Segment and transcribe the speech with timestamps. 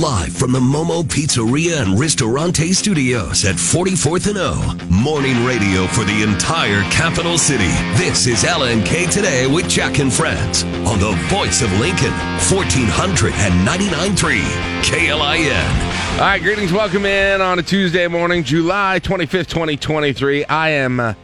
[0.00, 4.56] Live from the Momo Pizzeria and Ristorante Studios at 44th and O.
[4.90, 7.68] Morning radio for the entire capital city.
[7.96, 12.10] This is LNK Today with Jack and Friends on the voice of Lincoln,
[12.50, 14.40] 1499.3
[14.82, 16.14] KLIN.
[16.14, 16.72] All right, greetings.
[16.72, 20.44] Welcome in on a Tuesday morning, July 25th, 2023.
[20.46, 21.14] I am uh,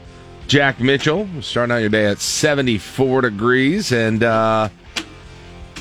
[0.46, 1.28] Jack Mitchell.
[1.40, 3.90] Starting out your day at 74 degrees.
[3.90, 4.68] And, uh,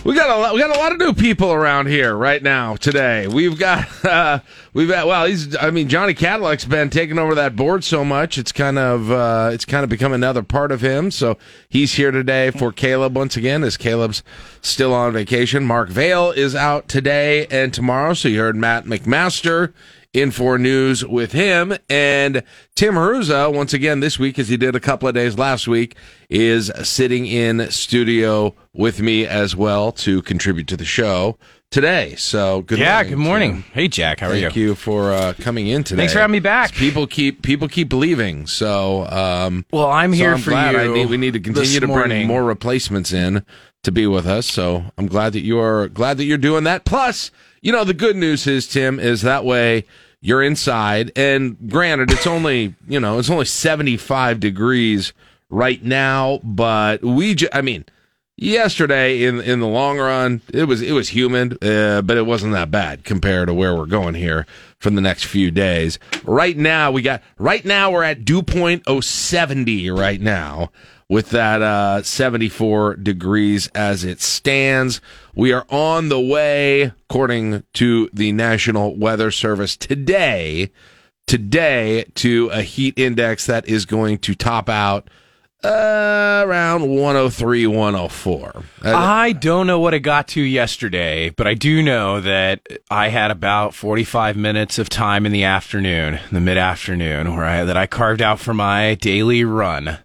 [0.04, 2.75] we got a lot, we got a lot of new people around here right now
[2.75, 3.27] today.
[3.27, 4.39] We've got uh,
[4.74, 8.38] we've got well, he's I mean Johnny Cadillac's been taking over that board so much
[8.38, 11.11] it's kind of uh, it's kind of become another part of him.
[11.11, 14.24] So he's here today for Caleb once again as Caleb's
[14.61, 15.65] still on vacation.
[15.65, 18.13] Mark Vale is out today and tomorrow.
[18.13, 19.74] So you heard Matt McMaster
[20.13, 21.75] in for news with him.
[21.89, 22.43] And
[22.75, 25.95] Tim Hruza, once again this week, as he did a couple of days last week,
[26.29, 31.37] is sitting in studio with me as well to contribute to the show
[31.71, 32.16] today.
[32.16, 33.09] So good yeah, morning.
[33.09, 33.52] good morning.
[33.52, 33.72] Tim.
[33.73, 34.41] Hey Jack, how are you?
[34.44, 36.02] Thank you for uh, coming in today.
[36.02, 36.73] Thanks for having me back.
[36.73, 40.79] People keep people keep leaving, so um, Well, I'm so here I'm for glad you.
[40.79, 43.45] I need, we need to continue to bring more replacements in
[43.83, 44.47] to be with us.
[44.47, 46.85] So I'm glad that you're glad that you're doing that.
[46.85, 49.85] Plus, you know, the good news is Tim is that way
[50.21, 55.13] you're inside, and granted, it's only you know it's only 75 degrees
[55.49, 57.85] right now, but we, I mean.
[58.41, 62.53] Yesterday, in in the long run, it was it was humid, uh, but it wasn't
[62.53, 64.45] that bad compared to where we're going here
[64.77, 65.99] for the next few days.
[66.23, 70.71] Right now, we got right now we're at dew point 070 right now
[71.09, 75.02] with that uh, 74 degrees as it stands.
[75.35, 80.71] We are on the way, according to the National Weather Service today,
[81.25, 85.09] today to a heat index that is going to top out
[85.63, 88.63] uh, around 103, 104.
[88.85, 93.09] Uh, I don't know what it got to yesterday, but I do know that I
[93.09, 97.75] had about 45 minutes of time in the afternoon, the mid afternoon, where I, that
[97.75, 99.97] I carved out for my daily run.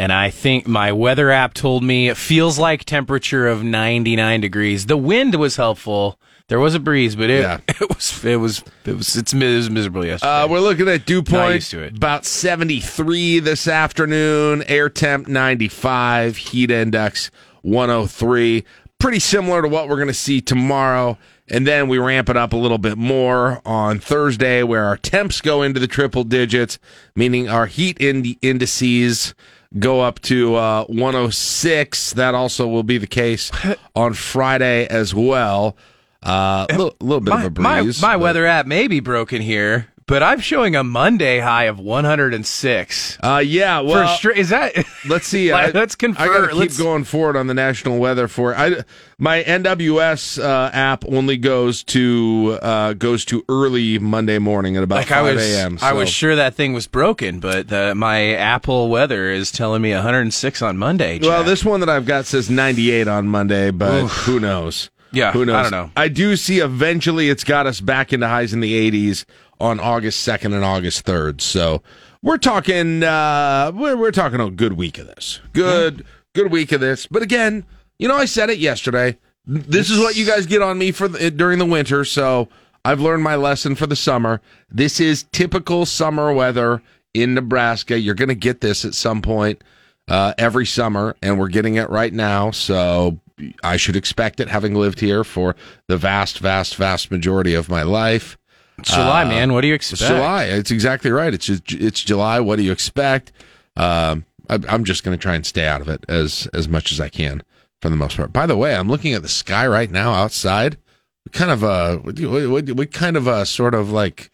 [0.00, 4.86] And I think my weather app told me it feels like temperature of 99 degrees.
[4.86, 6.18] The wind was helpful.
[6.48, 7.58] There was a breeze, but it, Yeah.
[7.68, 10.32] it was it was it was it's it was miserable yesterday.
[10.32, 11.98] Uh, we're looking at dew point used to it.
[11.98, 17.30] about 73 this afternoon, air temp 95, heat index
[17.60, 18.64] 103.
[18.98, 21.18] Pretty similar to what we're going to see tomorrow.
[21.48, 25.42] And then we ramp it up a little bit more on Thursday, where our temps
[25.42, 26.78] go into the triple digits,
[27.14, 29.34] meaning our heat ind- indices
[29.78, 32.12] go up to uh, 106.
[32.14, 33.50] That also will be the case
[33.94, 35.76] on Friday as well.
[36.22, 38.02] Uh, a little, little bit my, of a my, breeze.
[38.02, 41.78] my but- weather app may be broken here, but I'm showing a Monday high of
[41.78, 43.18] 106.
[43.22, 44.74] Uh, yeah, well, stra- is that
[45.08, 45.52] Let's see.
[45.52, 48.82] I, let's I gotta keep Let's- going forward on the national weather for I.
[49.18, 54.96] My NWS uh, app only goes to uh, goes to early Monday morning at about
[54.96, 55.78] like five was, a.m.
[55.80, 59.92] I was sure that thing was broken, but the, my Apple weather is telling me
[59.92, 61.18] 106 on Monday.
[61.18, 61.28] Jack.
[61.28, 64.90] Well, this one that I've got says 98 on Monday, but who knows?
[65.12, 65.56] Yeah, who knows?
[65.56, 65.90] I don't know.
[65.96, 69.24] I do see eventually it's got us back into highs in the 80s
[69.60, 71.40] on August 2nd and August 3rd.
[71.40, 71.82] So
[72.22, 75.40] we're talking, uh, we're, we're talking a good week of this.
[75.52, 76.04] Good,
[76.34, 77.06] good week of this.
[77.06, 77.64] But again,
[77.98, 79.18] you know, I said it yesterday.
[79.46, 82.04] This is what you guys get on me for the, during the winter.
[82.04, 82.48] So
[82.84, 84.40] I've learned my lesson for the summer.
[84.70, 86.82] This is typical summer weather
[87.14, 87.98] in Nebraska.
[87.98, 89.62] You're going to get this at some point
[90.08, 92.50] uh, every summer, and we're getting it right now.
[92.50, 93.18] So
[93.62, 95.56] I should expect it, having lived here for
[95.88, 98.36] the vast, vast, vast majority of my life.
[98.80, 99.52] It's July, uh, man.
[99.52, 100.10] What do you It's expect?
[100.12, 100.44] July.
[100.44, 101.32] It's exactly right.
[101.32, 102.40] It's just, it's July.
[102.40, 103.32] What do you expect?
[103.76, 106.92] Um, I, I'm just going to try and stay out of it as as much
[106.92, 107.42] as I can
[107.80, 108.32] for the most part.
[108.32, 110.76] By the way, I'm looking at the sky right now outside.
[111.24, 114.30] What kind of a what, what, what kind of a sort of like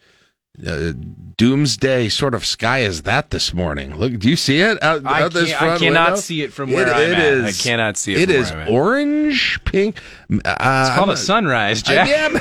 [0.65, 0.93] uh,
[1.37, 3.95] doomsday sort of sky is that this morning?
[3.95, 6.19] Look, do you see it out, I, out this front I cannot window?
[6.21, 7.45] see it from It- where I'm it at.
[7.45, 8.21] I cannot see it.
[8.21, 9.99] It is I'm orange, pink.
[10.31, 10.37] Uh,
[10.87, 12.07] It's called a sunrise, Jack.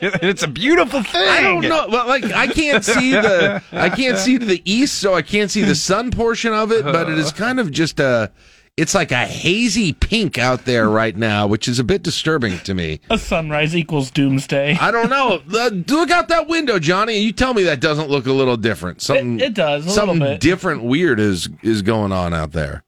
[0.00, 1.28] it's a beautiful thing.
[1.28, 1.86] I don't know.
[1.88, 5.50] Well, like I can't see the I can't see to the east, so I can't
[5.50, 6.84] see the sun portion of it.
[6.84, 8.30] But it is kind of just a.
[8.78, 12.74] It's like a hazy pink out there right now, which is a bit disturbing to
[12.74, 13.00] me.
[13.10, 14.76] A sunrise equals doomsday.
[14.80, 15.42] I don't know.
[15.58, 18.56] Uh, Look out that window, Johnny, and you tell me that doesn't look a little
[18.56, 19.02] different.
[19.02, 20.40] Something It- it does, a something little bit.
[20.40, 22.84] different, weird is is going on out there.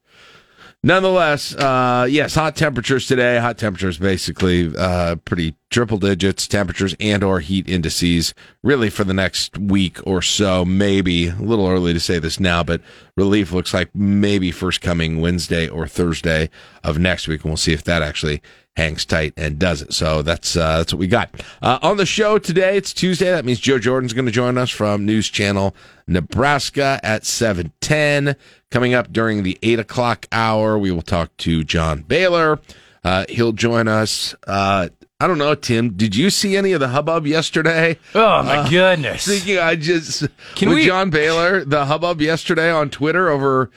[0.82, 3.38] Nonetheless, uh, yes, hot temperatures today.
[3.38, 9.14] Hot temperatures, basically, uh, pretty triple digits temperatures and or heat indices really for the
[9.14, 10.64] next week or so.
[10.64, 12.80] Maybe a little early to say this now but
[13.16, 16.50] relief looks like maybe first coming wednesday or thursday
[16.82, 18.42] of next week and we'll see if that actually
[18.76, 19.92] hangs tight and does it.
[19.92, 21.30] So that's uh, that's what we got.
[21.60, 23.30] Uh, on the show today it's tuesday.
[23.30, 25.74] That means joe jordan's going to join us from news channel
[26.06, 28.34] nebraska at 710
[28.70, 32.58] coming up during the 8 o'clock hour we will talk to john baylor.
[33.02, 34.88] Uh, he'll join us uh,
[35.20, 35.90] I don't know, Tim.
[35.90, 37.98] Did you see any of the hubbub yesterday?
[38.14, 39.24] Oh my goodness!
[39.28, 43.70] Thinking I just Can with we- John Baylor, the hubbub yesterday on Twitter over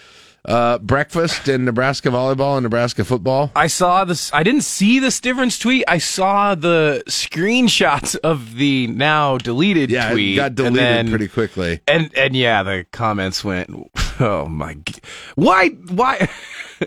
[0.45, 3.51] uh, breakfast and Nebraska volleyball and Nebraska football.
[3.55, 4.33] I saw this.
[4.33, 5.83] I didn't see this difference tweet.
[5.87, 10.33] I saw the screenshots of the now deleted Yeah, tweet.
[10.33, 11.81] it got deleted then- pretty quickly.
[11.87, 13.69] And and yeah, the comments went,
[14.19, 15.01] "Oh my, g-
[15.35, 16.29] why why."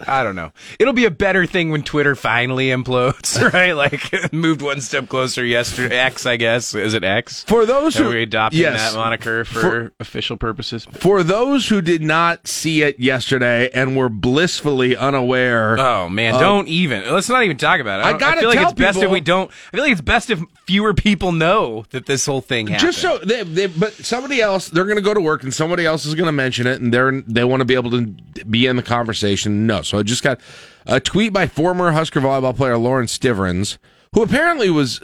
[0.07, 0.53] I don't know.
[0.79, 3.73] It'll be a better thing when Twitter finally implodes, right?
[3.73, 5.97] Like moved one step closer yesterday.
[5.99, 6.75] X, I guess.
[6.75, 7.45] Is it X?
[7.45, 10.87] For those Are who we adopting yes, that moniker for, For- official purposes?
[10.93, 15.79] for those who did not see it yesterday and were blissfully unaware.
[15.79, 17.11] Oh man, don't even.
[17.13, 18.07] Let's not even talk about it.
[18.07, 19.51] I don't- gotta feel like it's best if we don't.
[19.73, 22.87] I feel like it's best if fewer people know that this whole thing happened.
[22.93, 25.87] just so they, they but somebody else they're going to go to work and somebody
[25.87, 28.07] else is going to mention it and they're they want to be able to
[28.49, 30.41] be in the conversation no so i just got
[30.87, 33.79] a tweet by former husker volleyball player lauren stivrins
[34.13, 35.01] who apparently was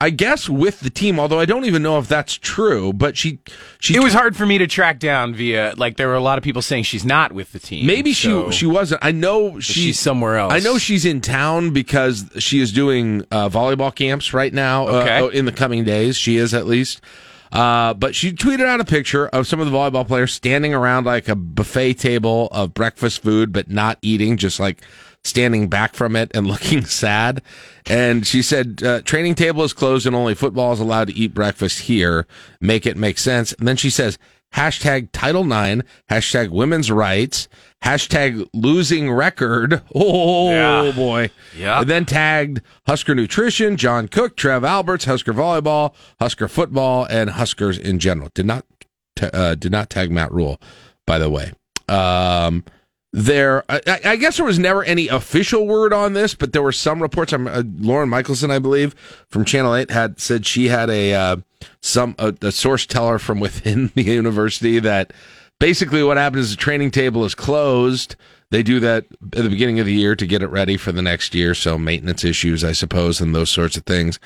[0.00, 3.38] i guess with the team although i don't even know if that's true but she
[3.78, 6.38] she it was hard for me to track down via like there were a lot
[6.38, 7.86] of people saying she's not with the team.
[7.86, 10.52] maybe so- she she wasn't i know she, she's somewhere else.
[10.52, 14.88] I know she's in town because she is doing uh, volleyball camps right now.
[14.88, 15.18] Okay.
[15.18, 17.02] Uh, in the coming days, she is at least.
[17.52, 21.04] Uh, but she tweeted out a picture of some of the volleyball players standing around
[21.04, 24.82] like a buffet table of breakfast food, but not eating, just like
[25.24, 27.42] standing back from it and looking sad.
[27.86, 31.34] And she said, uh, training table is closed and only football is allowed to eat
[31.34, 32.26] breakfast here.
[32.60, 33.52] Make it make sense.
[33.54, 34.18] And then she says,
[34.54, 37.48] hashtag Title IX, hashtag women's rights,
[37.84, 39.82] hashtag losing record.
[39.94, 40.92] Oh Yeah.
[40.92, 41.30] boy.
[41.56, 41.80] Yeah.
[41.80, 47.78] And then tagged Husker Nutrition, John Cook, Trev Alberts, Husker Volleyball, Husker Football, and Huskers
[47.78, 48.30] in general.
[48.34, 48.64] Did not
[49.16, 50.60] ta- uh, did not tag Matt Rhule,
[51.06, 51.52] by the way.
[51.88, 52.64] Um,
[53.12, 56.62] there, I, I I guess there was never any official word on this, but there
[56.62, 57.32] were some reports.
[57.32, 58.94] I'm, uh, Lauren Michelson, I believe,
[59.28, 61.36] from Channel Eight, had said she had a uh,
[61.82, 65.12] some a, a source teller from within the university that
[65.60, 68.16] basically what happens is the training table is closed.
[68.50, 71.02] They do that at the beginning of the year to get it ready for the
[71.02, 71.54] next year.
[71.54, 74.18] So maintenance issues, I suppose, and those sorts of things.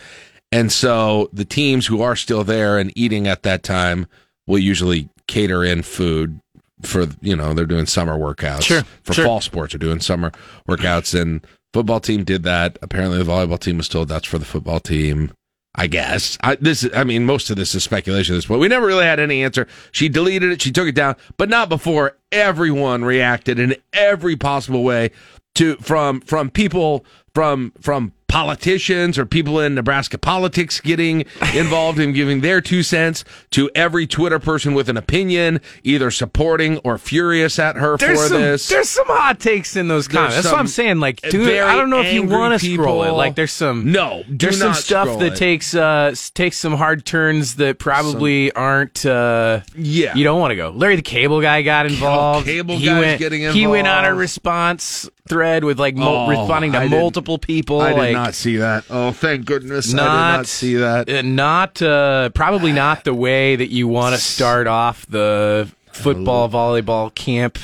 [0.50, 4.06] And so the teams who are still there and eating at that time
[4.46, 6.40] will usually cater in food
[6.82, 8.62] for, you know, they're doing summer workouts.
[8.62, 9.24] Sure, For sure.
[9.24, 10.32] fall sports, are doing summer
[10.68, 11.20] workouts.
[11.20, 12.78] And football team did that.
[12.82, 15.32] Apparently the volleyball team was told that's for the football team.
[15.74, 16.88] I guess I, this.
[16.94, 18.60] I mean, most of this is speculation at this point.
[18.60, 19.66] We never really had any answer.
[19.90, 20.62] She deleted it.
[20.62, 25.10] She took it down, but not before everyone reacted in every possible way
[25.56, 27.04] to from from people
[27.34, 33.24] from from politicians or people in Nebraska politics getting involved in giving their two cents
[33.50, 38.28] to every Twitter person with an opinion, either supporting or furious at her There's for
[38.30, 38.68] some, this.
[38.68, 40.34] there's some hot takes in those comments.
[40.34, 40.98] That's what I'm saying.
[40.98, 43.12] Like, dude, I don't know if you want to scroll it.
[43.12, 45.36] Like, there's some No, there's some stuff that it.
[45.36, 49.06] takes uh takes some hard turns that probably aren't.
[49.06, 50.16] uh Yeah.
[50.16, 50.70] you don't want to go.
[50.70, 52.46] Larry the Cable Guy got involved.
[52.46, 56.72] Cable he Guy's went, getting He went on a response thread with like Oh, responding
[56.72, 57.78] to I multiple people.
[57.78, 58.84] Like, not see that.
[58.90, 61.08] Oh, thank goodness I not did not see that.
[61.08, 66.48] uh, Not uh, probably not the way that you want to start off the football
[66.48, 67.58] volleyball camp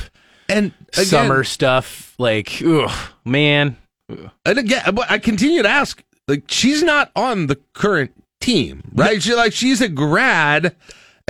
[0.49, 2.15] And again, summer stuff.
[2.19, 2.91] Like, ugh,
[3.25, 3.77] man.
[4.09, 6.03] and again, but I continue to ask.
[6.29, 9.23] Like, she's not on the current team, right?
[9.23, 10.77] She like she's a grad,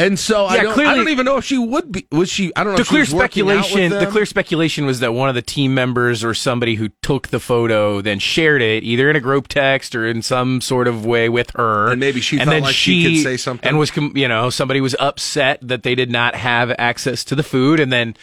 [0.01, 0.71] and so I don't.
[0.71, 2.07] I clearly- don't even know if she would be.
[2.11, 2.53] Was she?
[2.57, 2.77] I don't know.
[2.77, 3.99] The if she clear was working out with speculation.
[3.99, 7.41] The clear speculation was that one of the team members or somebody who took the
[7.41, 11.29] photo then shared it either in a group text or in some sort of way
[11.29, 13.69] with her, And maybe she and felt then like she could say something.
[13.69, 17.43] and was you know somebody was upset that they did not have access to the
[17.43, 18.17] food, and then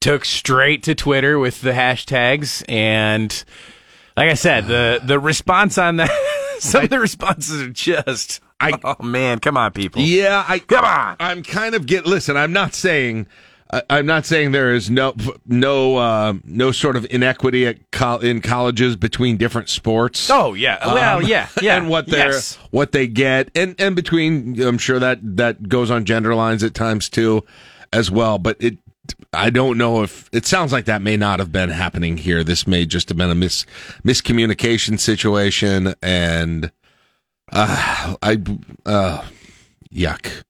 [0.00, 3.44] took straight to Twitter with the hashtags and.
[4.16, 6.10] Like I said, the the response on that,
[6.58, 10.02] some of the responses are just, I- oh man, come on, people.
[10.02, 11.16] Yeah, I Come on.
[11.20, 12.06] I'm kind of get.
[12.06, 13.26] Listen, I'm not saying.
[13.70, 15.14] I- I'm not saying there is no
[15.46, 20.30] no uh, no sort of inequity at col- in colleges between different sports.
[20.30, 22.56] Oh yeah, well Um, yeah, yeah, and what they yes.
[22.70, 26.72] what they get, and and between I'm sure that that goes on gender lines at
[26.72, 27.44] times too,
[27.92, 28.38] as well.
[28.38, 28.78] But it,
[29.34, 32.42] I don't know if it sounds like that may not have been happening here.
[32.42, 33.66] This may just have been a mis
[34.02, 36.70] miscommunication situation, and
[37.52, 38.38] Uh, I
[38.86, 39.24] uh,
[39.92, 40.44] yuck.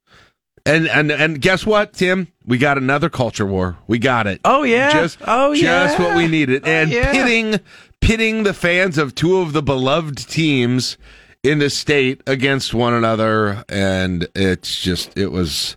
[0.66, 2.28] And and and guess what, Tim?
[2.44, 3.78] We got another culture war.
[3.86, 4.40] We got it.
[4.44, 4.92] Oh, yeah?
[4.92, 6.04] just Oh, just yeah.
[6.04, 6.62] what we needed.
[6.64, 7.10] Oh, and yeah.
[7.10, 7.60] pitting
[8.00, 10.98] pitting the fans of two of the beloved teams
[11.42, 15.76] in the state against one another, and it's just it was.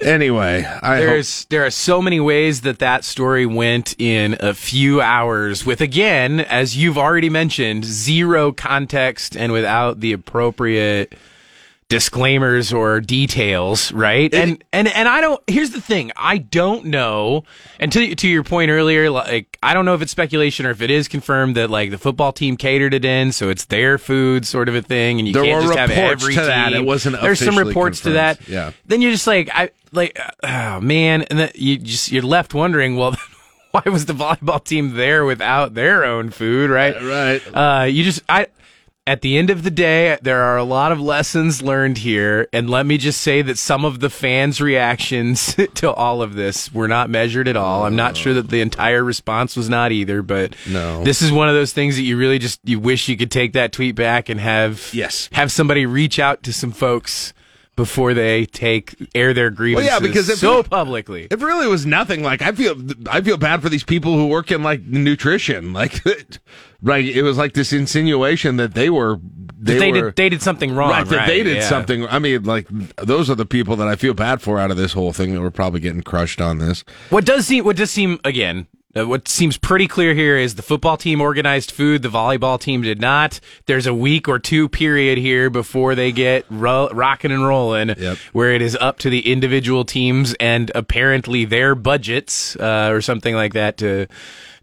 [0.00, 4.54] Anyway, I hope There's there are so many ways that that story went in a
[4.54, 11.14] few hours with again as you've already mentioned zero context and without the appropriate
[11.88, 17.44] disclaimers or details right and and and I don't here's the thing I don't know
[17.80, 20.82] and to to your point earlier like I don't know if it's speculation or if
[20.82, 24.46] it is confirmed that like the football team catered it in so it's their food
[24.46, 26.68] sort of a thing and you There can't just have every to that.
[26.70, 26.82] team.
[26.82, 28.72] It wasn't there's some reports to that Yeah.
[28.84, 32.96] then you're just like I like oh man and then you just you're left wondering
[32.96, 33.16] well
[33.70, 37.56] why was the volleyball team there without their own food right right.
[37.56, 38.48] uh you just I
[39.08, 42.68] at the end of the day there are a lot of lessons learned here and
[42.68, 46.86] let me just say that some of the fans reactions to all of this were
[46.86, 50.54] not measured at all i'm not sure that the entire response was not either but
[50.68, 51.02] No.
[51.04, 53.54] this is one of those things that you really just you wish you could take
[53.54, 55.30] that tweet back and have Yes.
[55.32, 57.32] have somebody reach out to some folks
[57.78, 61.28] before they take air their grievances yeah, because if so you- publicly.
[61.30, 62.24] It really was nothing.
[62.24, 62.74] Like I feel,
[63.08, 65.72] I feel bad for these people who work in like nutrition.
[65.78, 66.02] Like,
[66.82, 67.04] right?
[67.04, 69.20] It was like this insinuation that they were,
[69.56, 70.90] they, They, were, did they did something wrong.
[70.90, 71.68] right, that they did yeah.
[71.68, 72.04] something.
[72.08, 72.66] I mean, like
[72.96, 75.40] those are the people that I feel bad for out of this whole thing that
[75.40, 76.82] were probably getting crushed on this.
[77.10, 78.66] What does seem what does seem again
[78.96, 82.80] uh, what seems pretty clear here is the football team organized food, the volleyball team
[82.82, 83.38] did not.
[83.66, 88.16] There's a week or two period here before they get ro- rocking and rolling, Yep.
[88.32, 93.34] where it is up to the individual teams and apparently their budgets uh, or something
[93.34, 94.06] like that to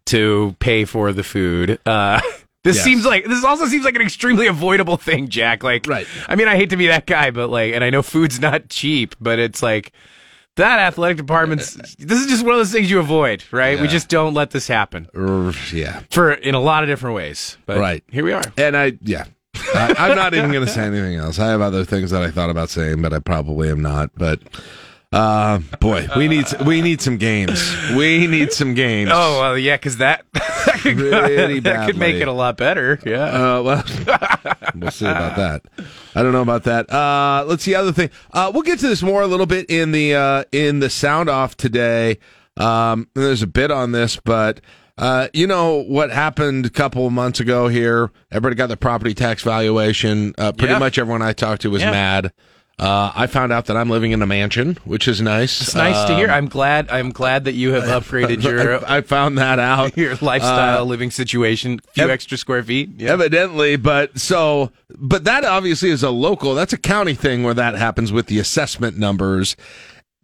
[0.08, 1.80] to pay for the food.
[1.86, 2.20] Uh,
[2.64, 2.84] this Yes.
[2.86, 5.64] seems like this also seems like an extremely avoidable thing, Jack.
[5.64, 6.08] Like, Right.
[6.28, 8.70] I mean, I hate to be that guy, but like, and I know food's not
[8.70, 9.92] cheap, but it's like
[10.56, 11.74] that athletic department's.
[12.00, 13.78] this is just one of those things you avoid, right?
[13.78, 13.92] We Yeah.
[13.92, 15.08] just don't let this happen
[15.74, 17.58] yeah, for in a lot of different ways.
[17.66, 18.04] But Right.
[18.12, 18.44] here we are.
[18.58, 19.26] and I yeah.
[19.74, 21.40] I, I'm not even going to say anything else.
[21.40, 24.12] I have other things that I thought about saying, but I probably am not.
[24.16, 24.42] But
[25.12, 27.74] uh, boy, we need we need some games.
[27.96, 29.12] We need some games.
[29.14, 33.00] Oh well, yeah, because that that could, Pretty that could make it a lot better.
[33.06, 33.24] Yeah.
[33.24, 33.84] Uh, well,
[34.76, 35.62] we'll see about that.
[36.16, 36.92] I don't know about that.
[36.92, 38.10] Uh, let's see other thing.
[38.34, 41.30] Uh, we'll get to this more a little bit in the uh, in the sound
[41.30, 42.18] off today.
[42.58, 44.62] Um, there's a bit on this, but
[44.98, 48.12] uh, you know what happened a couple of months ago here.
[48.32, 50.34] Everybody got their property tax valuation.
[50.38, 50.80] Uh, pretty Yeah.
[50.80, 51.92] much everyone I talked to was Yeah.
[51.92, 52.32] mad.
[52.78, 55.62] Uh, I found out that I'm living in a mansion, which is nice.
[55.62, 56.28] It's nice to hear.
[56.30, 56.90] I'm glad.
[56.90, 59.96] I'm glad that you have upgraded your I, I found that out.
[59.98, 61.80] your lifestyle living situation.
[61.94, 62.90] Few ev- extra square feet.
[62.98, 63.14] Yeah.
[63.14, 67.76] Evidently, but so, but that obviously is a local, that's a county thing where that
[67.76, 69.56] happens with the assessment numbers.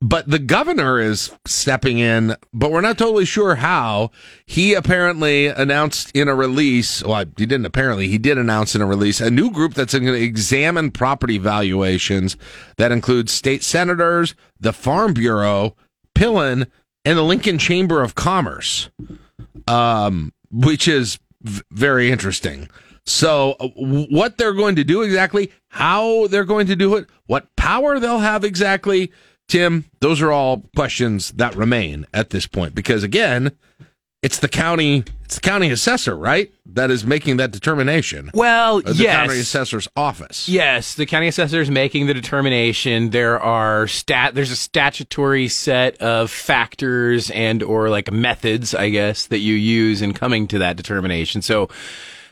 [0.03, 4.09] But the governor is stepping in, but we're not totally sure how.
[4.45, 8.87] He apparently announced in a release, well, he didn't apparently, he did announce in a
[8.87, 12.35] release, a new group that's going to examine property valuations
[12.77, 15.75] that includes state senators, the Farm Bureau,
[16.15, 16.65] Pillen,
[17.05, 18.89] and the Lincoln Chamber of Commerce
[19.67, 22.69] um, which is v- very interesting.
[23.05, 27.53] So, uh, what they're going to do exactly, how they're going to do it, what
[27.55, 29.11] power they'll have exactly,
[29.51, 32.73] Tim, those are all questions that remain at this point.
[32.73, 33.51] Because again,
[34.21, 38.31] it's the county, it's the county assessor, right, that is making that determination.
[38.33, 40.47] well, the county assessor's office.
[40.47, 43.09] Yes, the county assessor is making the determination.
[43.09, 44.35] There are stat.
[44.35, 50.01] There's a statutory set of factors and or like methods, I guess, that you use
[50.01, 51.41] in coming to that determination.
[51.41, 51.67] So,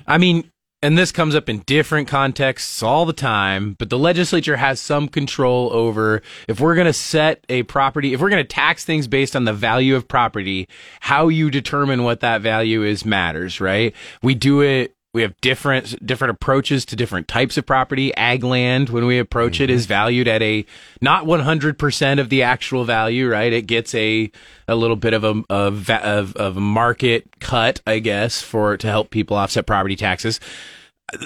[0.07, 0.49] I mean,
[0.81, 3.75] and this comes up in different contexts all the time.
[3.77, 8.21] But the legislature has some control over if we're going to set a property, if
[8.21, 10.67] we're going to tax things based on the value of property,
[11.01, 13.93] how you determine what that value is matters, right?
[14.21, 18.15] We do it we have different different approaches to different types of property.
[18.15, 19.89] Ag land, when we approach it, is mm-hmm.
[19.89, 20.65] valued at a
[21.01, 23.51] not 100% of the actual value, right?
[23.51, 24.31] It gets a
[24.69, 28.88] a little bit of a of of, of a market cut, I guess, for to
[28.88, 30.39] help people offset property taxes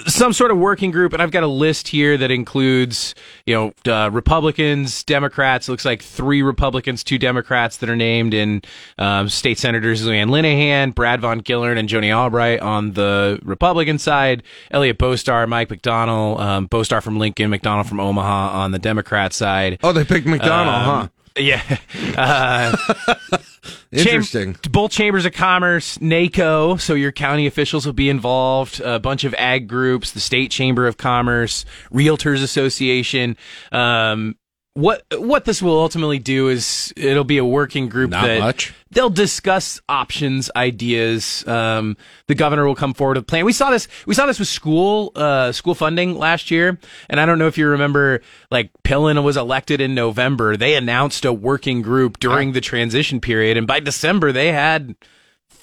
[0.06, 3.14] some sort of working group, and I've got a list here that includes,
[3.46, 5.68] you know, uh, Republicans, Democrats.
[5.68, 8.62] It looks like three Republicans, two Democrats that are named in
[8.98, 13.98] um, state senators Lou Ann Linehan, Brad Von Gillern, and Joni Albrecht on the Republican
[13.98, 14.42] side.
[14.70, 19.78] Eliot Bostar, Mike McDonnell, um, Bostar from Lincoln, McDonnell from Omaha on the Democrat side.
[19.82, 21.08] Oh, they picked McDonnell, Um, huh?
[21.38, 21.62] Yeah.
[22.16, 22.76] Uh,
[23.90, 24.54] Interesting.
[24.54, 29.24] Cham- both chambers of commerce, NACO, so your county officials will be involved, a bunch
[29.24, 33.36] of ag groups, the state chamber of commerce, realtors association.
[33.72, 34.36] Um,
[34.74, 38.74] what what this will ultimately do is it'll be a working group Not that much.
[38.90, 41.46] they'll discuss options, ideas.
[41.46, 43.44] Um, the governor will come forward with a plan.
[43.44, 43.86] We saw this.
[44.04, 46.78] We saw this with school uh, school funding last year,
[47.08, 48.20] and I don't know if you remember.
[48.50, 50.56] Like Pillen was elected in November.
[50.56, 54.96] They announced a working group during the transition period, and by December they had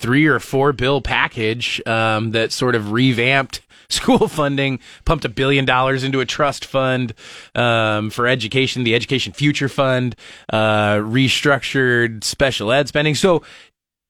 [0.01, 5.65] three or four bill package um, that sort of revamped school funding, pumped a billion
[5.65, 7.13] dollars into a trust fund
[7.55, 10.15] um, for education, the Education Future Fund,
[10.51, 13.15] uh, restructured special ed spending.
[13.15, 13.43] So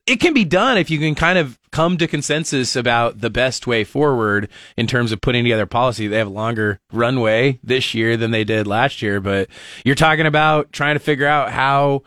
[0.07, 3.67] it can be done if you can kind of come to consensus about the best
[3.67, 6.07] way forward in terms of putting together policy.
[6.07, 9.49] They have a longer runway this year than they did last year, but
[9.83, 12.03] you're talking about trying to figure out how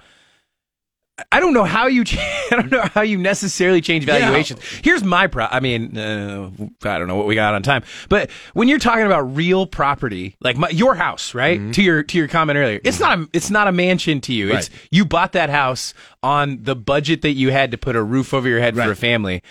[1.31, 2.05] I don't know how you.
[2.51, 4.61] I don't know how you necessarily change valuations.
[4.83, 5.47] Here's my pro.
[5.47, 6.51] I mean, uh,
[6.83, 10.35] I don't know what we got on time, but when you're talking about real property,
[10.41, 11.61] like my, your house, right?
[11.75, 14.49] To your to your comment earlier, it's not a it's not a mansion to you.
[14.59, 18.35] It's you bought that house on the budget that you had to put a roof
[18.35, 19.43] over your head for a family.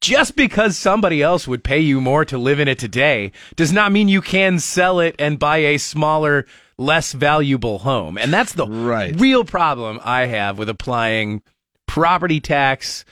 [0.00, 3.90] Just because somebody else would pay you more to live in it today does not
[3.90, 6.44] mean you can sell it and buy a smaller,
[6.78, 8.18] less valuable home.
[8.18, 9.14] And that's the Right.
[9.18, 11.42] real problem I have with applying
[11.86, 13.04] property tax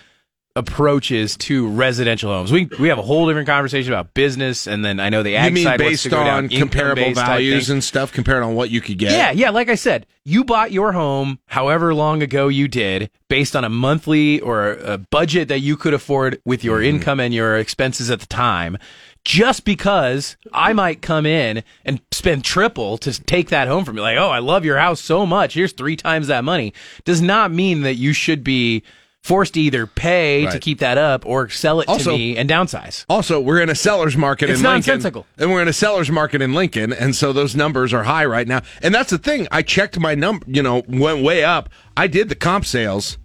[0.55, 2.53] approaches to residential homes.
[2.53, 5.37] We we have a whole different conversation about business, and then I know the You
[5.37, 8.83] ag mean side based go down on comparable values and stuff, compared on what you
[8.83, 9.13] could get?
[9.13, 9.49] Yeah, yeah.
[9.49, 13.71] Like I said, you bought your home however long ago you did, based on a
[13.71, 16.97] monthly or a budget that you could afford with your Mm-hmm.
[16.97, 18.77] income and your expenses at the time.
[19.25, 24.03] Just because I might come in and spend triple to take that home from you,
[24.03, 25.55] like, oh, I love your house so much.
[25.55, 26.73] Here's three times that money,
[27.05, 28.83] does not mean that you should be
[29.23, 32.51] forced to either pay to keep that up or sell it Also- to me and
[32.51, 33.05] downsize.
[33.09, 34.79] Also, we're in a seller's market It's in Lincoln.
[34.95, 35.27] nonsensical.
[35.39, 38.49] And we're in a seller's market in Lincoln, and so those numbers are high right
[38.49, 38.63] now.
[38.83, 39.47] And that's the thing.
[39.53, 41.69] I checked my number, you know, went way up.
[41.97, 43.19] I did the comp sales.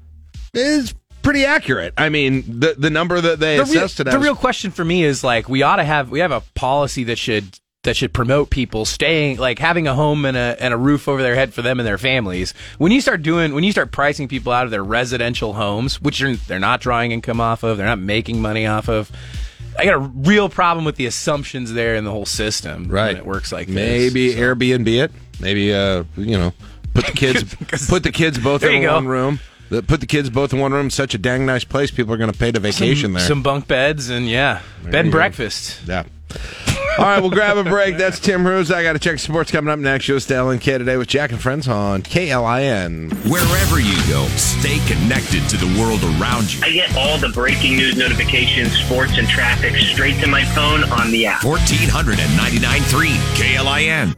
[0.53, 0.93] Is
[1.27, 1.93] pretty accurate.
[1.97, 4.85] I mean, the the number that they the real, assessed it the real question for
[4.85, 8.13] me is like we ought to have we have a policy that should that should
[8.13, 11.53] promote people staying like having a home and a and a roof over their head
[11.53, 12.53] for them and their families.
[12.77, 16.21] When you start doing when you start pricing people out of their residential homes, which
[16.21, 19.11] are, they're not drawing income off of, they're not making money off of.
[19.77, 22.87] I got a real problem with the assumptions there in the whole system.
[22.87, 23.09] right.
[23.09, 24.35] when it works like maybe this.
[24.35, 25.11] So- Airbnb it.
[25.39, 26.53] Maybe uh, you know,
[26.93, 27.55] put the kids
[27.87, 29.39] put the kids both in one room.
[29.69, 30.89] The- Put the kids both in one room.
[30.89, 31.91] Such a dang nice place.
[31.91, 33.21] People are going to pay to vacation some, there.
[33.23, 35.17] some bunk beds and yeah, bed and you go.
[35.17, 35.79] breakfast.
[35.87, 36.03] Yeah.
[36.99, 37.95] All right, we'll grab a break.
[37.97, 38.73] That's Tim Hruza.
[38.73, 40.07] I got to check sports coming up next.
[40.07, 43.11] You'll stay LNK today with Jack and Friends on KLIN.
[43.29, 46.59] Wherever you go, stay connected to the world around you.
[46.63, 51.11] I get all the breaking news notifications, sports, and traffic straight to my phone on
[51.11, 51.43] the app.
[51.43, 54.15] 1499.3 KLIN.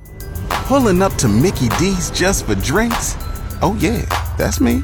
[0.66, 3.16] Pulling up to Mickey D's just for drinks?
[3.62, 4.06] Oh, yeah,
[4.38, 4.84] that's me.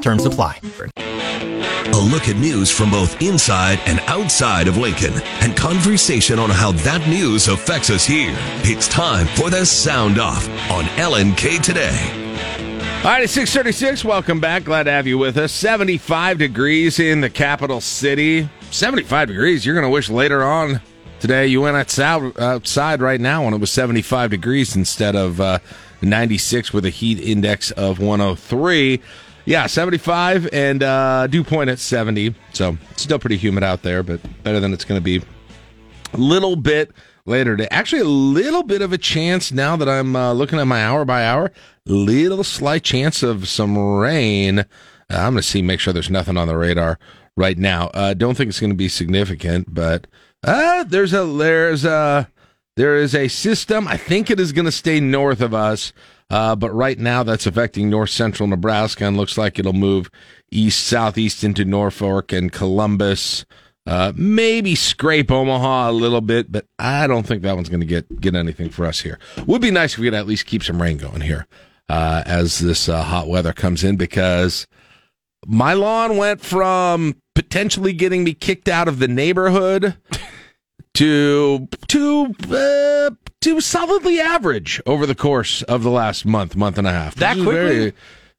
[0.00, 0.60] Terms apply.
[0.96, 6.72] A look at news from both inside and outside of Lincoln and conversation on how
[6.72, 8.34] that news affects us here.
[8.62, 12.28] It's time for the Sound Off on LNK Today.
[12.98, 14.04] All right, it's 636.
[14.04, 14.64] Welcome back.
[14.64, 15.52] Glad to have you with us.
[15.52, 18.48] 75 degrees in the capital city.
[18.70, 19.64] 75 degrees.
[19.64, 20.80] You're going to wish later on
[21.20, 25.58] today you went outside, outside right now when it was 75 degrees instead of uh,
[26.02, 29.00] 96 with a heat index of 103.
[29.48, 32.34] Yeah, 75 and uh, dew point at 70.
[32.52, 35.22] So it's still pretty humid out there, but better than it's going to be
[36.12, 36.92] a little bit
[37.24, 37.66] later today.
[37.70, 41.06] Actually, a little bit of a chance now that I'm uh, looking at my hour
[41.06, 41.50] by hour.
[41.86, 44.64] Little slight chance of some rain Uh,
[45.08, 46.98] I'm going to see, make sure there's nothing on the radar
[47.34, 47.86] right now.
[47.94, 50.06] Uh, don't think it's going to be significant, but
[50.44, 52.30] uh, there's a there's a
[52.76, 53.88] there is a system.
[53.88, 55.94] I think it is going to stay north of us,
[56.30, 60.10] uh, but right now that's affecting north central Nebraska and looks like it'll move
[60.50, 63.44] east southeast into Norfolk and Columbus.
[63.86, 67.86] Uh, maybe scrape Omaha a little bit, but I don't think that one's going to
[67.86, 69.18] get get anything for us here.
[69.46, 71.46] Would be nice if we could at least keep some rain going here
[71.88, 74.66] uh, as this uh, hot weather comes in because
[75.46, 79.96] my lawn went from potentially getting me kicked out of the neighborhood
[80.94, 83.10] to to uh,
[83.42, 87.14] to solidly average over the course of the last month, month and a half.
[87.16, 87.92] That quickly?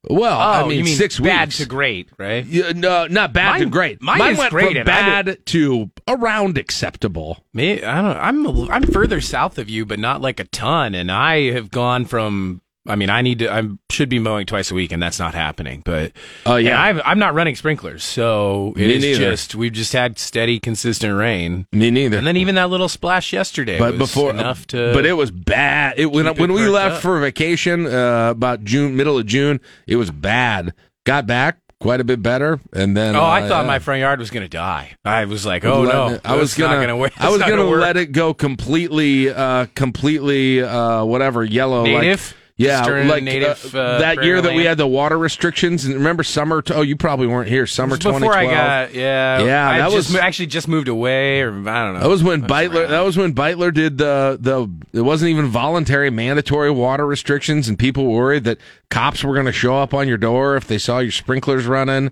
[0.10, 2.46] well, Oh, I mean, you mean six bad weeks to great, right?
[2.46, 4.02] Yeah, no, not bad to Mine- great.
[4.02, 7.44] mine is went great, from bad to around acceptable.
[7.54, 8.18] Me, I don't.
[8.18, 10.96] I'm I'm further south of you, but not like a ton.
[10.96, 12.62] And I have gone from.
[12.88, 13.52] I mean, I need to.
[13.54, 15.82] I should be mowing twice a week, and that's not happening.
[15.86, 16.14] But
[16.46, 16.82] Oh, yeah.
[16.82, 19.20] I've, I'm not running sprinklers, so it Me is neither.
[19.32, 21.68] just we've just had steady, consistent rain.
[21.74, 22.18] Me neither.
[22.18, 24.92] And then even that little splash yesterday, but was before enough to.
[24.94, 26.00] but it was bad.
[26.00, 27.02] It when it when we left up.
[27.02, 30.74] for vacation uh, about June, middle of June, it was bad.
[31.06, 33.68] Got back quite a bit better, and then Oh, I uh, thought yeah.
[33.68, 34.96] my front yard was going to die.
[35.06, 37.14] I was like, oh no, it- I was gonna, gonna work.
[37.22, 42.28] I was not gonna, let it go completely, uh, completely, uh, whatever yellow, Native?
[42.32, 45.86] like yeah, like native, uh, uh, that year that we had the water restrictions.
[45.86, 46.62] And remember summer?
[46.62, 47.66] T- oh, you probably weren't here.
[47.66, 48.52] Summer It before 2012.
[48.52, 48.54] I
[48.86, 51.94] got yeah Yeah, I that just was- mo- actually just moved away or I don't
[51.96, 52.00] know.
[52.02, 52.82] That was when Beutler.
[52.82, 52.92] around.
[52.92, 54.70] That was when Beutler did the the.
[54.92, 59.52] It wasn't even voluntary, mandatory water restrictions, and people worried that cops were going to
[59.52, 62.12] show up on your door if they saw your sprinklers running.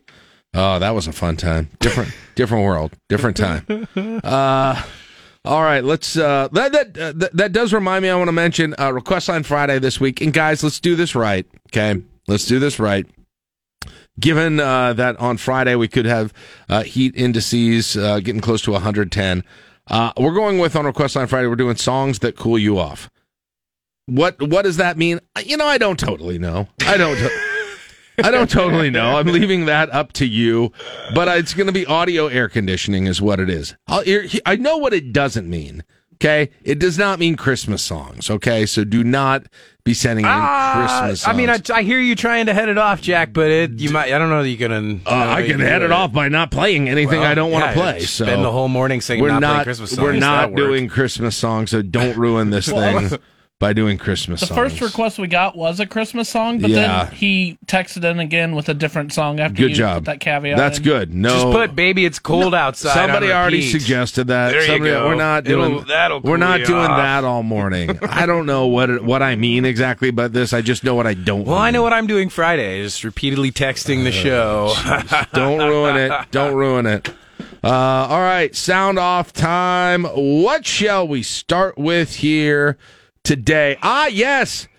[0.53, 1.69] Oh, that was a fun time.
[1.79, 3.87] Different, different world, different time.
[4.23, 4.81] Uh,
[5.47, 6.17] all right, let's.
[6.17, 8.09] Uh, that that, uh, that does remind me.
[8.09, 11.15] I want to mention uh, request line Friday this week, and guys, let's do this
[11.15, 11.45] right.
[11.69, 13.05] Okay, let's do this right.
[14.19, 16.33] Given uh, that on Friday we could have
[16.69, 19.43] uh, heat indices uh, getting close to 110,
[19.89, 21.47] uh, we're going with on request line Friday.
[21.47, 23.09] We're doing songs that cool you off.
[24.07, 25.19] What what does that mean?
[25.45, 26.67] You know, I don't totally know.
[26.85, 27.17] I don't.
[28.23, 29.17] I don't totally know.
[29.17, 30.71] I'm leaving that up to you,
[31.13, 33.75] but it's going to be audio air conditioning, is what it is.
[33.87, 34.03] I'll,
[34.45, 35.83] I know what it doesn't mean.
[36.15, 38.31] Okay, it does not mean Christmas songs.
[38.31, 39.43] Okay, so do not
[39.83, 41.21] be sending in Ah, Christmas.
[41.21, 41.31] Songs.
[41.31, 43.91] I mean, I, I hear you trying to head it off, Jack, but it you
[43.91, 44.11] might.
[44.11, 44.99] I don't know that you're gonna.
[45.05, 47.99] Uh, I can head it off by not playing anything I don't want to play.
[47.99, 50.01] So spend the whole morning singing we're not, not Christmas songs.
[50.01, 53.11] we're not doing Christmas songs, so don't ruin this thing
[53.59, 54.57] by doing Christmas The songs.
[54.57, 57.05] first request we got was a Christmas song, but Yeah.
[57.05, 59.95] then he texted in again with a different song after Good you job.
[59.97, 60.57] put that caveat.
[60.57, 60.83] That's in.
[60.83, 61.11] good.
[61.13, 64.51] No, Just put "Baby, It's Cold Outside." Somebody on already suggested that.
[64.51, 65.07] There you go.
[65.07, 66.97] We're not It'll- doing that'll We're not doing off.
[66.97, 67.97] that all morning.
[68.09, 70.53] I don't know what it, what I mean exactly by this.
[70.53, 71.45] I just know what I don't.
[71.45, 72.83] Well, I know what I'm doing Friday.
[72.83, 74.73] Just repeatedly texting the show.
[75.33, 76.11] Don't ruin it.
[76.31, 77.09] Don't ruin it.
[77.63, 80.03] Uh, all right, sound off time.
[80.03, 82.77] What shall we start with here
[83.27, 83.77] today?
[83.83, 84.69] Ah, yes.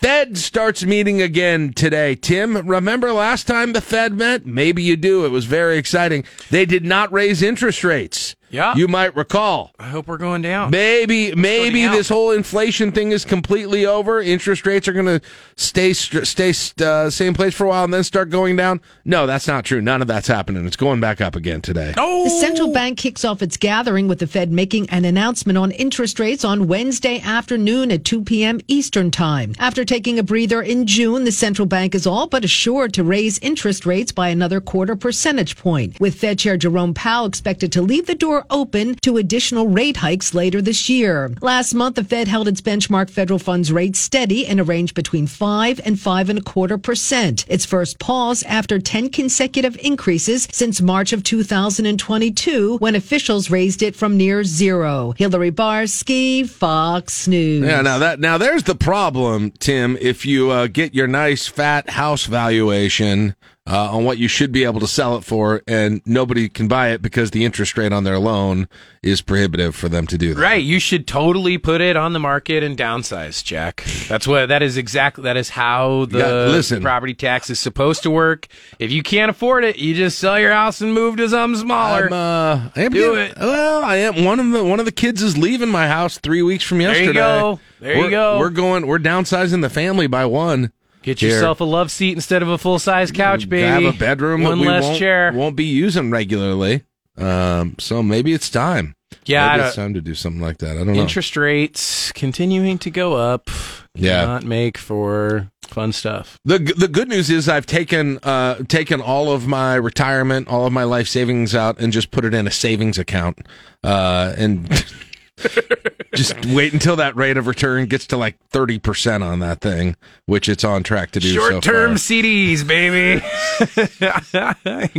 [0.00, 2.14] Fed starts meeting again today.
[2.14, 4.46] Tim, remember last time the Fed met?
[4.46, 5.24] Maybe you do.
[5.24, 6.22] It was very exciting.
[6.48, 8.35] They did not raise interest rates.
[8.56, 8.74] Yeah.
[8.74, 9.72] You might recall.
[9.78, 10.70] I hope we're going down.
[10.70, 11.92] Maybe maybe out.
[11.92, 14.20] this whole inflation thing is completely over.
[14.20, 15.20] Interest rates are going to
[15.56, 18.80] stay stay uh, same place for a while and then start going down.
[19.04, 19.82] No, that's not true.
[19.82, 20.66] None of that's happening.
[20.66, 21.94] It's going back up again today.
[21.98, 22.24] Oh.
[22.24, 26.18] The central bank kicks off its gathering with the Fed making an announcement on interest
[26.18, 28.60] rates on Wednesday afternoon at 2 p.m.
[28.68, 29.54] Eastern Time.
[29.58, 33.38] After taking a breather in June, the central bank is all but assured to raise
[33.40, 38.06] interest rates by another quarter percentage point, with Fed Chair Jerome Powell expected to leave
[38.06, 41.32] the door open to additional rate hikes later this year.
[41.40, 45.26] Last month, the Fed held its benchmark federal funds rate steady in a range between
[45.26, 47.44] 5 and 5 and a quarter percent.
[47.48, 53.96] Its first pause after 10 consecutive increases since March of 2022 when officials raised it
[53.96, 55.12] from near zero.
[55.16, 57.66] Hillary Barsky, Fox News.
[57.66, 59.96] Yeah, now that now there's the problem, Tim.
[60.00, 63.34] If you uh, get your nice fat house valuation
[63.66, 66.90] uh, on what you should be able to sell it for, and nobody can buy
[66.90, 68.68] it because the interest rate on their loan
[69.02, 70.40] is prohibitive for them to do that.
[70.40, 73.84] Right, you should totally put it on the market and downsize, Jack.
[74.08, 76.80] That's what that is exactly that is how the Yeah, listen.
[76.82, 78.46] property tax is supposed to work.
[78.78, 82.06] If you can't afford it, you just sell your house and move to something smaller.
[82.06, 83.38] I'm, uh, I am Do getting- it.
[83.38, 86.42] Well, I am one of the one of the kids is leaving my house three
[86.42, 87.06] weeks from yesterday.
[87.06, 87.60] There you go.
[87.80, 88.38] There you We're- go.
[88.38, 88.86] We're going.
[88.86, 90.70] We're downsizing the family by one.
[91.06, 91.30] Get Here.
[91.30, 93.62] yourself a love seat instead of a full size couch, baby.
[93.62, 95.32] Have a bedroom One less won't, chair.
[95.32, 96.82] won't be using regularly.
[97.16, 98.96] Um, so maybe it's time.
[99.24, 100.72] Yeah, maybe it's time to do something like that.
[100.72, 101.00] I don't know.
[101.00, 103.48] Interest rates continuing to go up.
[103.94, 104.22] Yeah.
[104.22, 106.40] Cannot make for fun stuff.
[106.44, 110.72] The the good news is I've taken uh taken all of my retirement, all of
[110.72, 113.46] my life savings out, and just put it in a savings account,
[113.84, 114.68] uh, and
[116.14, 119.96] just wait until that rate of return gets to like thirty percent on that thing,
[120.24, 121.28] which it's on track to do.
[121.34, 121.96] Short term far.
[121.98, 123.22] CDs, baby.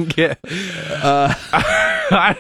[0.16, 1.34] Get- Uh,
[2.10, 2.38] I,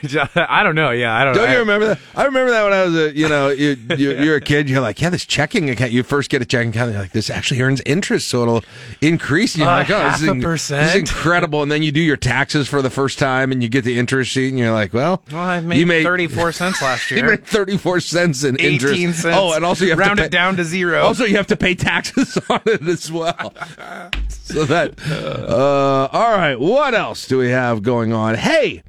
[0.49, 0.91] I don't know.
[0.91, 1.35] Yeah, I don't.
[1.35, 1.99] Don't I, you remember that?
[2.15, 4.69] I remember that when I was a, you know, you, you, you're a kid.
[4.69, 5.91] You're like, yeah, this checking account.
[5.91, 6.91] You first get a checking account.
[6.93, 8.63] You're like, this actually earns interest, so it'll
[9.01, 9.55] increase.
[9.55, 11.63] And you're Uh, like, oh, this is, in- this is incredible.
[11.63, 14.31] And then you do your taxes for the first time, and you get the interest
[14.31, 17.29] sheet, and you're like, well, Well, I made, you made 34 cents last You year.
[17.31, 19.21] made 34 cents in 18 interest.
[19.21, 19.37] cents.
[19.37, 21.01] Oh, and also you have round to pay, it down to zero.
[21.01, 23.53] Also, you have to pay taxes on it as well.
[24.29, 26.59] so that, uh, all right.
[26.59, 28.35] What else do we have going on?
[28.35, 28.83] Hey,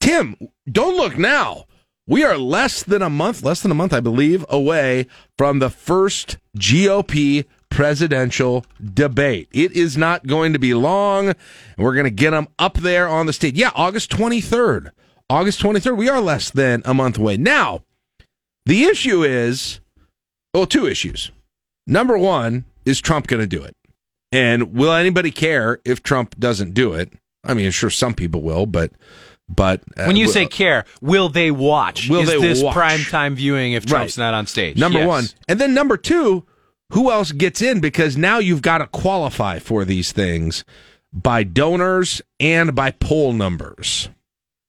[0.00, 0.36] Tim,
[0.70, 1.64] don't look now.
[2.06, 5.06] We are less than a month, less than a month, I believe, away
[5.38, 9.48] from the first GOP presidential debate.
[9.52, 11.28] It is not going to be long.
[11.28, 11.36] and
[11.78, 13.54] We're going to get them up there on the stage.
[13.56, 14.90] Yeah, August 23rd.
[15.30, 15.96] August 23rd.
[15.96, 17.38] We are less than a month away.
[17.38, 17.82] Now,
[18.66, 19.80] the issue is,
[20.52, 21.30] well, two issues.
[21.86, 23.76] Number one, is Trump going to do it?
[24.32, 27.12] And will anybody care if Trump doesn't do it?
[27.44, 28.90] I mean, sure, some people will, but
[29.48, 32.08] but uh, when you say care, will they watch?
[32.08, 32.74] Will Is they this watch?
[32.74, 34.24] prime time viewing if Trump's Right.
[34.24, 34.78] not on stage?
[34.78, 35.08] Number Yes.
[35.08, 35.24] one.
[35.46, 36.44] And then number two,
[36.94, 37.80] who else gets in?
[37.80, 40.64] Because now you've got to qualify for these things
[41.12, 44.08] by donors and by poll numbers.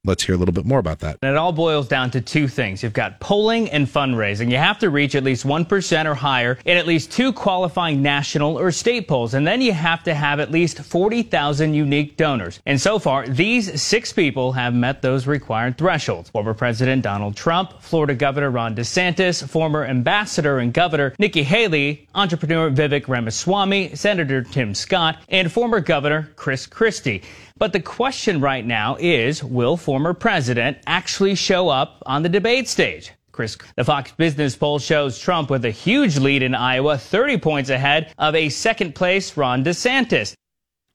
[0.05, 1.17] Let's hear a little bit more about that.
[1.21, 2.83] And it all boils down to two things.
[2.83, 4.51] You've got polling and fundraising.
[4.51, 8.59] You have to reach at least 1% or higher in at least two qualifying national
[8.59, 9.33] or state polls.
[9.33, 12.59] And then you have to have at least 40,000 unique donors.
[12.65, 16.29] And so far, these six people have met those required thresholds.
[16.29, 22.69] Former President Donald Trump, Florida Governor Ron DeSantis, former Ambassador and Governor Nikki Haley, entrepreneur
[22.69, 27.23] Vivek Ramaswamy, Senator Tim Scott, and former Governor Chris Christie.
[27.57, 32.67] But the question right now is will former president actually show up on the debate
[32.67, 33.11] stage?
[33.31, 37.69] Chris, the Fox Business poll shows Trump with a huge lead in Iowa, 30 points
[37.69, 40.33] ahead of a second place Ron DeSantis.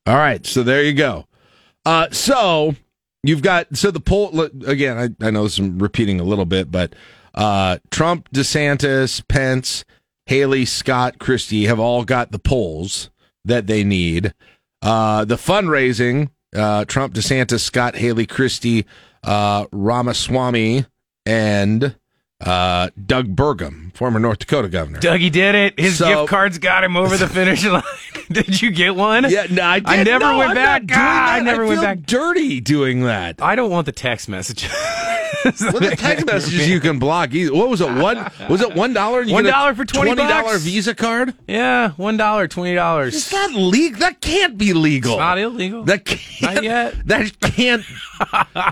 [0.06, 1.26] All right, so there you go.
[1.86, 2.74] Uh, so
[3.22, 5.16] you've got so the poll again.
[5.20, 6.94] I, I know is repeating a little bit, but
[7.34, 9.84] uh, Trump, DeSantis, Pence,
[10.26, 13.08] Haley, Scott, Christie have all got the polls
[13.46, 14.34] that they need.
[14.82, 18.86] Uh, the fundraising: uh, Trump, DeSantis, Scott, Haley, Christie,
[19.24, 20.86] uh, Ramaswamy,
[21.26, 21.96] and
[22.40, 24.98] uh, Doug Burgum, former North Dakota governor.
[25.00, 25.78] Dougie did it.
[25.78, 27.82] His So- gift cards got him over the finish line.
[28.32, 29.28] did you get one?
[29.28, 30.82] Yeah, no, I, I never no, went I'm back.
[30.92, 32.02] Ah, I never went feel back.
[32.02, 33.42] Dirty doing that.
[33.42, 34.68] I don't want the text message.
[35.42, 37.32] Well, the text messages you can block.
[37.32, 37.54] Either.
[37.54, 37.90] What was it?
[37.90, 39.24] One was it one dollar?
[39.24, 40.58] One dollar for 20 dollar?
[40.58, 41.32] Visa card.
[41.48, 43.14] yeah, one dollar, twenty dollars.
[43.14, 44.00] Is that legal?
[44.00, 45.12] That can't be legal.
[45.12, 45.84] It's not illegal.
[45.84, 46.56] That can't.
[46.56, 47.06] Not yet.
[47.06, 47.82] That can't.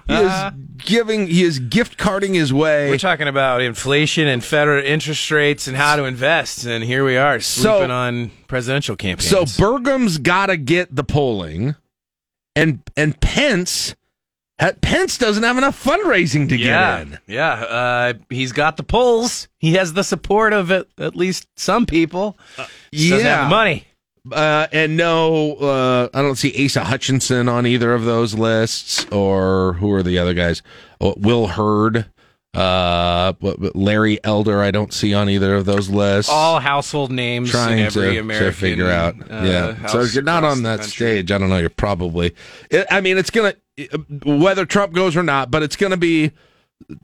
[0.07, 0.53] he is
[0.85, 1.27] giving.
[1.29, 2.91] He is gift carding his way.
[2.91, 7.17] We're talking about inflation and federal interest rates and how to invest, and here we
[7.17, 9.29] are sleeping on presidential campaigns.
[9.29, 11.75] so Burgum's got to get the polling,
[12.57, 13.95] and and Pence.
[14.81, 17.19] Pence doesn't have enough fundraising to yeah, get in.
[17.29, 19.47] yeah, uh, he's got the polls.
[19.59, 22.37] He has the support of at, at least some people.
[22.91, 23.85] Doesn't have money.
[24.33, 29.75] Uh, and no, uh, I don't see Asa Hutchinson on either of those lists, or
[29.75, 30.63] who are the other guys?
[31.01, 32.07] Oh, Will Hurd,
[32.55, 34.61] uh, what- Larry Elder.
[34.63, 36.31] I don't see on either of those lists.
[36.31, 39.15] All household names trying in every to, American to figure out.
[39.21, 39.87] uh, yeah.
[39.87, 41.59] So if you're not on that stage, I don't know.
[41.59, 42.35] You're probably.
[42.71, 43.55] It, I mean, it's gonna
[44.25, 46.33] whether Trump goes or not, but it's gonna be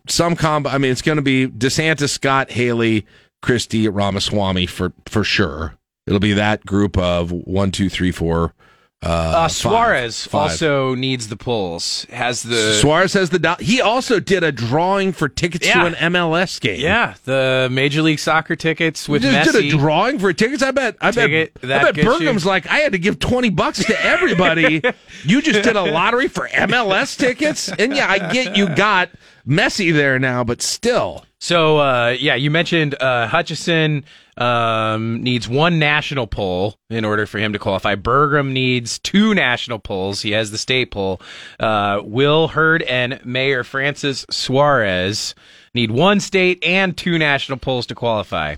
[0.08, 0.70] some combo.
[0.70, 3.06] I mean, it's gonna be DeSantis, Scott, Haley,
[3.42, 5.76] Christie, Ramaswamy for for sure.
[6.06, 8.54] It'll be that group of one, two, three, four.
[9.04, 9.08] Uh,
[9.44, 10.50] Uh, Suarez five.
[10.52, 12.06] also needs the polls.
[12.10, 13.38] Has the Suarez has the.
[13.38, 15.80] do- He also did a drawing for tickets Yeah.
[15.80, 16.80] to an MLS game.
[16.80, 19.52] yeah the Major League Soccer tickets with just Messi.
[19.52, 20.62] did a drawing for tickets.
[20.62, 20.96] I bet.
[21.00, 21.70] I Ticket, bet.
[21.70, 24.80] I bet you- Burgum's like I had to give twenty bucks to everybody.
[25.24, 29.10] you just did a lottery for MLS tickets, and yeah, I get you got
[29.46, 31.24] Messi there now, but still.
[31.44, 34.06] So uh, yeah, you mentioned uh, Hutchinson
[34.38, 37.96] um, needs one national poll in order for him to qualify.
[37.96, 40.22] Burgum needs two national polls.
[40.22, 41.20] He has the state poll.
[41.60, 45.34] Uh, Will Hurd and Mayor Francis Suarez
[45.74, 48.54] need one state and two national polls to qualify.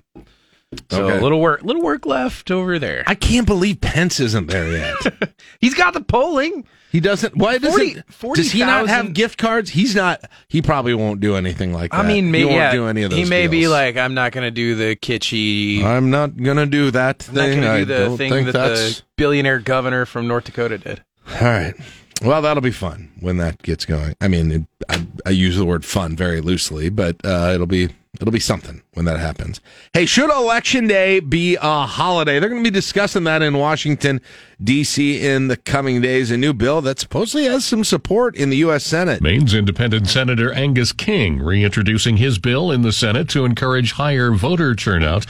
[0.89, 1.19] So Okay.
[1.19, 3.03] a little work, little work left over there.
[3.09, 5.35] I can't believe Pence isn't there yet.
[5.61, 6.65] He's got the polling.
[6.97, 7.37] He doesn't.
[7.37, 8.11] Why doesn't?
[8.11, 9.69] 40 does he not have gift cards?
[9.69, 10.19] He's not.
[10.49, 11.99] He probably won't do anything like that.
[11.99, 13.19] I mean, he maybe won't yeah, do any of those.
[13.19, 15.85] he may be like, I'm not going to do the kitschy.
[15.85, 17.61] I'm not gonna do that I'm not thing.
[17.61, 21.05] going to I do the thing that that's the billionaire governor from North Dakota did.
[21.35, 21.75] all right.
[22.23, 24.15] Well, that'll be fun when that gets going.
[24.23, 27.91] I mean, it, I, I use the word fun very loosely, but uh, it'll be
[28.21, 29.61] it'll be something when that happens.
[29.93, 32.39] Hey, should election day be a holiday?
[32.39, 34.21] They're going to be discussing that in Washington
[34.63, 35.27] D.C.
[35.27, 36.31] in the coming days.
[36.31, 38.85] A new bill that supposedly has some support in the U.S.
[38.85, 39.21] Senate.
[39.21, 44.75] Maine's independent Senator Angus King reintroducing his bill in the Senate to encourage higher voter
[44.75, 45.27] turnout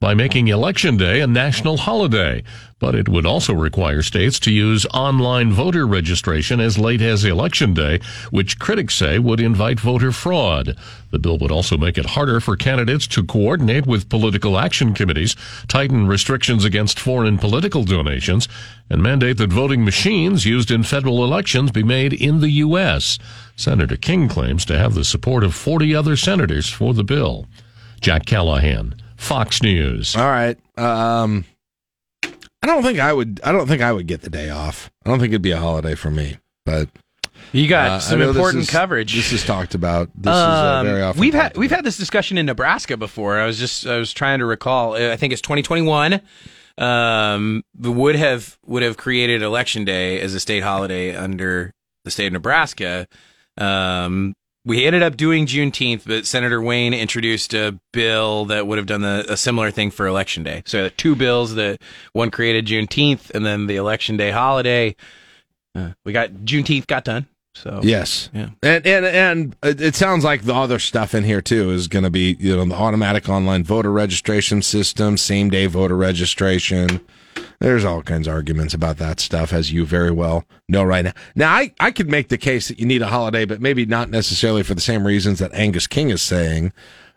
[0.00, 2.42] by making Election Day a national holiday.
[2.78, 7.74] But it would also require states to use online voter registration as late as Election
[7.74, 10.74] Day, which critics say would invite voter fraud.
[11.10, 15.36] The bill would also make it harder for candidates to coordinate with political action committees,
[15.68, 18.48] tighten restrictions against foreign political donations,
[18.88, 23.18] and mandate that voting machines used in federal elections be made in the U.S.
[23.56, 27.46] Senator King claims to have the support of 40 other senators for the bill.
[28.00, 30.16] Jack Callahan, Fox News.
[30.16, 30.58] All right.
[30.78, 31.44] Um,
[32.24, 33.40] I don't think I would.
[33.44, 34.90] I don't think I would get the day off.
[35.04, 36.36] I don't think it'd be a holiday for me.
[36.66, 36.88] But
[37.52, 39.14] You got uh, some know this important is- coverage.
[39.14, 40.08] This is talked about.
[40.14, 41.20] This is uh, Um, very often.
[41.20, 43.38] we've talked had we've had this discussion in Nebraska before.
[43.38, 44.94] I was just I was trying to recall.
[44.94, 46.20] I think it's 2021.
[46.78, 51.72] Um, would have would have created Election Day as a state holiday under
[52.04, 53.06] the state of Nebraska.
[53.58, 58.86] Um, we ended up doing Juneteenth, but Senator Wayne introduced a bill that would have
[58.86, 60.62] done the, a similar thing for Election Day.
[60.66, 61.80] So two bills that
[62.12, 64.96] one created Juneteenth and then the Election Day holiday.
[65.74, 67.26] Uh, we got Juneteenth got done.
[67.54, 68.30] So Yes.
[68.32, 68.50] Yeah.
[68.62, 72.04] And and and it it sounds like the other stuff in here too is going
[72.04, 77.00] to be you know the automatic online voter registration system, same day voter registration.
[77.60, 81.12] There's all kinds of arguments about that stuff, as you very well know right now.
[81.34, 84.08] Now, I, I could make the case that you need a holiday, but maybe not
[84.08, 86.72] necessarily for the same reasons that Angus King is saying.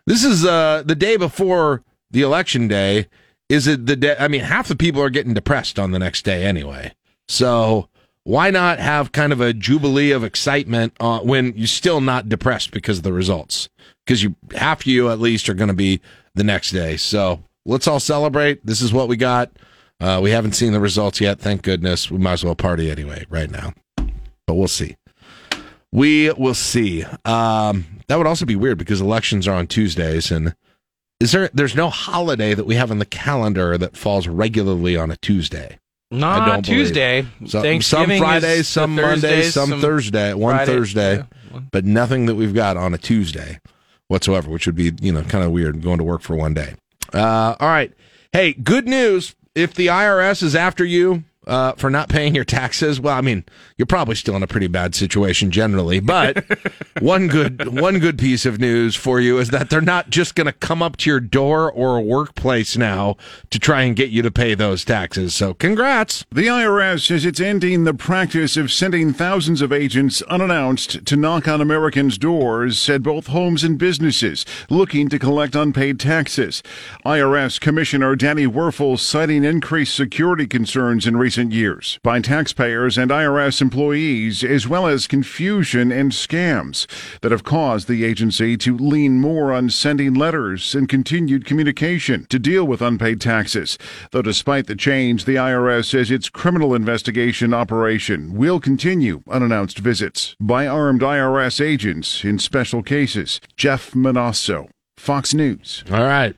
[0.06, 3.06] This is uh, the day before the election day.
[3.48, 4.16] Is it the day?
[4.18, 6.92] I mean, half the people are getting depressed on the next day anyway.
[7.26, 7.88] So
[8.24, 12.70] why not have kind of a jubilee of excitement uh, when you're still not depressed
[12.70, 13.70] because of the results?
[14.04, 16.00] Because you half of you at least are going to be
[16.34, 16.98] the next day.
[16.98, 18.64] So let's all celebrate.
[18.66, 19.50] This is what we got.
[20.00, 21.38] Uh, we haven't seen the results yet.
[21.38, 22.10] Thank goodness.
[22.10, 23.72] We might as well party anyway right now.
[24.46, 24.96] But we'll see.
[25.92, 27.04] We will see.
[27.24, 30.54] Um, that would also be weird because elections are on Tuesdays, and
[31.20, 31.48] is there?
[31.54, 35.78] There's no holiday that we have on the calendar that falls regularly on a Tuesday.
[36.10, 36.64] Not.
[36.64, 37.26] Tuesday.
[37.40, 41.60] So, some Thanksgiving Fridays, is some Mondays, Thursdays, some, Thursday, one Friday- Thursday, yeah.
[41.70, 43.60] but nothing that we've got on a Tuesday
[44.08, 46.74] whatsoever, which would be you know kind of weird going to work for one day.
[47.12, 47.92] Uh, all right,
[48.32, 49.34] hey, good news.
[49.54, 53.44] If the IRS is after you uh, for not paying your taxes, well, I mean,
[53.76, 56.00] you're probably still in a pretty bad situation generally.
[56.00, 56.44] But
[57.00, 60.46] one good one good piece of news for you is that they're not just going
[60.46, 63.16] to come up to your door or a workplace now
[63.50, 65.34] to try and get you to pay those taxes.
[65.34, 66.24] So, congrats.
[66.30, 71.46] The IRS says it's ending the practice of sending thousands of agents unannounced to knock
[71.46, 76.62] on Americans' doors at both homes and businesses looking to collect unpaid taxes.
[77.04, 83.60] IRS Commissioner Danny Werfel citing increased security concerns in recent years by taxpayers and IRS
[83.60, 86.86] employees, as well as confusion and scams
[87.20, 92.38] that have caused the agency to lean more on sending letters and continued communication to
[92.38, 93.78] deal with unpaid taxes.
[94.10, 100.36] Though despite the change, the IRS says its criminal investigation operation will continue unannounced visits
[100.40, 103.40] by armed IRS agents in special cases.
[103.56, 105.84] Jeff Monosso, Fox News.
[105.90, 106.36] All right.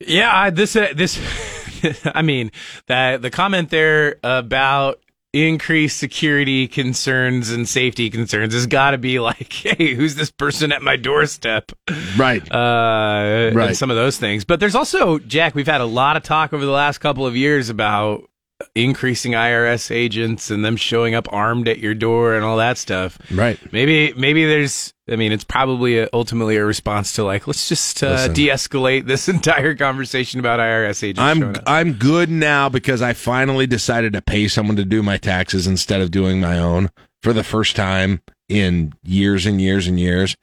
[0.00, 1.18] Yeah, I, this uh, this.
[2.04, 2.50] I mean,
[2.86, 5.00] that the comment there about
[5.34, 10.72] increased security concerns and safety concerns has got to be like, hey, who's this person
[10.72, 11.72] at my doorstep?
[12.16, 12.42] Right.
[12.50, 13.68] Uh, Right.
[13.68, 14.44] And some of those things.
[14.44, 17.36] But there's also, Jack, we've had a lot of talk over the last couple of
[17.36, 18.28] years about
[18.74, 23.18] increasing IRS agents and them showing up armed at your door and all that stuff.
[23.30, 23.58] Right.
[23.72, 28.02] Maybe, maybe there's, I mean, it's probably a, ultimately a response to like, let's just
[28.02, 31.20] uh, de-escalate this entire conversation about IRS agents.
[31.20, 31.56] I'm.
[31.66, 36.00] I'm good now because I finally decided to pay someone to do my taxes instead
[36.00, 36.90] of doing my own
[37.22, 40.36] for the first time in years and years and years.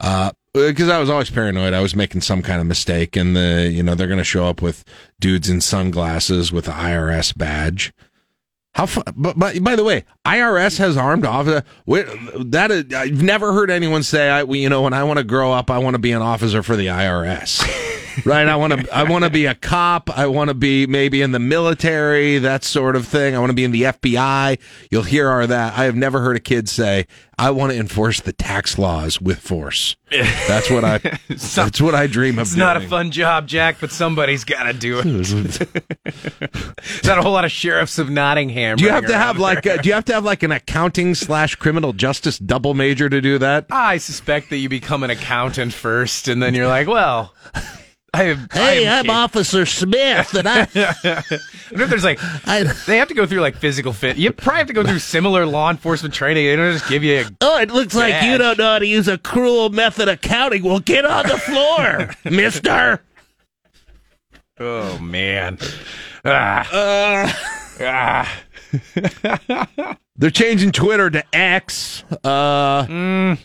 [0.00, 3.36] Uh, Uh, because I was always paranoid, I was making some kind of mistake, and
[3.36, 4.84] the you know they're going to show up with
[5.20, 7.92] dudes in sunglasses with the IRS badge.
[8.74, 8.86] How?
[9.16, 11.64] But, but by the way, IRS has armed officer.
[11.86, 15.52] That is, I've never heard anyone say, "I, you know, when I want to grow
[15.52, 17.64] up, I want to be an officer for the IRS."
[18.24, 18.46] right?
[18.48, 20.10] I want to I want to be a cop.
[20.16, 23.34] I want to be maybe in the military, that sort of thing.
[23.34, 24.58] I want to be in the FBI.
[24.90, 25.78] You'll hear our that.
[25.78, 27.06] I have never heard a kid say,
[27.38, 30.98] "I want to enforce the tax laws with force." That's what I
[31.28, 32.46] that's what I dream of.
[32.46, 35.06] It's not a fun job, Jack, but somebody's got to do it.
[35.06, 35.60] It's
[37.04, 38.76] not a whole lot of sheriffs of Nottingham.
[38.76, 41.14] Do you have to have like a, do you have to have like an accounting
[41.14, 43.66] slash criminal justice double major to do that?
[43.70, 47.34] I suspect that you become an accountant first, and then you're like, well,
[48.14, 48.48] I have.
[48.52, 50.60] Hey, I am I'm Officer Smith, and I.
[50.74, 51.22] I
[51.70, 52.18] wonder if there's like
[52.86, 54.16] they have to go through like physical fit.
[54.16, 56.46] You probably have to go through similar law enforcement training.
[56.46, 58.86] They don't just give you a Oh, it looks like you don't know how to
[58.86, 60.62] use a cruel method of counting.
[60.62, 63.02] Well, get on the floor, Mister.
[64.58, 65.58] Oh man.
[66.24, 66.68] Ah.
[66.72, 67.32] Uh,
[67.82, 69.96] ah.
[70.16, 72.04] They're changing Twitter to X.
[72.24, 73.36] Uh,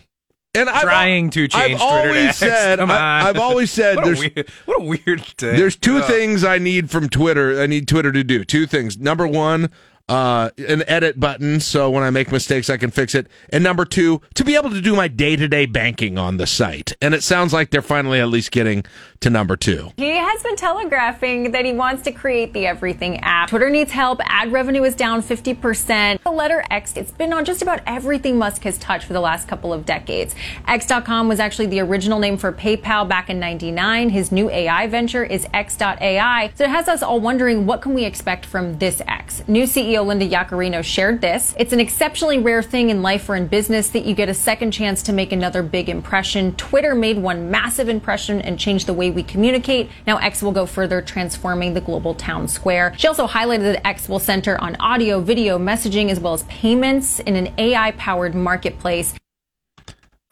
[0.56, 2.38] and I'm Trying to change I've Twitter to always X.
[2.38, 5.58] said, I, have always said, What a there's weird, what a weird thing.
[5.58, 6.04] there's two Ugh.
[6.06, 7.60] things I need from Twitter.
[7.62, 8.98] I need Twitter to do two things.
[9.00, 9.72] Number one,
[10.10, 13.28] uh, an edit button, so when I make mistakes, I can fix it.
[13.50, 16.46] And number two, to be able to do my day to day banking on the
[16.46, 16.94] site.
[17.02, 18.84] And it sounds like they're finally at least getting
[19.22, 19.92] to number two.
[19.96, 23.50] He has been telegraphing that he wants to create the everything app.
[23.50, 24.20] Twitter needs help.
[24.26, 26.22] Ad revenue is down 50%.
[26.22, 29.48] The letter X, it's been on just about everything Musk has touched for the last
[29.48, 30.36] couple of decades.
[30.68, 34.10] X.com was actually the original name for PayPal back in 99.
[34.10, 36.52] His new AI venture is X.ai.
[36.56, 39.44] So it has us all wondering what can we expect from this X?
[39.48, 41.54] New CEO Linda Yaccarino shared this.
[41.60, 44.72] It's an exceptionally rare thing in life or in business that you get a second
[44.72, 46.56] chance to make another big impression.
[46.56, 49.90] Twitter made one massive impression and changed the way we communicate.
[50.08, 52.94] Now X will go further, transforming the global town square.
[52.98, 57.20] She also highlighted that X will center on audio, video, messaging, as well as payments
[57.20, 59.14] in an AI powered marketplace.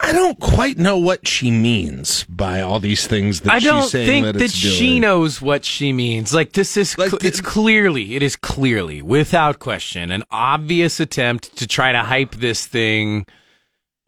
[0.04, 3.92] I don't quite know what she means by all these things that I don't she's
[3.92, 6.34] saying think that, that, she knows what she means.
[6.34, 11.68] Like this is, cl- it's clearly, it is clearly, without question, an obvious attempt to
[11.68, 13.26] try to hype this thing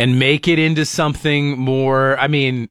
[0.00, 2.18] and make it into something more.
[2.18, 2.68] I mean,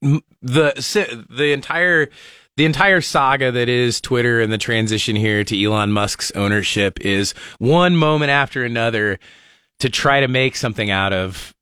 [0.00, 2.08] the the entire
[2.56, 7.32] the entire saga that is Twitter and the transition here to Elon Musk's ownership is
[7.58, 9.20] one moment after another
[9.78, 11.54] to try to make something out of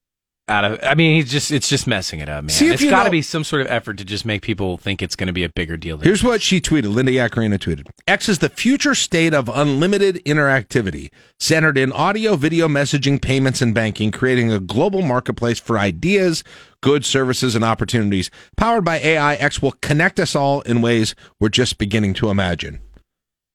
[0.49, 2.51] out of I mean he's just it's just messing it up man.
[2.51, 5.17] See it's got to be some sort of effort to just make people think it's
[5.17, 5.99] going to be a bigger deal.
[5.99, 6.95] Here's what she tweeted.
[6.95, 7.89] Linda Yaccarino tweeted.
[8.07, 13.75] X is the future state of unlimited interactivity, centered in audio, video, messaging, payments, and
[13.75, 16.45] banking, creating a global marketplace for ideas,
[16.81, 18.31] goods, services, and opportunities.
[18.57, 22.81] Powered by AI, X will connect us all in ways we're just beginning to imagine.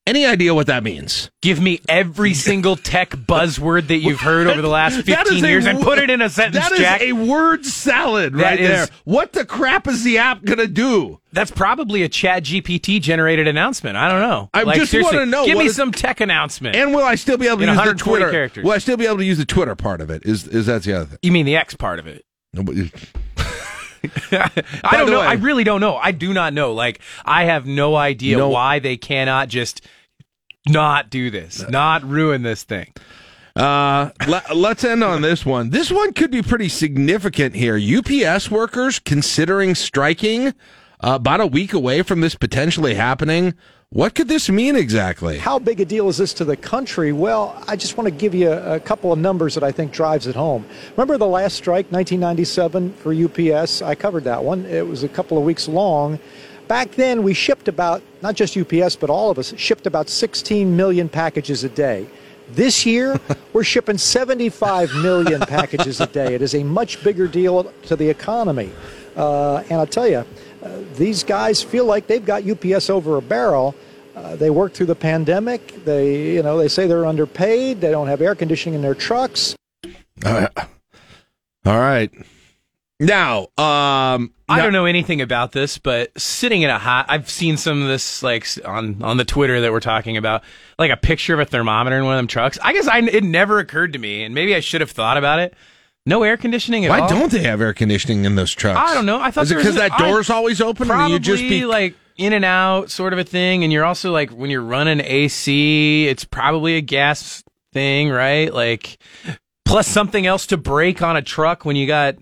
[0.08, 1.30] Any idea what that means?
[1.43, 5.45] Give me every single tech buzzword that you've heard over the last That is 15
[5.45, 7.02] a years and put it in a sentence, That is Jack.
[7.02, 8.88] a word salad That right is- there.
[9.04, 11.20] What the crap is the app going to do?
[11.34, 13.95] That's probably a Chat GPT generated announcement.
[13.95, 14.49] I don't know.
[14.56, 15.45] I Like, just want to know.
[15.45, 16.76] Give me is- some tech announcement.
[16.76, 18.32] And will I still be able to In use the Twitter?
[18.32, 18.64] characters.
[18.66, 20.24] Will I still be able to use the Twitter part of it?
[20.26, 21.20] Is is that's the other thing?
[21.22, 22.26] you mean the X part of it?
[22.54, 22.91] Nobody.
[24.32, 25.20] I don't know.
[25.20, 25.95] way- I really don't know.
[25.95, 26.74] I do not know.
[26.74, 28.49] Like I have no idea No.
[28.49, 29.82] why they cannot just
[30.68, 32.93] not do this, not ruin this thing.
[33.56, 35.72] Uh, let, let's end on this one.
[35.72, 37.78] This one could be pretty significant here.
[37.78, 40.54] UPS workers considering striking uh,
[41.16, 43.54] about a week away from this potentially happening.
[43.93, 45.37] What could this mean exactly?
[45.37, 47.11] How big a deal is this to the country?
[47.11, 49.91] Well, I just want to give you a, a couple of numbers that I think
[49.91, 50.65] drives it home.
[50.91, 53.81] Remember the last strike, 1997, for UPS?
[53.81, 54.65] I covered that one.
[54.65, 56.19] It was a couple of weeks long.
[56.69, 60.73] Back then, we shipped about, not just UPS, but all of us, shipped about 16
[60.73, 62.07] million packages a day.
[62.51, 63.19] This year,
[63.51, 66.33] we're shipping 75 million packages a day.
[66.33, 68.71] It is a much bigger deal to the economy.
[69.17, 70.25] Uh, and I'll tell you,
[70.95, 73.76] these guys feel like they've got UPS over a barrel.
[74.16, 75.86] Uh, they worked through the pandemic.
[75.86, 77.82] They, you know, they say they're underpaid.
[77.82, 79.55] They don't have air conditioning in their trucks.
[80.24, 80.47] Uh,
[81.66, 82.12] all right.
[82.99, 87.30] Now, um, I now- don't know anything about this, but sitting in a hot, I've
[87.30, 90.43] seen some of this like on on the Twitter that we're talking about,
[90.78, 92.59] like a picture of a thermometer in one of them trucks.
[92.62, 95.39] I guess I it never occurred to me, and maybe I should have thought about
[95.39, 95.55] it.
[96.06, 96.97] No air conditioning at all.
[96.97, 97.10] Why all.
[97.10, 98.80] don't they have air conditioning in those trucks?
[98.80, 99.22] I don't know.
[99.22, 101.66] I thought is it because that I- door's always open, Probably and you just be
[101.66, 104.99] like in and out sort of a thing, and you're also like when you're running
[104.99, 107.43] AC, it's probably a gas
[107.74, 108.54] thing, right?
[108.54, 108.97] Like
[109.66, 112.16] plus something else to break on a truck when you got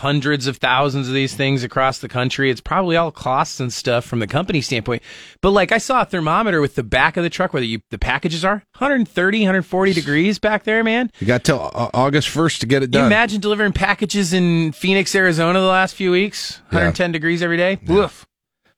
[0.00, 2.50] hundreds of thousands of these things across the country.
[2.50, 5.02] It's probably all costs and stuff from the company standpoint.
[5.42, 7.98] But like I saw a thermometer with the back of the truck where the, the
[7.98, 11.10] packages are 130, 140 degrees back there, man.
[11.20, 13.06] you got till uh, August first to get it Can you done.
[13.12, 16.60] imagine delivering packages in Phoenix, Arizona the last few weeks?
[16.70, 17.78] 110 degrees every day?
[17.86, 18.26] Woof.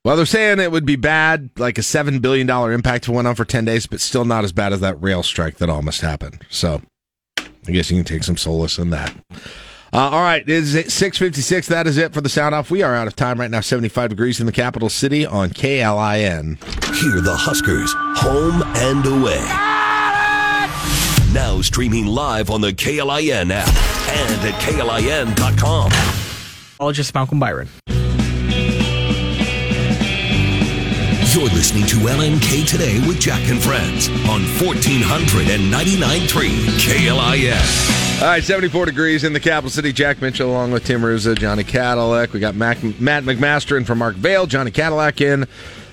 [0.04, 3.44] Well, they're saying it would be bad, like a $7 billion impact went on for
[3.44, 6.44] 10 days, but still not as bad as that rail strike that almost happened.
[6.50, 6.82] So
[7.38, 9.14] I guess you can take some solace in that.
[9.94, 11.68] Uh, all right, it is 656.
[11.68, 12.70] That is it for the sound off.
[12.70, 13.60] We are out of time right now.
[13.60, 16.56] 75 degrees in the capital city on KLIN.
[16.94, 19.44] Hear the Huskers, home and away.
[21.34, 25.90] Now streaming live on the KLIN app and at KLIN.com.
[26.80, 27.68] Ologist Malcolm Byron.
[31.32, 36.28] You're listening to LNK Today with Jack and Friends on 1499.3
[36.76, 38.20] KLIN.
[38.20, 39.94] All right, 74 degrees in the capital city.
[39.94, 42.34] Jack Mitchell along with Tim Hruza, Johnny Cadillac.
[42.34, 45.46] We got Mac, Matt McMaster in for Mark Vale, Johnny Cadillac in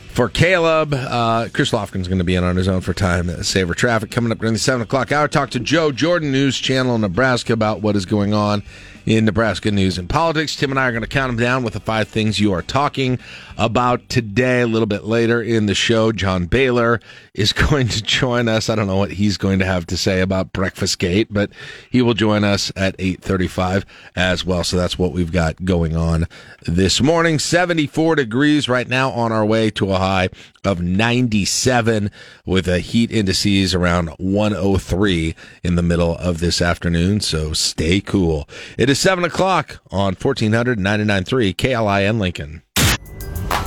[0.09, 0.93] for Caleb.
[0.93, 4.11] Uh, Chris Lofgren's going to be in on his own for time saver traffic.
[4.11, 7.81] Coming up during the 7 o'clock hour, talk to Joe Jordan, News Channel Nebraska, about
[7.81, 8.61] what is going on
[9.05, 10.55] in Nebraska news and politics.
[10.55, 12.61] Tim and I are going to count them down with the five things you are
[12.61, 13.17] talking
[13.59, 14.61] about today.
[14.61, 16.99] A little bit later in the show, John Baylor
[17.33, 18.69] is going to join us.
[18.69, 21.51] I don't know what he's going to have to say about Breakfast Gate, but
[21.91, 23.83] he will join us at 8:35
[24.15, 24.63] as well.
[24.63, 26.25] So that's what we've got going on
[26.65, 27.37] this morning.
[27.37, 30.29] 74 degrees right now on our way to a high
[30.63, 32.11] of 97
[32.45, 37.19] with a heat indices around 103 in the middle of this afternoon.
[37.19, 38.47] So stay cool.
[38.77, 42.63] It is 7 o'clock on 1499.3 KLIN Lincoln.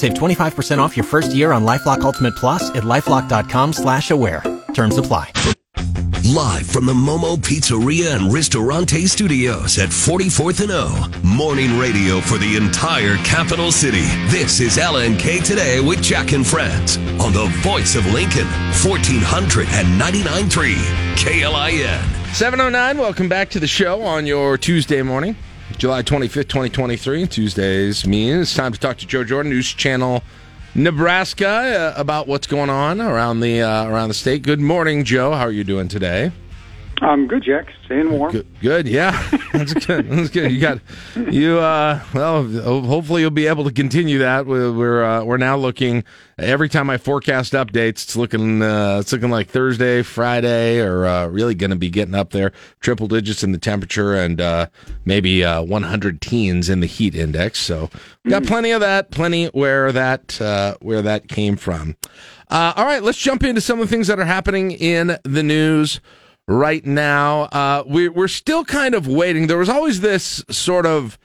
[0.00, 4.42] Save 25% off your first year on LifeLock Ultimate Plus at lifeLock.com/aware.
[4.72, 5.30] Terms apply.
[6.24, 10.88] Live from the Momo Pizzeria and Ristorante Studios at 44th and O.
[11.22, 14.06] Morning radio for the entire capital city.
[14.28, 20.78] This is LNK Today with Jack and Friends on the voice of Lincoln, 1499.3
[21.16, 22.00] KLIN.
[22.32, 25.36] 709, welcome back to the show on your Tuesday morning,
[25.80, 27.26] July 25th, 2023.
[27.26, 30.22] Tuesdays means it's time to talk to Joe Jordan, News Channel
[30.74, 34.42] Nebraska, uh, about what's going on around the uh, around the state.
[34.42, 35.32] Good morning, Joe.
[35.32, 36.32] How are you doing today?
[37.02, 37.68] I'm good, Jack.
[37.86, 38.32] Staying warm.
[38.32, 38.88] Good, good.
[38.88, 39.10] yeah,
[39.52, 40.08] that's good.
[40.08, 40.52] That's good.
[40.52, 40.80] You got
[41.16, 41.58] you.
[41.58, 44.46] Uh, well, hopefully you'll be able to continue that.
[44.46, 46.04] We're we're, uh, we're now looking.
[46.38, 51.26] Every time I forecast updates, it's looking uh, it's looking like Thursday, Friday, or uh,
[51.28, 54.66] really going to be getting up there, triple digits in the temperature, and uh,
[55.04, 57.60] maybe uh, 100 teens in the heat index.
[57.60, 57.88] So
[58.28, 59.10] got plenty of that.
[59.10, 61.96] Plenty where that uh, where that came from.
[62.50, 65.42] Uh, all right, let's jump into some of the things that are happening in the
[65.42, 66.00] news
[66.50, 67.42] right now.
[67.42, 69.46] Uh, we, we're still kind of waiting.
[69.46, 71.18] There was always this sort of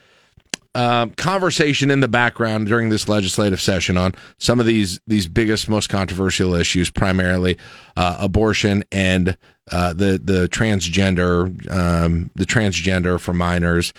[0.75, 5.67] uh, conversation in the background during this legislative session on some of these these biggest,
[5.67, 7.57] most controversial issues, primarily
[7.97, 9.37] uh, abortion and
[9.71, 13.93] uh, the the transgender um, the transgender for minors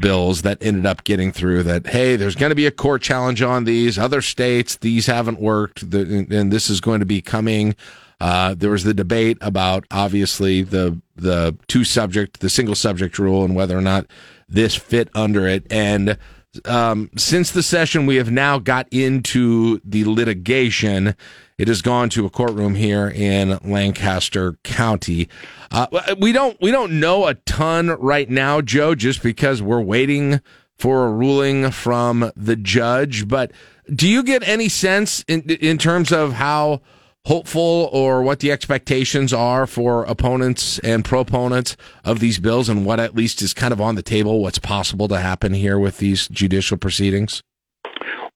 [0.00, 3.42] bills that ended up getting through that hey there's going to be a court challenge
[3.42, 7.74] on these other states these haven't worked and this is going to be coming
[8.20, 13.44] uh, there was the debate about obviously the the two subject, the single subject rule,
[13.44, 14.06] and whether or not
[14.48, 15.66] this fit under it.
[15.70, 16.18] And
[16.64, 21.14] um, since the session, we have now got into the litigation.
[21.58, 25.28] It has gone to a courtroom here in Lancaster County.
[25.70, 25.86] Uh,
[26.18, 30.40] we don't we don't know a ton right now, Joe, just because we're waiting
[30.76, 33.28] for a ruling from the judge.
[33.28, 33.52] But
[33.92, 36.80] do you get any sense in in terms of how
[37.28, 42.98] hopeful or what the expectations are for opponents and proponents of these bills and what
[42.98, 46.26] at least is kind of on the table, what's possible to happen here with these
[46.28, 47.42] judicial proceedings?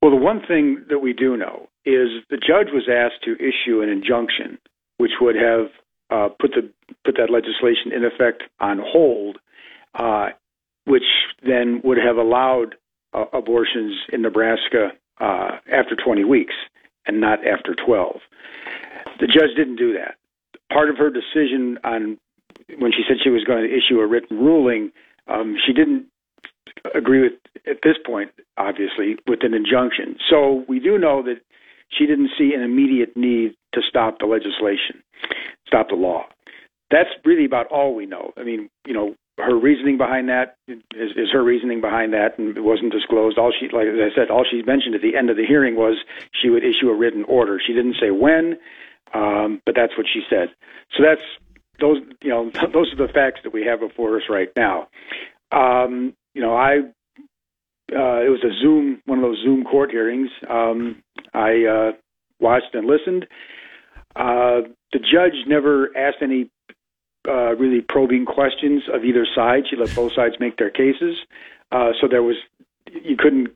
[0.03, 3.81] Well, the one thing that we do know is the judge was asked to issue
[3.81, 4.59] an injunction
[4.99, 5.67] which would have
[6.11, 6.71] uh, put the
[7.05, 9.39] put that legislation in effect on hold,
[9.95, 10.29] uh,
[10.85, 11.03] which
[11.43, 12.75] then would have allowed
[13.15, 16.55] uh, abortions in Nebraska uh, after 20 weeks
[17.07, 18.17] and not after 12.
[19.21, 20.17] The judge didn't do that.
[20.73, 22.19] Part of her decision on
[22.79, 24.91] when she said she was going to issue a written ruling,
[25.29, 26.07] um, she didn't
[26.95, 27.33] agree with
[27.67, 30.17] at this point, obviously, with an injunction.
[30.29, 31.41] So we do know that
[31.91, 35.03] she didn't see an immediate need to stop the legislation,
[35.67, 36.25] stop the law.
[36.91, 38.33] That's really about all we know.
[38.37, 42.57] I mean, you know, her reasoning behind that is, is her reasoning behind that, and
[42.57, 43.39] it wasn't disclosed.
[43.39, 45.97] All she, like I said, all she mentioned at the end of the hearing was
[46.41, 47.61] she would issue a written order.
[47.65, 48.59] She didn't say when,
[49.15, 50.49] um, but that's what she said.
[50.97, 51.21] So that's
[51.81, 54.89] those, you know, those are the facts that we have before us right now.
[55.51, 56.79] Um, you know, I
[57.95, 60.31] uh, it was a Zoom, one of those Zoom court hearings.
[60.49, 61.03] Um,
[61.35, 61.93] I uh,
[62.41, 63.27] watched and listened.
[64.17, 66.51] Uh, the judge never asked any
[67.29, 69.65] uh, really probing questions of either side.
[69.69, 71.17] She let both sides make their cases.
[71.71, 72.37] Uh, so there was,
[72.91, 73.49] you couldn't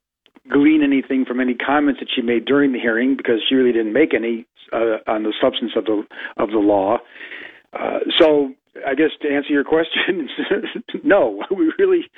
[0.50, 3.92] glean anything from any comments that she made during the hearing because she really didn't
[3.92, 6.04] make any uh, on the substance of the
[6.36, 6.98] of the law.
[7.72, 8.52] Uh, so
[8.86, 10.28] I guess to answer your question,
[11.04, 12.10] no, we really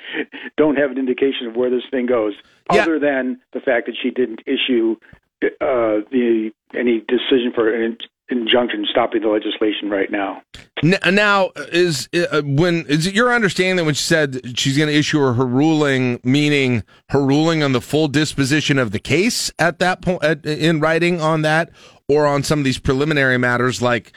[0.57, 2.33] don't have an indication of where this thing goes,
[2.73, 2.81] yeah.
[2.81, 4.95] other than the fact that she didn't issue
[5.43, 7.97] uh, the any decision for an
[8.29, 10.41] injunction stopping the legislation right now.
[10.83, 14.95] Now, is uh, when is it your understanding that when she said she's going to
[14.95, 19.79] issue her, her, ruling, meaning her ruling on the full disposition of the case at
[19.79, 21.71] that point at, in writing on that,
[22.07, 24.13] or on some of these preliminary matters like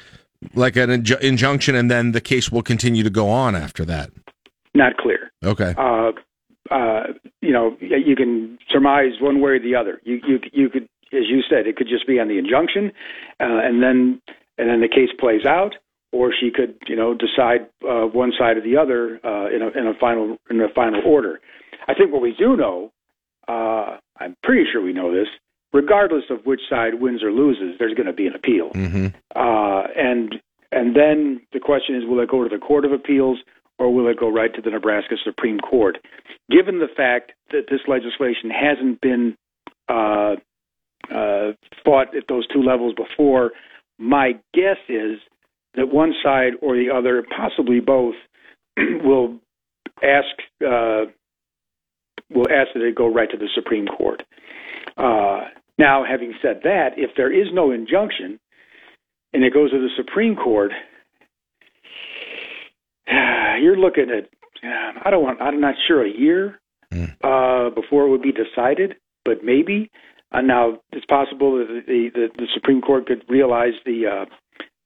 [0.55, 4.11] like an inju- injunction, and then the case will continue to go on after that?
[4.75, 5.31] Not clear.
[5.45, 5.75] Okay.
[5.77, 6.13] Uh,
[6.71, 7.03] uh,
[7.41, 10.01] you know, you can surmise one way or the other.
[10.05, 12.93] You you you could, as you said, it could just be on the injunction,
[13.41, 14.21] uh, and then
[14.59, 15.75] and then the case plays out,
[16.13, 19.69] or she could you know decide uh, one side or the other uh, in a
[19.79, 21.41] in a final in a final order.
[21.89, 22.93] I think what we do know,
[23.49, 25.27] uh, I'm pretty sure we know this,
[25.73, 28.71] regardless of which side wins or loses, there's going to be an appeal.
[28.71, 29.07] Mm-hmm.
[29.35, 30.35] Uh, and
[30.71, 33.39] and then the question is, will it go to the Court of Appeals
[33.79, 35.99] or will it go right to the Nebraska Supreme Court?
[36.51, 39.37] Given the fact that this legislation hasn't been
[39.89, 40.37] uh,
[41.13, 41.53] uh,
[41.85, 43.51] fought at those two levels before,
[43.99, 45.19] my guess is
[45.75, 48.15] that one side or the other, possibly both,
[48.77, 49.39] will
[50.03, 51.05] ask uh,
[52.31, 54.23] will ask that it go right to the Supreme Court.
[54.97, 55.43] Uh,
[55.79, 58.39] now, having said that, if there is no injunction
[59.33, 60.73] and it goes to the Supreme Court,
[63.61, 64.29] you're looking at
[65.05, 66.61] I don't want I'm not sure a year
[66.93, 67.11] mm.
[67.23, 69.91] uh, before it would be decided, but maybe.
[70.31, 74.25] Uh, now it's possible that the, the the Supreme Court could realize the uh,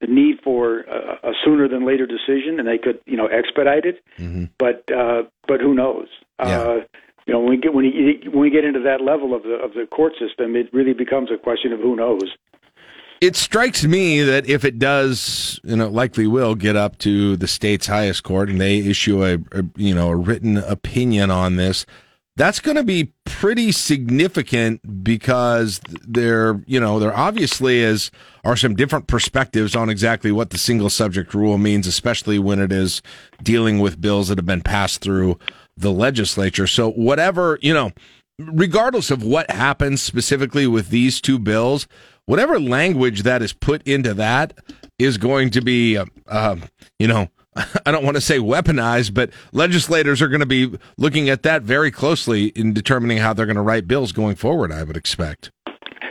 [0.01, 3.85] the need for a, a sooner than later decision, and they could you know expedite
[3.85, 4.03] it.
[4.19, 4.45] Mm-hmm.
[4.59, 6.09] But uh, but who knows?
[6.39, 6.61] Yeah.
[6.61, 6.81] Uh,
[7.27, 9.55] you know, when we get when you, when we get into that level of the
[9.55, 12.37] of the court system, it really becomes a question of who knows.
[13.21, 17.49] It strikes me that if it does, you know, likely will get up to the
[17.49, 21.87] state's highest court, and they issue a, a you know a written opinion on this,
[22.37, 28.11] that's going to be pretty significant because there, you know, there obviously is
[28.45, 32.71] are some different perspectives on exactly what the single subject rule means, especially when it
[32.71, 33.01] is
[33.43, 35.39] dealing with bills that have been passed through
[35.77, 36.67] the legislature.
[36.67, 37.93] So whatever, you know,
[38.39, 41.89] regardless of what happens specifically with these two bills,
[42.27, 44.53] whatever language that is put into that
[44.99, 46.57] is going to be, uh, uh,
[46.99, 47.29] you know,
[47.87, 51.63] I don't want to say weaponized, but legislators are going to be looking at that
[51.63, 54.73] very closely in determining how they're going to write bills going forward.
[54.73, 55.51] I would expect.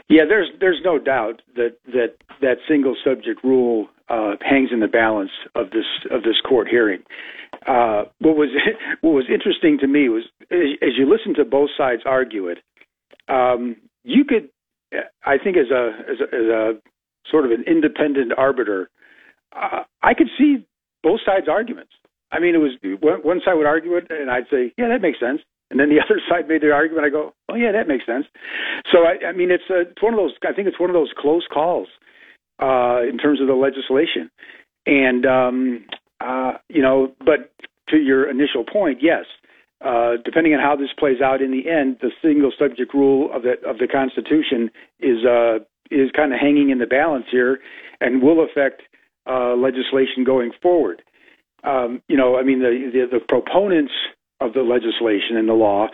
[0.10, 4.88] Yeah, there's there's no doubt that that that single subject rule uh, hangs in the
[4.88, 7.04] balance of this of this court hearing.
[7.68, 8.50] Uh, what was
[9.02, 12.60] what was interesting to me was as you listen to both sides argue it,
[13.28, 14.50] um, you could,
[15.26, 16.74] I think, as a, as a as a
[17.30, 18.90] sort of an independent arbiter,
[19.56, 20.66] uh, I could see
[21.06, 21.94] both sides' arguments.
[22.32, 22.74] I mean, it was
[23.24, 25.42] one, side would argue it, and I'd say, yeah, that makes sense.
[25.70, 27.06] And then the other side made their argument.
[27.06, 28.26] I go, oh yeah, that makes sense.
[28.92, 30.34] So I, I mean, it's a, it's one of those.
[30.44, 31.88] I think it's one of those close calls
[32.60, 34.32] uh, in terms of the legislation.
[34.88, 35.86] And um,
[36.20, 37.54] uh, you know, but
[37.90, 39.26] to your initial point, yes.
[39.84, 43.44] Uh, depending on how this plays out in the end, the single subject rule of
[43.44, 45.60] the of the Constitution is uh,
[45.92, 47.60] is kind of hanging in the balance here,
[48.02, 48.82] and will affect
[49.28, 51.02] uh, legislation going forward.
[51.64, 53.94] Um, you know, I mean, the, the the proponents
[54.40, 55.88] of the legislation and the law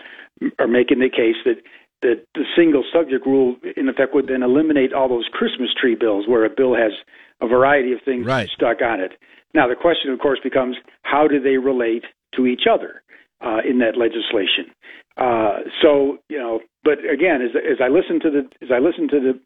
[0.58, 1.62] are making the case that
[2.02, 6.26] that the single subject rule, in effect, would then eliminate all those Christmas tree bills
[6.26, 6.92] where a bill has
[7.40, 8.48] a variety of things right.
[8.50, 9.12] stuck on it.
[9.54, 12.04] Now, the question, of course, becomes how do they relate
[12.34, 13.02] to each other
[13.40, 14.72] uh, in that legislation?
[15.16, 19.08] Uh, so, you know, but again, as, as I listen to the as I listen
[19.08, 19.40] to the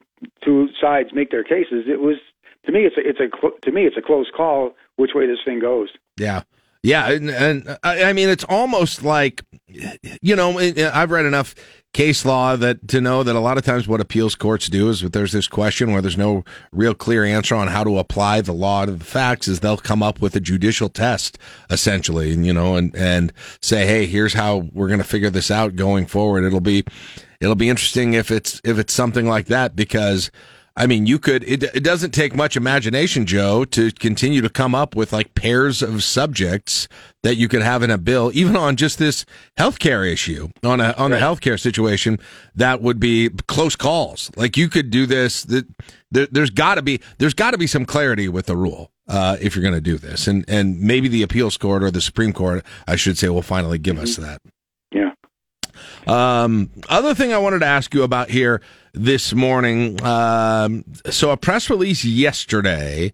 [0.44, 2.16] two sides make their cases, it was
[2.66, 5.38] to me it's a, it's a to me it's a close call which way this
[5.44, 5.88] thing goes.
[6.18, 6.42] Yeah.
[6.82, 9.42] Yeah, and, and I I mean it's almost like
[10.22, 11.54] you know I've read enough
[11.92, 15.02] case law that to know that a lot of times what appeals courts do is
[15.02, 18.52] if there's this question where there's no real clear answer on how to apply the
[18.52, 21.38] law to the facts is they'll come up with a judicial test
[21.70, 25.50] essentially and you know and and say hey here's how we're going to figure this
[25.50, 26.84] out going forward it'll be
[27.40, 30.30] it'll be interesting if it's if it's something like that because
[30.78, 34.74] I mean, you could, it, it doesn't take much imagination, Joe, to continue to come
[34.74, 36.86] up with like pairs of subjects
[37.22, 39.24] that you could have in a bill, even on just this
[39.58, 42.18] healthcare issue, on a, on the healthcare situation,
[42.54, 44.30] that would be close calls.
[44.36, 45.66] Like you could do this, that
[46.10, 48.90] there, there's gotta be, there's gotta be some clarity with the rule.
[49.08, 52.00] Uh, if you're going to do this, and and maybe the appeals court or the
[52.00, 54.42] Supreme Court, I should say, will finally give us that.
[54.90, 55.12] Yeah.
[56.08, 58.60] Um, other thing I wanted to ask you about here
[58.96, 60.02] this morning.
[60.02, 63.12] Um, so a press release yesterday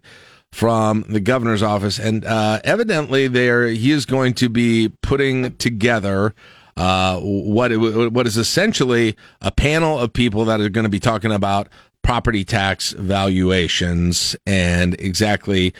[0.51, 6.33] from the governor's office, and uh, evidently there he is going to be putting together.
[6.75, 10.99] Uh, what it, what is essentially a panel of people that are going to be
[10.99, 11.69] talking about
[12.01, 15.73] property tax valuations and exactly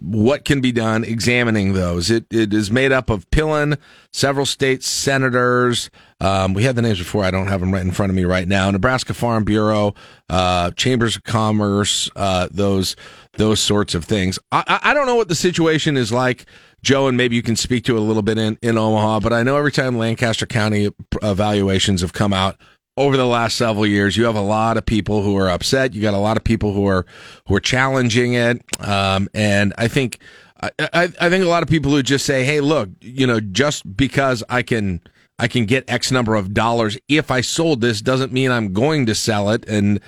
[0.00, 2.10] what can be done examining those.
[2.10, 3.78] It, it is made up of Pillen,
[4.12, 5.90] several state senators.
[6.20, 7.24] Um, we had the names before.
[7.24, 8.70] I don't have them right in front of me right now.
[8.70, 9.94] Nebraska Farm Bureau,
[10.28, 12.96] uh, Chambers of Commerce, uh, those
[13.34, 14.38] those sorts of things.
[14.52, 16.46] I, I don't know what the situation is like.
[16.82, 19.34] Joe, and maybe you can speak to it a little bit in, in Omaha, but
[19.34, 20.90] I know every time Lancaster County
[21.22, 22.56] evaluations have come out,
[23.00, 25.94] over the last several years, you have a lot of people who are upset.
[25.94, 27.06] You got a lot of people who are
[27.46, 30.18] who are challenging it, um, and I think
[30.60, 33.40] I, I, I think a lot of people who just say, "Hey, look, you know,
[33.40, 35.00] just because I can."
[35.42, 39.06] I can get X number of dollars if I sold this doesn't mean I'm going
[39.06, 39.98] to sell it and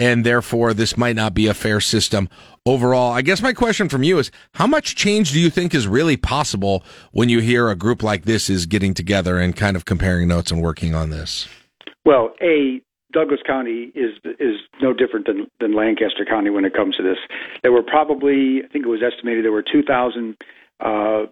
[0.00, 2.28] and therefore this might not be a fair system
[2.66, 3.12] overall.
[3.12, 6.16] I guess my question from you is how much change do you think is really
[6.16, 6.82] possible
[7.12, 10.50] when you hear a group like this is getting together and kind of comparing notes
[10.50, 11.46] and working on this?
[12.04, 12.80] Well, a
[13.12, 17.18] Douglas County is is no different than than Lancaster County when it comes to this.
[17.62, 20.36] There were probably, I think it was estimated, there were 2,000
[20.80, 21.22] uh,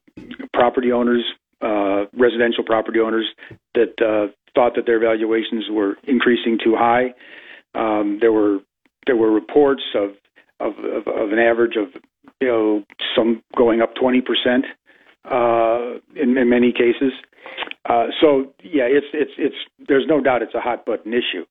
[0.53, 1.25] property owners,
[1.63, 3.27] uh, residential property owners,
[3.75, 7.15] that uh, thought that their valuations were increasing too high.
[7.75, 8.59] Um, there were
[9.07, 10.11] there were reports of
[10.61, 11.89] of, of of an average of
[12.41, 12.85] you know
[13.17, 14.65] some going up 20 percent
[15.25, 17.13] uh, in, in many cases.
[17.13, 17.38] Uh,
[18.21, 19.57] so yeah, it's it's it's
[19.89, 21.45] there's no doubt it's a hot button issue.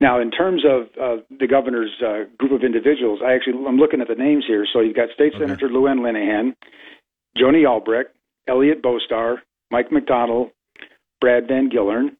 [0.00, 4.00] Now, in terms of uh, the governor's uh, group of individuals, I actually I'm looking
[4.00, 4.66] at the names here.
[4.72, 5.44] So you've got State okay.
[5.44, 6.54] Senator Lou Ann Linehan,
[7.36, 8.10] Joni Albrecht,
[8.48, 9.36] Eliot Bostar,
[9.70, 10.50] Mike McDonnell,
[11.20, 12.16] Brad von Gillern.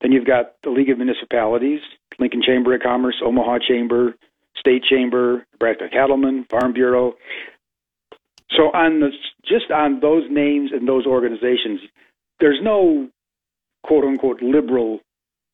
[0.00, 1.80] Then you've got the League of Municipalities,
[2.18, 4.14] Lincoln Chamber of Commerce, Omaha Chamber,
[4.58, 7.14] State Chamber, Nebraska Cattlemen, Farm Bureau.
[8.56, 9.10] So on the
[9.44, 11.80] just on those names and those organizations,
[12.40, 13.08] there's no
[13.84, 15.00] quote unquote liberal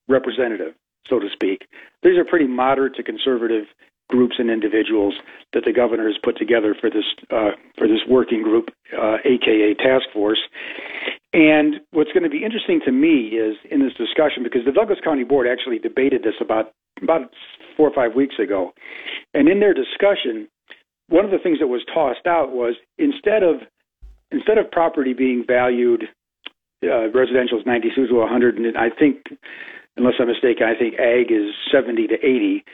[0.09, 0.75] representative,
[1.07, 1.67] so to speak.
[2.03, 3.67] These are pretty moderate to conservative
[4.09, 5.15] groups and individuals
[5.55, 9.75] that the governor has put together for this uh, for this working group, uh, aka
[9.75, 10.41] task force.
[11.33, 14.99] And what's going to be interesting to me is in this discussion because the Douglas
[15.03, 16.73] County Board actually debated this about
[17.03, 17.33] about
[17.77, 18.73] four or five weeks ago,
[19.33, 20.47] and in their discussion,
[21.09, 23.57] one of the things that was tossed out was instead of
[24.31, 26.05] instead of property being valued
[26.83, 29.27] uh, residential is 92 to 100, and I think,
[29.97, 32.65] unless I'm mistaken, I think ag is 70 to 80.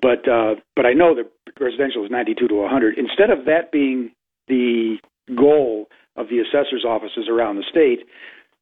[0.00, 2.98] But uh, but I know that residential is 92 to 100.
[2.98, 4.10] Instead of that being
[4.46, 4.98] the
[5.34, 8.06] goal of the assessor's offices around the state,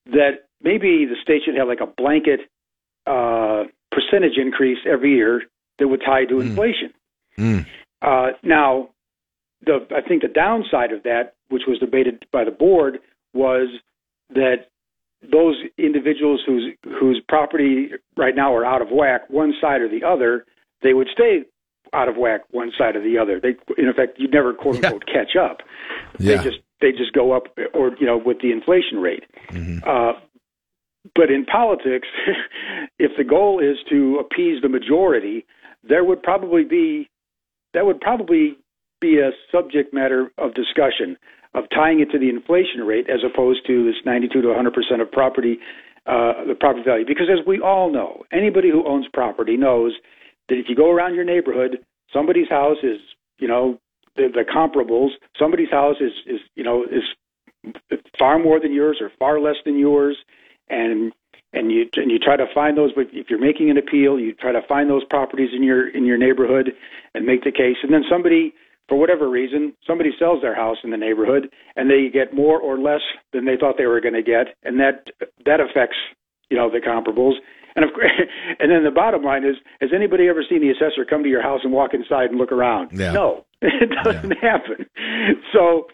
[0.07, 2.41] that maybe the state should have like a blanket
[3.07, 5.43] uh, percentage increase every year
[5.79, 6.43] that would tie to mm.
[6.43, 6.93] inflation.
[7.39, 7.67] Mm.
[8.01, 8.91] Uh, now,
[9.65, 12.99] the I think the downside of that, which was debated by the board,
[13.33, 13.69] was
[14.31, 14.69] that
[15.31, 20.05] those individuals whose whose property right now are out of whack, one side or the
[20.05, 20.45] other,
[20.83, 21.43] they would stay
[21.93, 23.41] out of whack one side or the other.
[23.41, 25.15] They, in effect, you'd never quote unquote yeah.
[25.15, 25.59] catch up.
[26.19, 26.37] Yeah.
[26.37, 29.25] They just they just go up, or you know, with the inflation rate.
[29.51, 29.89] Mm-hmm.
[29.89, 30.21] Uh,
[31.15, 32.09] but in politics,
[32.99, 35.45] if the goal is to appease the majority,
[35.83, 37.09] there would probably be
[37.73, 38.57] that would probably
[39.01, 41.17] be a subject matter of discussion
[41.55, 45.01] of tying it to the inflation rate as opposed to this 92 to 100 percent
[45.01, 45.59] of property,
[46.07, 47.07] uh, the property value.
[47.07, 49.93] Because as we all know, anybody who owns property knows
[50.49, 51.79] that if you go around your neighborhood,
[52.13, 52.99] somebody's house is,
[53.39, 53.79] you know,
[54.17, 55.11] the, the comparables.
[55.39, 57.03] Somebody's house is, is, you know, is
[58.19, 60.17] far more than yours or far less than yours,
[60.69, 61.13] and
[61.53, 62.93] and you and you try to find those.
[62.95, 66.05] But if you're making an appeal, you try to find those properties in your in
[66.05, 66.73] your neighborhood
[67.15, 67.77] and make the case.
[67.83, 68.53] And then somebody
[68.89, 72.79] for whatever reason, somebody sells their house in the neighborhood and they get more or
[72.79, 73.01] less
[73.33, 75.09] than they thought they were going to get, and that
[75.47, 75.97] that affects
[76.51, 77.35] you know the comparables.
[77.77, 78.11] And of course,
[78.59, 81.43] and then the bottom line is: Has anybody ever seen the assessor come to your
[81.43, 82.91] house and walk inside and look around?
[82.93, 83.13] Yeah.
[83.13, 84.87] No, it doesn't happen.
[85.53, 85.87] So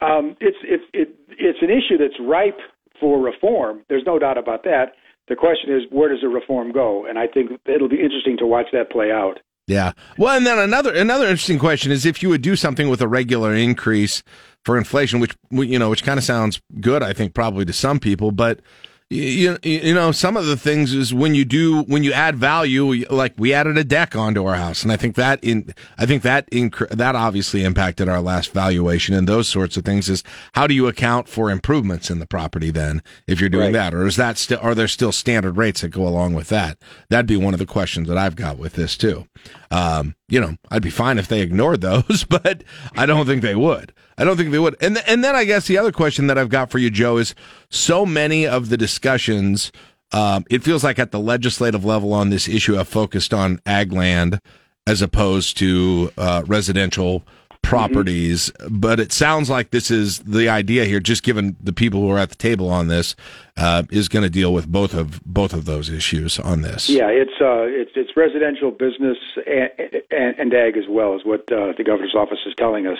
[0.00, 2.58] um, it's it's it, it's an issue that's ripe
[3.00, 3.82] for reform.
[3.88, 4.92] There's no doubt about that.
[5.28, 7.04] The question is, where does the reform go?
[7.04, 9.40] And I think it'll be interesting to watch that play out.
[9.66, 9.92] Yeah.
[10.16, 13.08] Well, and then another another interesting question is if you would do something with a
[13.08, 14.22] regular increase
[14.64, 17.98] for inflation, which you know, which kind of sounds good, I think, probably to some
[17.98, 18.60] people, but
[19.08, 23.04] you, you know some of the things is when you do when you add value
[23.08, 26.24] like we added a deck onto our house and i think that in i think
[26.24, 30.66] that inc- that obviously impacted our last valuation and those sorts of things is how
[30.66, 33.72] do you account for improvements in the property then if you're doing Right.
[33.74, 33.94] that?
[33.94, 36.76] Or is that still are there still standard rates that go along with that?
[37.08, 39.26] That'd be one of the questions that i've got with this too.
[39.70, 42.64] Um, you know i'd be fine if they ignored those but
[42.96, 44.76] i don't think they would I don't think they would.
[44.80, 47.18] And th- and then I guess the other question that I've got for you, Joe,
[47.18, 47.34] is
[47.70, 49.72] so many of the discussions.
[50.12, 53.92] Um, it feels like at the legislative level on this issue have focused on ag
[53.92, 54.40] land
[54.86, 57.24] as opposed to uh, residential
[57.68, 58.50] properties.
[58.70, 61.00] But it sounds like this is the idea here.
[61.00, 63.14] Just given the people who are at the table on this,
[63.56, 66.88] uh, is going to deal with both of both of those issues on this.
[66.88, 69.70] Yeah, it's uh, it's it's residential business and,
[70.10, 72.98] and, and ag as well is what uh, the governor's office is telling us.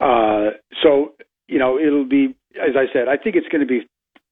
[0.00, 0.50] Uh,
[0.82, 1.14] so
[1.48, 3.08] you know, it'll be as I said.
[3.08, 3.86] I think it's going to be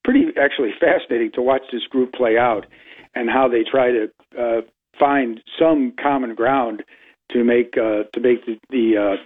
[0.05, 2.66] pretty actually fascinating to watch this group play out
[3.14, 4.61] and how they try to uh,
[4.99, 6.83] find some common ground
[7.31, 9.16] to make uh, to make the the,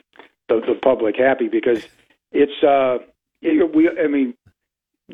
[0.49, 1.87] the the public happy because
[2.33, 2.99] it's uh,
[3.43, 4.35] it, we I mean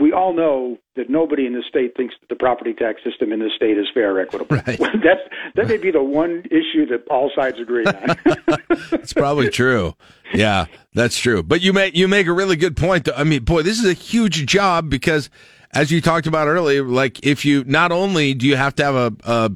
[0.01, 3.41] we all know that nobody in the state thinks that the property tax system in
[3.41, 4.57] the state is fair or equitable.
[4.57, 4.79] Right.
[4.79, 5.21] That's
[5.55, 8.17] that may be the one issue that all sides agree on.
[8.93, 9.95] It's probably true.
[10.33, 11.43] Yeah, that's true.
[11.43, 13.05] But you make you make a really good point.
[13.05, 13.15] Though.
[13.15, 15.29] I mean, boy, this is a huge job because,
[15.73, 18.95] as you talked about earlier, like if you not only do you have to have
[18.95, 19.51] a, a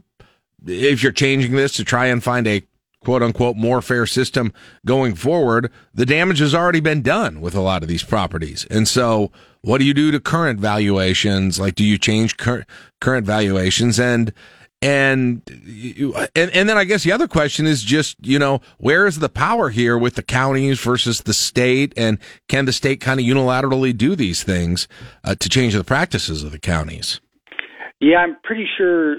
[0.67, 2.63] if you're changing this to try and find a
[3.07, 4.53] quote unquote more fair system
[4.85, 8.67] going forward, the damage has already been done with a lot of these properties.
[8.69, 9.31] And so,
[9.63, 11.61] what do you do to current valuations?
[11.61, 12.67] Like, do you change current
[13.01, 14.33] current valuations and
[14.83, 15.41] and
[16.35, 19.29] and and then I guess the other question is just you know where is the
[19.29, 23.97] power here with the counties versus the state, and can the state kind of unilaterally
[23.97, 24.89] do these things
[25.23, 27.21] uh, to change the practices of the counties?
[28.01, 29.19] yeah, I'm pretty sure.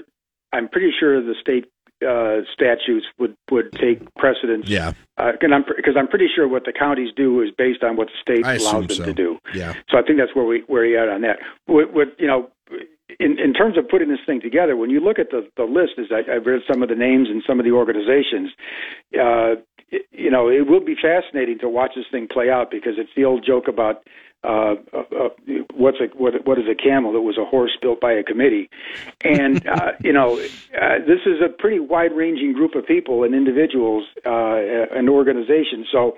[0.52, 1.64] I'm pretty sure the state
[2.06, 4.68] uh, statutes would would take precedence.
[4.68, 7.96] Yeah, Uh, and I'm because I'm pretty sure what the counties do is based on
[7.96, 9.04] what the state I allows them so.
[9.04, 9.38] to do.
[9.54, 9.74] Yeah.
[9.90, 11.38] So I think that's where we where you at on that.
[11.66, 12.50] What, what you know,
[13.18, 15.92] in in terms of putting this thing together, when you look at the the list,
[15.98, 18.50] as I, I've read some of the names and some of the organizations,
[19.18, 19.56] uh,
[19.90, 23.10] it- you know, it will be fascinating to watch this thing play out because it's
[23.16, 24.02] the old joke about.
[24.44, 25.28] Uh, uh, uh,
[25.74, 27.16] what's a what, what is a camel?
[27.16, 28.70] It was a horse built by a committee,
[29.22, 34.04] and uh, you know uh, this is a pretty wide-ranging group of people and individuals
[34.24, 34.56] uh,
[34.94, 35.88] and organizations.
[35.90, 36.16] So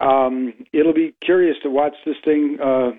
[0.00, 2.90] um, it'll be curious to watch this thing uh,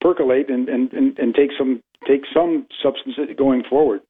[0.00, 4.00] percolate and, and, and, and take some take some substance going forward.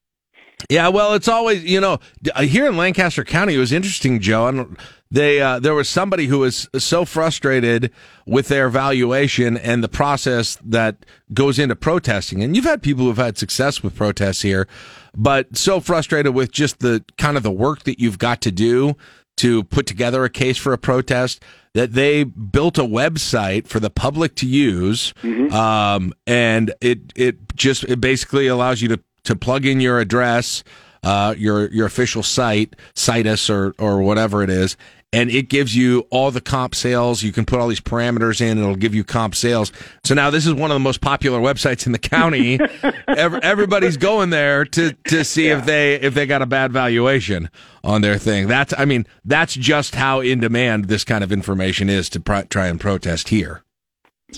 [0.69, 1.99] Yeah, well, it's always you know
[2.35, 3.55] uh, here in Lancaster County.
[3.55, 4.47] It was interesting, Joe.
[4.47, 4.77] I don't,
[5.09, 7.91] they uh, there was somebody who was so frustrated
[8.25, 12.41] with their valuation and the process that goes into protesting.
[12.41, 14.67] And you've had people who've had success with protests here,
[15.15, 18.95] but so frustrated with just the kind of the work that you've got to do
[19.37, 21.41] to put together a case for a protest
[21.73, 25.13] that they built a website for the public to use
[25.53, 30.63] um, and it it just it basically allows you to to plug in your address
[31.03, 34.77] uh, your your official site situs or or whatever it is
[35.13, 37.21] and it gives you all the comp sales.
[37.21, 39.71] You can put all these parameters in and it'll give you comp sales.
[40.05, 42.59] So now this is one of the most popular websites in the county.
[43.07, 47.49] Ev- everybody's going there to to see if they if they got a bad valuation
[47.83, 48.47] on their thing.
[48.47, 52.67] That's i mean that's just how in demand this kind of information is to try
[52.67, 53.63] and protest here.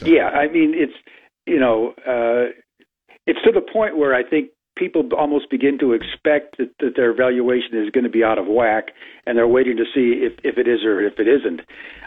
[0.04, 0.94] Yeah, I mean it's
[1.46, 2.52] you know uh,
[3.28, 4.50] it's to the point where I think
[4.84, 8.48] people almost begin to expect that, that their valuation is going to be out of
[8.48, 8.92] whack,
[9.26, 11.62] and they're waiting to see if if it is or if it isn't.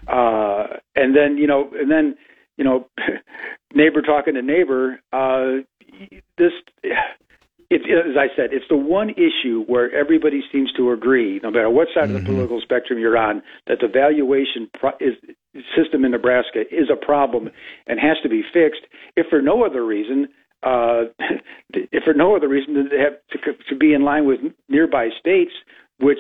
[0.07, 2.15] Uh, and then you know, and then
[2.57, 2.89] you know,
[3.75, 5.01] neighbor talking to neighbor.
[5.13, 5.63] Uh,
[6.37, 6.53] this.
[7.69, 11.69] It's as I said, it's the one issue where everybody seems to agree, no matter
[11.69, 15.15] what side of the political spectrum you're on, that the valuation pro- is
[15.77, 17.51] system in Nebraska is a problem
[17.89, 18.83] and has to be fixed.
[19.17, 20.29] If for no other reason,
[20.67, 21.05] uh,
[21.75, 25.09] if for no other reason than to have to, to be in line with nearby
[25.21, 25.53] states,
[26.01, 26.19] which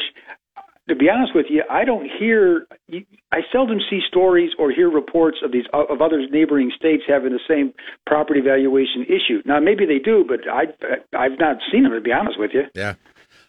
[0.89, 2.67] to be honest with you, I don't hear.
[3.33, 7.41] I seldom see stories or hear reports of these of other neighboring states having the
[7.49, 7.75] same
[8.07, 9.43] property valuation issue.
[9.45, 10.67] Now, maybe they do, but I
[11.17, 11.93] I've not seen them.
[11.93, 12.63] To be honest with you.
[12.75, 12.95] Yeah.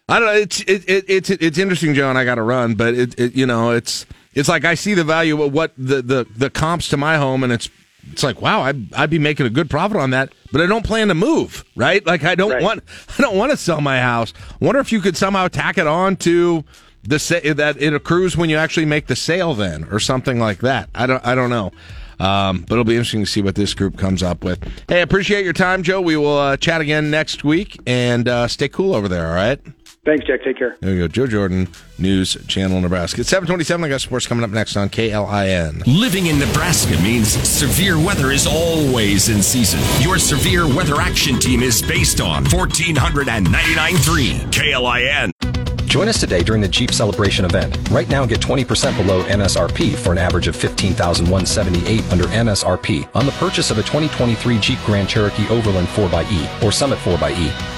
[0.08, 0.40] I don't know.
[0.40, 3.34] It's it, it, it's it's interesting, Joe, and I got to run, but it, it
[3.36, 6.88] you know it's it's like I see the value of what the, the the comps
[6.88, 7.68] to my home, and it's
[8.12, 10.84] it's like wow, I'd I'd be making a good profit on that, but I don't
[10.84, 12.04] plan to move, right?
[12.06, 12.62] Like I don't Right.
[12.62, 12.82] want
[13.18, 14.32] I don't want to sell my house.
[14.60, 16.64] Wonder if you could somehow tack it on to
[17.04, 20.58] the sa- that it accrues when you actually make the sale, then, or something like
[20.60, 20.88] that.
[20.94, 21.72] I don't I don't know.
[22.20, 24.58] Um, but it'll be interesting to see what this group comes up with.
[24.88, 26.00] Hey, appreciate your time, Joe.
[26.00, 29.28] We will uh, chat again next week, and uh, stay cool over there.
[29.28, 29.60] All right.
[30.04, 30.42] Thanks, Jack.
[30.42, 30.76] Take care.
[30.80, 31.08] There you go.
[31.08, 31.68] Joe Jordan,
[31.98, 33.20] News Channel, Nebraska.
[33.20, 33.84] It's 727.
[33.84, 35.82] I got sports coming up next on KLIN.
[35.86, 39.80] Living in Nebraska means severe weather is always in season.
[40.02, 45.30] Your severe weather action team is based on 1499.3 KLIN.
[45.88, 47.76] Join us today during the Jeep Celebration event.
[47.90, 53.32] Right now, get 20% below MSRP for an average of 15178 under MSRP on the
[53.32, 57.77] purchase of a 2023 Jeep Grand Cherokee Overland 4xE or Summit 4xE.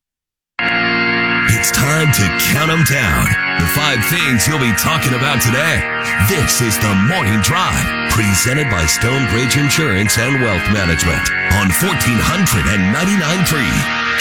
[1.61, 3.25] It's time to count them down.
[3.61, 5.77] The five things you'll be talking about today.
[6.27, 13.45] This is the Morning Drive, presented by Stonebridge Insurance and Wealth Management on 1499.3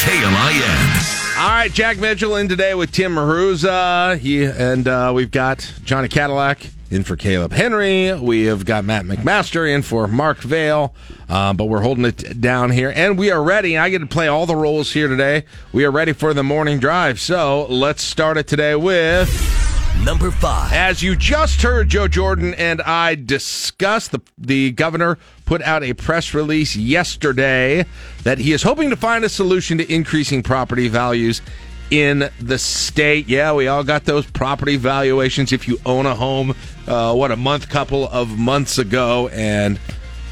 [0.04, 1.19] KLIN.
[1.40, 4.18] All right, Jack Mitchell in today with Tim Hruza.
[4.18, 8.12] He and uh, we've got Johnny Cadillac in for Caleb Henry.
[8.12, 10.94] We have got Matt McMaster in for Mark Vale.
[11.30, 13.78] Uh, but we're holding it down here, and we are ready.
[13.78, 15.46] I get to play all the roles here today.
[15.72, 17.18] We are ready for the morning drive.
[17.18, 19.59] So let's start it today with
[20.04, 20.72] number five.
[20.72, 25.94] As you just heard, Joe Jordan and I discuss the the governor put out a
[25.94, 27.84] press release yesterday
[28.22, 31.42] that he is hoping to find a solution to increasing property values
[31.90, 33.28] in the state.
[33.28, 36.54] Yeah, we all got those property valuations if you own a home,
[36.86, 39.28] uh, what, a month, couple of months ago.
[39.28, 39.78] And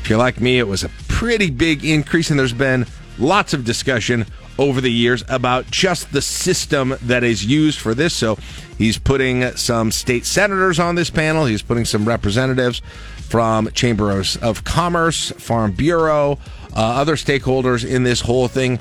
[0.01, 2.87] if you're like me, it was a pretty big increase, and there's been
[3.19, 4.25] lots of discussion
[4.59, 8.15] over the years about just the system that is used for this.
[8.15, 8.39] So
[8.77, 12.83] he's putting some state senators on this panel, he's putting some representatives
[13.29, 16.39] from Chambers of Commerce, Farm Bureau,
[16.75, 18.79] uh, other stakeholders in this whole thing.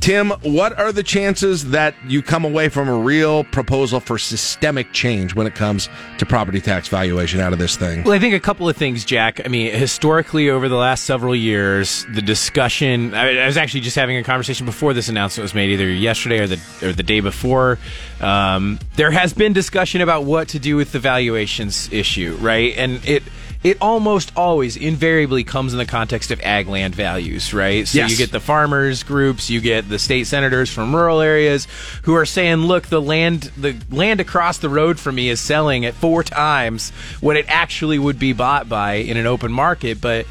[0.00, 4.92] Tim, what are the chances that you come away from a real proposal for systemic
[4.92, 5.88] change when it comes
[6.18, 8.04] to property tax valuation out of this thing?
[8.04, 9.40] Well, I think a couple of things, Jack.
[9.44, 13.14] I mean, historically, over the last several years, the discussion.
[13.14, 16.38] I, I was actually just having a conversation before this announcement was made, either yesterday
[16.38, 17.78] or the or the day before.
[18.20, 22.74] Um, there has been discussion about what to do with the valuations issue, right?
[22.76, 23.22] And it
[23.64, 27.88] it almost always invariably comes in the context of ag land values, right?
[27.88, 28.10] So Yes.
[28.12, 31.66] you get the farmers groups, you get the state senators from rural areas
[32.02, 35.84] who are saying, "Look, the land the land across the road from me is selling
[35.84, 40.26] at four times what it actually would be bought by in an open market, but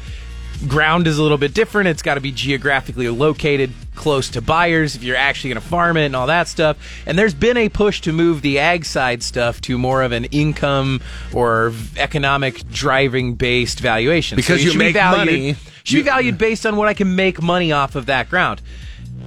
[0.66, 1.88] ground is a little bit different.
[1.88, 5.96] It's got to be geographically located close to buyers if you're actually going to farm
[5.96, 6.76] it and all that stuff.
[7.06, 10.24] And there's been a push to move the ag side stuff to more of an
[10.26, 11.00] income
[11.32, 14.36] or economic driving based valuation.
[14.36, 15.56] Because it you be make valued- money.
[15.84, 18.60] Should be valued based on what I can make money off of that ground.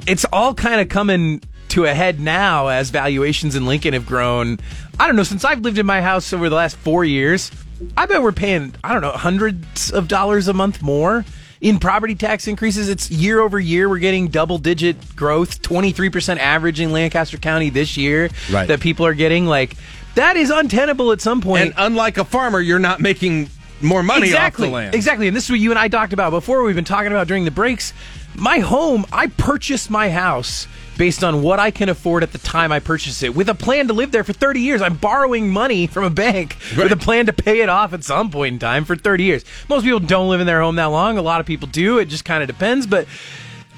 [0.05, 4.59] It's all kind of coming to a head now as valuations in Lincoln have grown.
[4.99, 7.49] I don't know, since I've lived in my house over the last four years,
[7.97, 11.25] I bet we're paying, I don't know, hundreds of dollars a month more
[11.61, 12.89] in property tax increases.
[12.89, 13.87] It's year over year.
[13.89, 18.67] We're getting double digit growth, 23% average in Lancaster County this year Right.
[18.67, 19.45] that people are getting.
[19.45, 19.75] Like,
[20.15, 21.61] that is untenable at some point.
[21.65, 24.95] And unlike a farmer, you're not making more money exactly, off the land.
[24.95, 25.27] Exactly.
[25.27, 26.63] And this is what you and I talked about before.
[26.63, 27.93] We've been talking about during the breaks.
[28.35, 30.67] My home, I purchased my house
[30.97, 33.87] based on what I can afford at the time I purchased it with a plan
[33.87, 34.81] to live there for 30 years.
[34.81, 38.29] I'm borrowing money from a bank with a plan to pay it off at some
[38.29, 39.45] point in time for 30 years.
[39.67, 41.17] Most people don't live in their home that long.
[41.17, 41.97] A lot of people do.
[41.97, 42.85] It just kind of depends.
[42.85, 43.07] But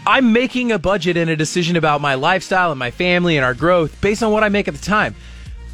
[0.05, 3.53] I'm making a budget and a decision about my lifestyle and my family and our
[3.53, 5.15] growth based on what I make at the time.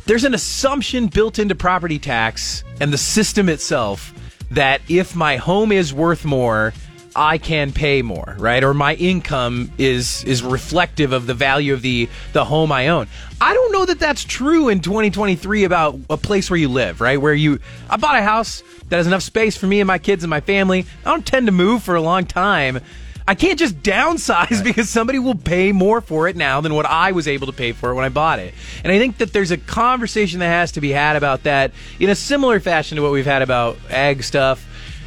[0.06, 4.14] There's an assumption built into property tax and the system itself
[4.52, 6.74] that if my home is worth more,
[7.16, 8.64] I can pay more, right?
[8.64, 13.08] Or my income is is reflective of the value of the the home I own.
[13.42, 17.20] I don't know that that's true in 2023 about a place where you live, right?
[17.20, 20.24] Where you I bought a house that has enough space for me and my kids
[20.24, 20.86] and my family.
[21.06, 22.80] I don't tend to move for a long time.
[23.30, 27.12] I can't just downsize because somebody will pay more for it now than what I
[27.12, 28.56] was able to pay for it when I bought it.
[28.84, 32.10] And I think that there's a conversation that has to be had about that in
[32.10, 34.66] a similar fashion to what we've had about ag stuff.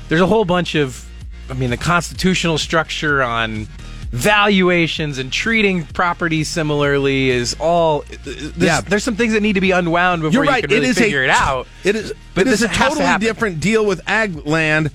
[0.09, 1.05] There's a whole bunch of,
[1.51, 3.67] I mean, the constitutional structure on
[4.11, 8.05] valuations and treating property similarly is all.
[8.25, 8.81] There's, Yeah.
[8.83, 10.99] there's some things that need to be unwound before You're you can really it is
[10.99, 11.67] figure a, it out.
[11.85, 14.91] It is, But it is a has to totally different deal with ag land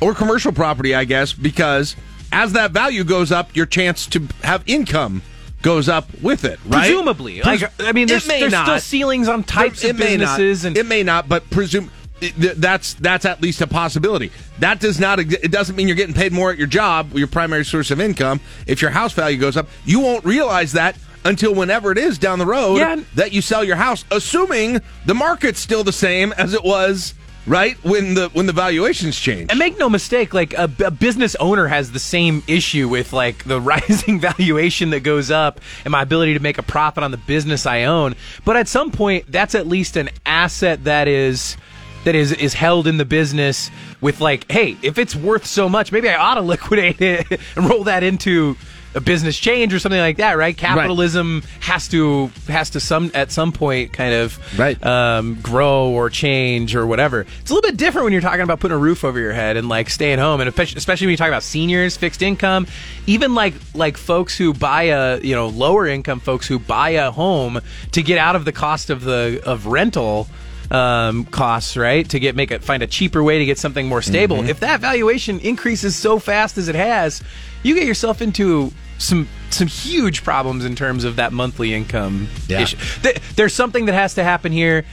[0.00, 1.96] or commercial property, I guess, because
[2.32, 5.22] as that value goes up, your chance to have income
[5.62, 6.86] goes up with it, right?
[6.86, 7.40] Presumably.
[7.40, 10.06] Pres- Like, I mean, there's- it may there's still ceilings on types It of not.
[10.06, 11.90] businesses and- it may not, but presume.
[12.20, 14.30] Th- That's that's at least a possibility.
[14.58, 15.18] That does not.
[15.20, 18.00] ex- It doesn't mean you're getting paid more at your job, your primary source of
[18.00, 18.40] income.
[18.66, 22.38] If your house value goes up, you won't realize that until whenever it is down
[22.38, 22.96] the road Yeah.
[23.14, 27.12] that you sell your house, assuming the market's still the same as it was
[27.46, 29.46] right when the when the valuations change.
[29.50, 33.44] And make no mistake, like a, a business owner has the same issue with like
[33.44, 37.16] the rising valuation that goes up and my ability to make a profit on the
[37.18, 38.14] business I own.
[38.44, 41.56] But at some point, that's at least an asset that is
[42.04, 43.70] that is is held in the business
[44.00, 47.68] with like, hey, if it's worth so much, maybe I ought to liquidate it and
[47.68, 48.56] roll that into
[48.94, 50.56] a business change or something like that, right?
[50.56, 54.84] Capitalism has to has to some at some point kind of right.
[54.84, 57.20] um, grow or change or whatever.
[57.20, 59.56] It's a little bit different when you're talking about putting a roof over your head
[59.56, 62.66] and like staying home, and especially especially when you talk about seniors, fixed income,
[63.06, 67.12] even like like folks who buy a you know lower income folks who buy a
[67.12, 67.60] home
[67.92, 70.26] to get out of the cost of the of rental
[70.70, 72.08] um, costs, right?
[72.10, 74.36] To get make it find a cheaper way to get something more stable.
[74.38, 74.48] Mm-hmm.
[74.50, 77.22] If that valuation increases so fast as it has,
[77.62, 82.60] you get yourself into some some huge problems in terms of that monthly income Yeah.
[82.60, 82.76] issue.
[83.02, 84.84] Th- There's something that has to happen here.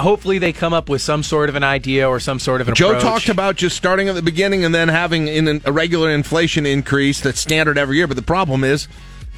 [0.00, 2.74] Hopefully, they come up with some sort of an idea or some sort of an
[2.74, 3.02] Joe approach.
[3.02, 6.66] talked about just starting at the beginning and then having in an, a regular inflation
[6.66, 8.08] increase that's standard every year.
[8.08, 8.86] But the problem is,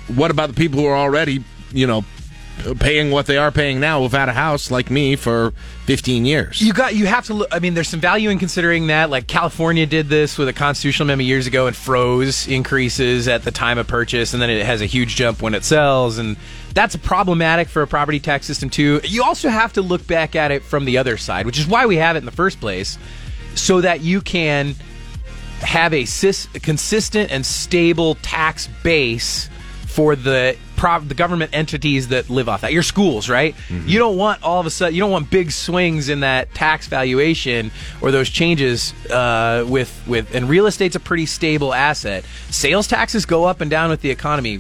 [0.09, 2.07] what about the people who are already, you know,
[2.79, 5.53] paying what they are paying now who've a house like me for
[5.87, 6.61] 15 years?
[6.61, 7.49] You got you have to look.
[7.53, 9.11] I mean, there's some value in considering that.
[9.11, 13.51] Like California did this with a constitutional amendment years ago and froze increases at the
[13.51, 16.37] time of purchase, and then it has a huge jump when it sells, and
[16.75, 19.01] that's problematic for a property tax system too.
[19.05, 21.87] You also have to look back at it from the other side, which is why
[21.87, 22.99] we have it in the first place,
[23.55, 24.75] so that you can
[25.61, 29.49] have a sis- consistent and stable tax base
[29.87, 32.73] for the prov- the government entities that live off that.
[32.73, 33.55] Your schools, right?
[33.69, 33.87] Mm-hmm.
[33.87, 36.89] You don't want all of a sudden you don't want big swings in that tax
[36.89, 37.71] valuation
[38.01, 42.25] or those changes uh, with with and real estate's a pretty stable asset.
[42.51, 44.59] Sales taxes go up and down with the economy.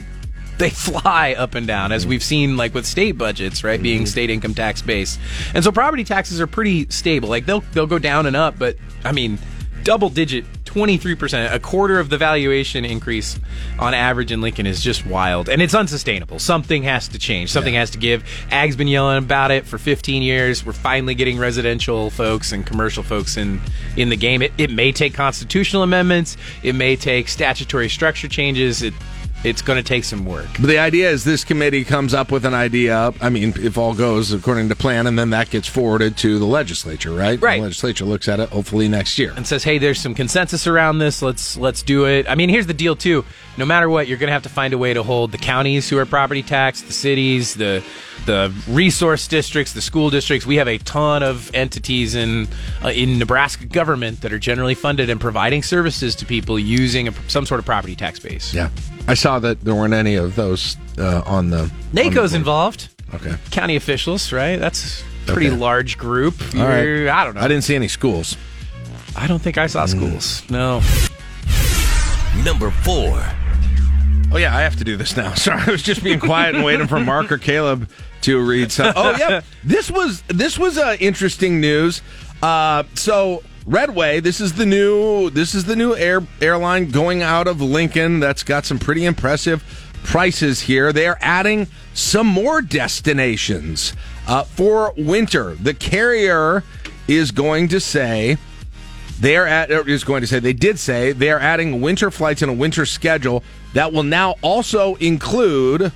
[0.59, 2.11] They fly up and down as mm-hmm.
[2.11, 3.83] we've seen like with state budgets, right?
[3.83, 4.07] Being mm-hmm.
[4.07, 5.19] state income tax based.
[5.55, 7.31] And so property taxes are pretty stable.
[7.31, 9.41] Like they'll they'll go down and up, but I mean
[9.83, 13.39] double digit 23% a quarter of the valuation increase
[13.79, 16.39] on average in lincoln is just wild and it's unsustainable.
[16.39, 17.51] Something has to change.
[17.51, 18.25] Something has to give.
[18.51, 20.65] Ag's been yelling about it for 15 years.
[20.65, 23.61] We're finally getting residential folks and commercial folks in
[23.99, 24.41] in the game.
[24.41, 26.39] It, it may take constitutional amendments.
[26.63, 28.83] It may take statutory structure changes.
[28.83, 28.95] It
[29.45, 32.45] it's going to take some work But the idea is this committee comes up with
[32.45, 33.13] an idea.
[33.21, 36.45] I mean, if all goes according to plan, and then that gets forwarded to the
[36.47, 37.41] legislature, right?
[37.41, 37.57] Right.
[37.57, 39.33] The legislature looks at it hopefully next year.
[39.37, 41.23] and says, "Hey, there's some consensus around this.
[41.23, 43.25] Let's let's do it." I mean, here's the deal too.
[43.57, 45.89] No matter what, you're going to have to find a way to hold the counties
[45.89, 47.83] who are property taxed, the cities, the
[48.27, 50.47] the resource districts, the school districts.
[50.47, 52.49] We have a ton of entities in
[52.85, 57.13] uh, in Nebraska government that are generally funded and providing services to people using a,
[57.29, 58.53] some sort of property tax base.
[58.55, 58.71] Yeah,
[59.09, 61.71] I saw that there weren't any of those uh, on the.
[61.93, 62.89] NACO's involved.
[63.15, 63.35] Okay.
[63.51, 64.57] County officials, right?
[64.57, 65.57] That's a pretty Okay.
[65.57, 66.35] large group.
[66.57, 67.09] All right.
[67.09, 67.41] I don't know.
[67.43, 68.37] I didn't see any schools.
[69.15, 70.43] I don't think I saw schools.
[70.49, 70.81] No.
[72.45, 73.23] Number four.
[74.33, 75.35] Oh yeah, I have to do this now.
[75.35, 77.89] Sorry, I was just being quiet and waiting for Mark or Caleb
[78.23, 78.93] to read some.
[78.97, 82.03] Oh yeah, this was this was uh, interesting news.
[82.43, 87.47] Uh, so Redway, this is the new this is the new air airline going out
[87.47, 88.21] of Lincoln.
[88.21, 89.63] That's got some pretty impressive
[90.05, 90.93] prices here.
[90.93, 93.95] They are adding some more destinations
[94.27, 95.55] uh, for winter.
[95.55, 96.65] The carrier
[97.09, 98.37] is going to say
[99.21, 102.11] They are at, er, is going to say they did say they are adding winter
[102.11, 103.45] flights and a winter schedule
[103.75, 105.93] that will now also include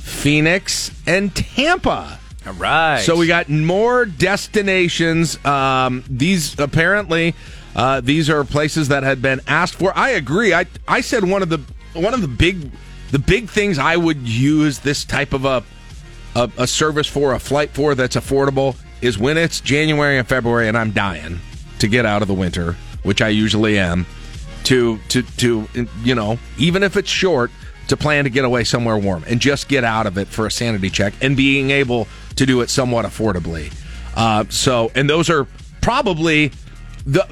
[0.00, 2.18] Phoenix and Tampa.
[2.46, 3.00] All right.
[3.02, 5.42] So we got more destinations.
[5.44, 7.34] Um, these apparently
[7.76, 9.96] uh, these are places that had been asked for.
[9.96, 10.54] I agree.
[10.54, 11.60] I I said one of the
[11.92, 12.70] one of the big
[13.10, 15.62] the big things I would use this type of a
[16.34, 20.68] a, a service for a flight for that's affordable is when it's January and February
[20.68, 21.40] and I'm dying
[21.78, 24.06] to get out of the winter, which I usually am.
[24.64, 25.66] To to to
[26.04, 27.50] you know even if it's short
[27.90, 30.50] to plan to get away somewhere warm and just get out of it for a
[30.50, 33.72] sanity check and being able to do it somewhat affordably.
[34.16, 35.46] Uh, so, and those are
[35.80, 36.50] probably
[37.06, 37.24] the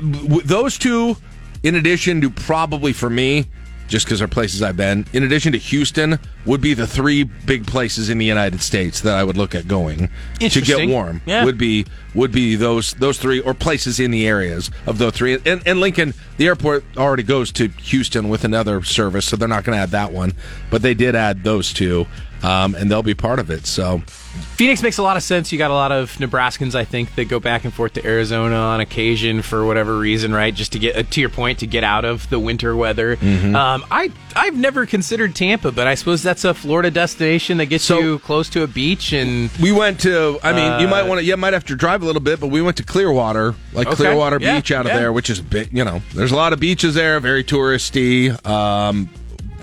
[0.44, 1.16] those two,
[1.62, 3.46] in addition to probably for me,
[3.88, 5.06] just because they're places I've been.
[5.12, 9.16] In addition to Houston, would be the three big places in the United States that
[9.16, 11.20] I would look at going to get warm.
[11.26, 11.44] Yeah.
[11.44, 15.38] Would be would be those those three or places in the areas of those three.
[15.44, 19.64] And, and Lincoln, the airport already goes to Houston with another service, so they're not
[19.64, 20.34] going to add that one.
[20.70, 22.06] But they did add those two,
[22.42, 23.66] um, and they'll be part of it.
[23.66, 24.02] So
[24.38, 25.52] Phoenix makes a lot of sense.
[25.52, 28.56] You got a lot of Nebraskans, I think, that go back and forth to Arizona
[28.56, 30.52] on occasion for whatever reason, right?
[30.54, 33.16] Just to get, uh, to your point, to get out of the winter weather.
[33.16, 33.54] Mhm.
[33.54, 37.88] Um, I I've never considered Tampa, but I suppose that's a Florida destination that gets
[37.90, 39.12] you close to a beach.
[39.12, 40.38] And we went to.
[40.42, 41.24] I mean, you Uh, might want to.
[41.24, 43.96] You might have to drive a little bit, but we went to Clearwater, like Okay.
[43.96, 44.98] Clearwater Yeah, Beach out of yeah.
[44.98, 45.68] there, which is big.
[45.72, 49.08] You know, there's a lot of beaches there, very touristy, um,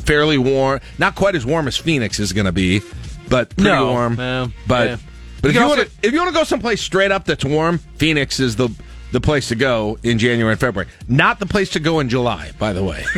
[0.05, 0.79] fairly warm.
[0.97, 2.81] Not quite as warm as Phoenix is going to be,
[3.29, 4.15] but pretty No, warm.
[4.15, 4.97] no, but yeah.
[5.41, 7.25] but You if you also- want to if you want to go someplace straight up
[7.25, 8.69] that's warm, Phoenix is the
[9.11, 10.89] the place to go in January and February.
[11.07, 13.03] Not the place to go in July, by the way.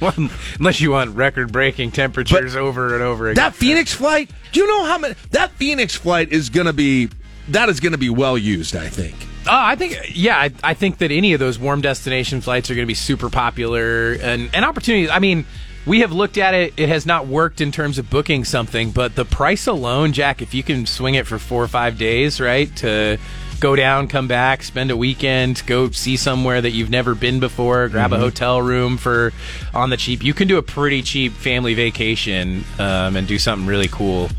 [0.00, 0.12] Well,
[0.58, 3.36] unless you want record-breaking temperatures over and over again.
[3.36, 5.14] That Phoenix flight, do you know how many?
[5.30, 7.08] That Phoenix flight is going to be
[7.48, 8.74] that is going to be well used.
[8.76, 9.14] I think.
[9.46, 12.74] Uh, I think, yeah, I, I think that any of those warm destination flights are
[12.74, 15.10] going to be super popular and, and opportunities.
[15.10, 15.46] I mean,
[15.86, 16.74] we have looked at it.
[16.76, 20.54] It has not worked in terms of booking something, but the price alone, Jack, if
[20.54, 23.18] you can swing it for four or five days, right, to
[23.60, 27.88] go down, come back, spend a weekend, go see somewhere that you've never been before,
[27.88, 28.16] grab Mhm.
[28.16, 29.32] a hotel room for
[29.72, 30.22] on the cheap.
[30.24, 34.30] You can do a pretty cheap family vacation um, and do something really cool.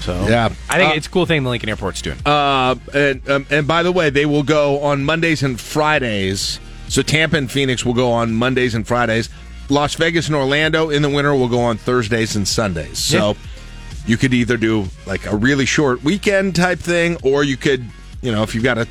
[0.00, 0.48] So Yeah.
[0.70, 2.18] I think Uh, it's a cool thing the Lincoln Airport's doing.
[2.26, 6.58] Uh, and um, and by the way, they will go on Mondays and Fridays.
[6.88, 9.28] So Tampa and Phoenix will go on Mondays and Fridays.
[9.72, 12.98] Las Vegas and Orlando in the winter will go on Thursdays and Sundays.
[12.98, 13.36] So
[14.06, 17.84] you could either do like a really short weekend type thing, or you could,
[18.20, 18.86] you know, if you've got a,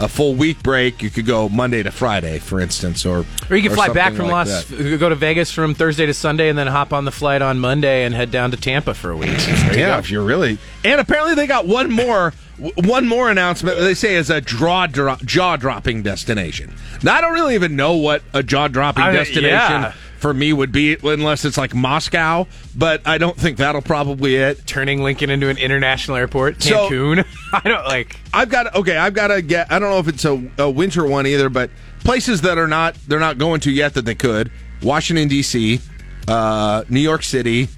[0.00, 3.62] a full week break, you could go Monday to Friday, for instance, or Or you
[3.62, 4.98] can fly back from like Las, that.
[4.98, 8.04] go to Vegas from Thursday to Sunday, and then hop on the flight on Monday
[8.04, 9.30] and head down to Tampa for a week.
[9.72, 10.58] Yeah, if you're really.
[10.84, 12.32] And apparently they got one more
[12.76, 16.72] one more announcement that they say is a draw dro- jaw dropping destination.
[17.02, 19.94] Now I don't really even know what a jaw dropping I mean, destination yeah.
[20.22, 22.46] For me would be unless it's like Moscow,
[22.76, 24.64] but I don't think that'll probably it.
[24.66, 27.26] Turning Lincoln into an international airport, So- Cancun.
[27.52, 28.16] I don't like.
[28.32, 28.96] I've got okay.
[28.96, 29.70] I've got to get.
[29.70, 31.70] I don't know if it's a, a winter one either, but
[32.04, 34.50] places that are not they're not going to yet that they could.
[34.80, 35.80] Washington D.C.,
[36.28, 37.68] uh, New York City,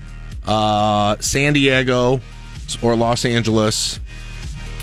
[0.47, 2.21] uh, San Diego,
[2.83, 4.01] or Los Angeles.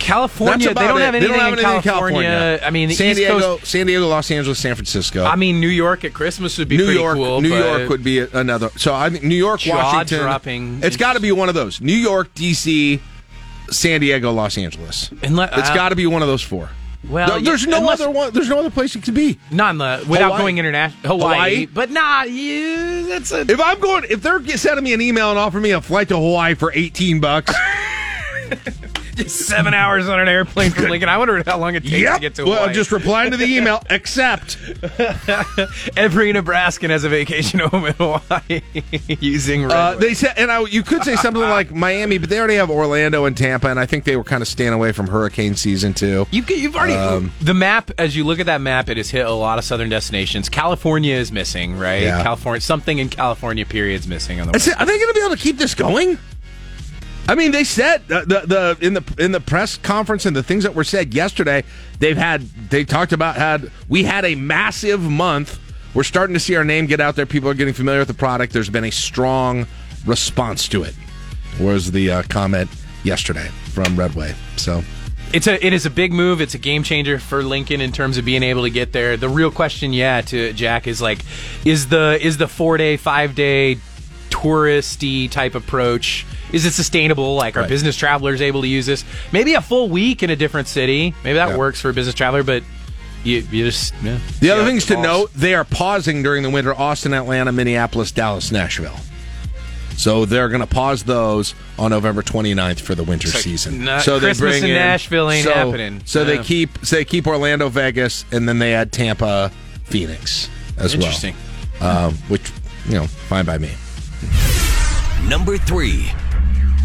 [0.01, 2.21] California, they don't have They anything, don't have in, anything in California.
[2.29, 2.59] California.
[2.65, 3.65] I mean, the San East Diego, Coast.
[3.67, 5.23] San Diego, Los Angeles, San Francisco.
[5.23, 7.41] I mean, New York at Christmas would be New pretty York, cool.
[7.41, 8.69] New York would be another.
[8.77, 10.17] So I think New York, Washington.
[10.19, 10.79] Jaw-dropping.
[10.83, 11.79] It's got to be one of those.
[11.81, 12.99] New York, D.C.,
[13.69, 15.11] San Diego, Los Angeles.
[15.21, 16.69] It's uh, got to be one of those four.
[17.09, 18.31] Well, there's no unless- other one.
[18.31, 19.39] There's no other place it could be.
[19.49, 20.39] Not the without Hawaii.
[20.41, 21.17] going international.
[21.17, 21.65] Hawaii, Hawaii?
[21.65, 23.41] but nah, yeah, that's a.
[23.41, 26.15] If I'm going, if they're sending me an email and offering me a flight to
[26.15, 27.55] Hawaii for 18 bucks,
[29.27, 31.09] seven hours on an airplane from Lincoln.
[31.09, 32.73] I wonder how long it takes to get to Well, Hawaii.
[32.73, 33.81] just replying to the email.
[33.89, 34.57] except.
[35.97, 38.61] Every Nebraskan has a vacation home in Hawaii
[39.19, 42.39] using Red Uh, they said, and I, you could say something like Miami, but they
[42.39, 45.07] already have Orlando and Tampa, and I think they were kind of staying away from
[45.07, 46.25] hurricane season too.
[46.31, 47.91] You've, you've already Um, the map.
[47.97, 50.49] As you look at that map, it has hit a lot of southern destinations.
[50.49, 52.03] California is missing, right?
[52.03, 52.23] Yeah.
[52.23, 53.65] California, something in California.
[53.65, 54.75] Period's missing on the.
[54.79, 56.17] Are they going to be able to keep this going?
[57.31, 60.43] I mean, they said uh, the the in the in the press conference and the
[60.43, 61.63] things that were said yesterday.
[61.97, 65.57] They've had they talked about had we had a massive month.
[65.93, 67.25] We're starting to see our name get out there.
[67.25, 68.51] People are getting familiar with the product.
[68.51, 69.65] There's been a strong
[70.05, 70.93] response to it.
[71.57, 72.69] Was the uh, comment
[73.05, 74.35] yesterday from Redway?
[74.57, 74.83] So
[75.31, 76.41] It's a it is a big move.
[76.41, 79.15] It's a game changer for Lincoln in terms of being able to get there.
[79.15, 81.19] The real question, yeah, to Jack is like,
[81.63, 83.77] is the is the four day, five day
[84.31, 87.35] touristy type approach is it sustainable?
[87.35, 87.69] Like, are Right.
[87.69, 89.03] business travelers able to use this?
[89.31, 91.13] Maybe a full week in a different city.
[91.23, 91.57] Maybe that Yeah.
[91.57, 92.63] works for a business traveler, but
[93.23, 94.17] you, you just yeah.
[94.39, 98.51] The other things to note, they are pausing during the winter Austin, Atlanta, Minneapolis, Dallas,
[98.51, 98.99] Nashville.
[99.97, 103.83] So they're going to pause those on November 29th for the winter It's like, season.
[103.85, 106.01] not- so they Christmas bring in in- Nashville ain't so- happening.
[106.05, 109.51] So they keep so they keep Orlando, Vegas, and then they add Tampa,
[109.85, 111.03] Phoenix as well.
[111.05, 111.35] Interesting.
[111.81, 112.41] Um, which
[112.87, 113.69] you know, fine by me.
[115.27, 116.11] Number three.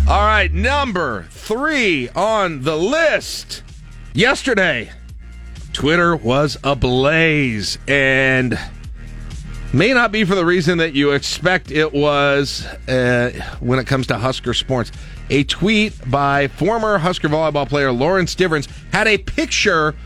[0.08, 3.64] All right, number three on the list.
[4.14, 4.92] Yesterday,
[5.72, 8.56] Twitter was ablaze and
[9.72, 14.06] may not be for the reason that you expect it was uh, when it comes
[14.06, 14.92] to Husker sports.
[15.30, 19.96] A tweet by former Husker volleyball player Lauren Stivrins had a picture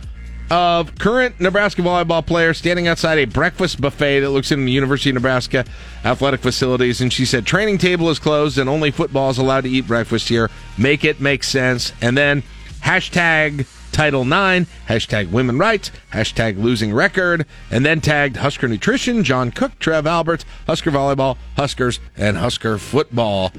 [0.51, 5.11] of current Nebraska volleyball player standing outside a breakfast buffet that looks in the University
[5.11, 5.65] of Nebraska
[6.05, 7.01] athletic facilities.
[7.01, 10.29] And she said, Training table is closed and only football is allowed to eat breakfast
[10.29, 10.51] here.
[10.77, 11.93] Make it make sense.
[12.03, 12.43] And then
[12.81, 19.51] hashtag Title IX, hashtag women rights, hashtag losing record, and then tagged Husker Nutrition, John
[19.51, 23.53] Cook, Trev Alberts, Husker Volleyball, Huskers, and Husker Football.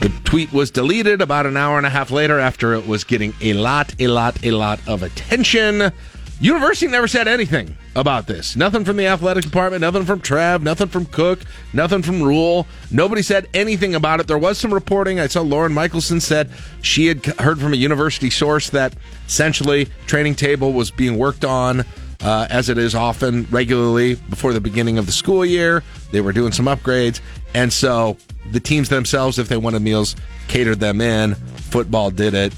[0.00, 3.34] The tweet was deleted about an hour and a half later after it was getting
[3.40, 5.92] a lot, a lot, a lot of attention.
[6.38, 8.56] University never said anything about this.
[8.56, 11.40] Nothing from the athletic department, nothing from Trev, nothing from Cook,
[11.72, 12.66] nothing from Rhule.
[12.90, 14.26] Nobody said anything about it.
[14.26, 15.18] There was some reporting.
[15.18, 16.50] I saw Lauren Michelson said
[16.82, 18.94] she had heard from a university source that
[19.26, 21.84] essentially training table was being worked on
[22.20, 25.82] uh, as it is often regularly before the beginning of the school year.
[26.12, 27.20] They were doing some upgrades.
[27.54, 28.18] And so
[28.50, 30.16] the teams themselves, if they wanted meals,
[30.48, 31.34] catered them in.
[31.34, 32.52] Football did it.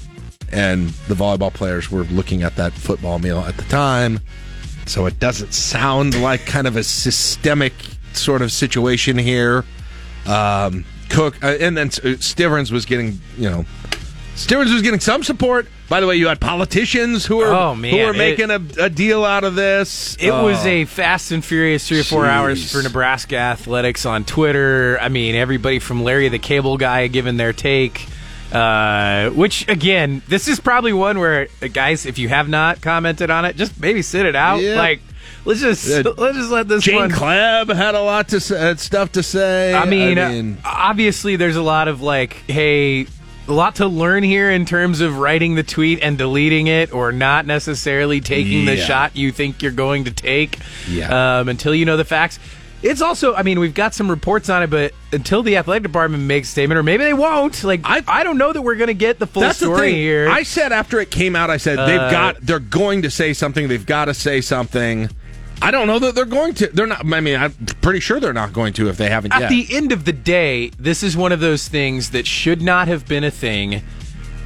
[0.51, 4.19] And the volleyball players were looking at that football meal at the time.
[4.85, 7.73] So it doesn't sound like kind of a systemic
[8.13, 9.63] sort of situation here.
[10.25, 13.65] Um, Cook, uh, and then uh, Stivrins was getting, you know,
[14.35, 15.67] Stivrins was getting some support.
[15.89, 19.25] By the way, you had politicians who were Oh, who were making a, a deal
[19.25, 20.15] out of this.
[20.19, 20.69] It was Oh.
[20.69, 22.29] a fast and furious three or four Jeez.
[22.29, 24.99] hours for Nebraska athletics on Twitter.
[25.01, 28.05] I mean, everybody from Larry the Cable Guy giving their take.
[28.51, 33.29] Uh, which again, this is probably one where uh, guys, if you have not commented
[33.29, 34.59] on it, just maybe sit it out.
[34.61, 34.75] Yeah.
[34.75, 35.01] Like,
[35.45, 37.11] let's just Uh, let's just let this Jane one.
[37.11, 39.73] Kleeb had a lot to say, stuff to say.
[39.73, 43.05] I mean, I mean uh, obviously, there's a lot of like, hey,
[43.47, 47.11] a lot to learn here in terms of writing the tweet and deleting it, or
[47.11, 50.59] not necessarily taking the shot you think you're going to take.
[50.87, 51.39] Yeah.
[51.39, 52.39] Um, until you know the facts.
[52.81, 56.23] It's also, I mean, we've got some reports on it, but until the athletic department
[56.23, 57.61] makes a statement, or maybe they won't.
[57.63, 59.91] Like, I, I don't know that we're going to get the full that's the story
[59.91, 59.95] thing.
[59.95, 60.29] here.
[60.29, 63.33] I said after it came out, I said they've Uh, got, they're going to say
[63.33, 63.67] something.
[63.67, 65.09] They've got to say something.
[65.61, 66.67] I don't know that they're going to.
[66.67, 67.05] They're not.
[67.05, 67.51] I mean, I'm
[67.81, 69.43] pretty sure they're not going to if they haven't yet.
[69.43, 69.67] At yet.
[69.67, 73.05] the end of the day, this is one of those things that should not have
[73.09, 73.81] been a thing,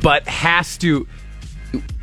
[0.02, 1.08] but has to.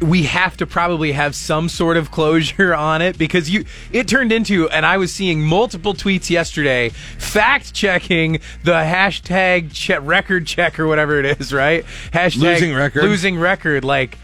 [0.01, 3.65] We have to probably have some sort of closure on it because you.
[3.93, 9.99] It turned into, and I was seeing multiple tweets yesterday, fact checking the hashtag che-
[9.99, 11.85] record check or whatever it is, right?
[12.13, 13.03] Hashtag Losing record.
[13.05, 13.85] Losing record.
[13.85, 14.19] Like,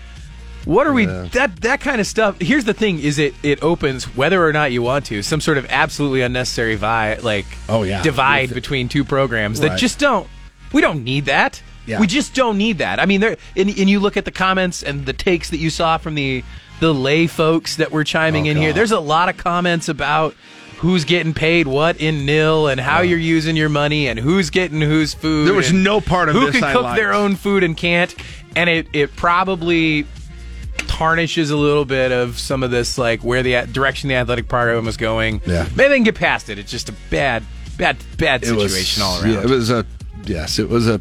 [0.64, 1.04] what are we?
[1.06, 2.40] That that kind of stuff.
[2.40, 5.58] Here's the thing: is it it opens whether or not you want to some sort
[5.58, 8.02] of absolutely unnecessary vi- like Oh, yeah.
[8.02, 9.78] divide between two programs that Right.
[9.78, 10.26] just don't.
[10.72, 11.62] We don't need that.
[11.86, 12.00] Yeah.
[12.00, 12.98] We just don't need that.
[13.00, 15.70] I mean, there and, and you look at the comments and the takes that you
[15.70, 16.42] saw from the
[16.80, 18.72] the lay folks that were chiming Oh, in here.
[18.72, 20.34] There's a lot of comments about
[20.78, 24.82] who's getting paid what in nil and how you're using your money and who's getting
[24.82, 25.46] whose food.
[25.46, 26.98] There was no part of who can I cook liked.
[26.98, 28.14] their own food and can't.
[28.54, 30.06] And it it probably
[30.86, 34.84] tarnishes a little bit of some of this like where the direction the athletic program
[34.84, 35.40] was going.
[35.46, 35.66] Yeah.
[35.76, 36.58] maybe they can get past it.
[36.58, 37.42] It's just a bad,
[37.78, 39.32] bad, bad It was- situation all around.
[39.32, 39.86] Yeah, it was a
[40.24, 41.00] yes, it was a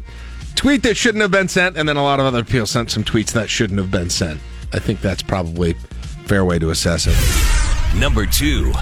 [0.56, 3.04] tweet that shouldn't have been sent, and then a lot of other people sent some
[3.04, 4.40] tweets that shouldn't have been sent.
[4.72, 5.74] I think that's probably a
[6.26, 8.00] fair way to assess it.
[8.00, 8.72] Number two.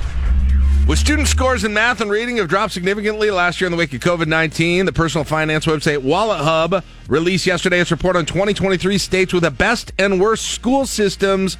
[0.86, 3.94] With student scores in math and reading have dropped significantly last year in the wake
[3.94, 8.98] of COVID 19, the personal finance website Wallet Hub released yesterday its report on 2023
[8.98, 11.56] states with the best and worst school systems.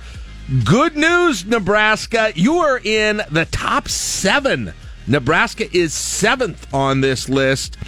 [0.65, 2.33] Good news, Nebraska.
[2.35, 4.75] You are in the top seven.
[5.07, 7.79] Nebraska is seventh on this list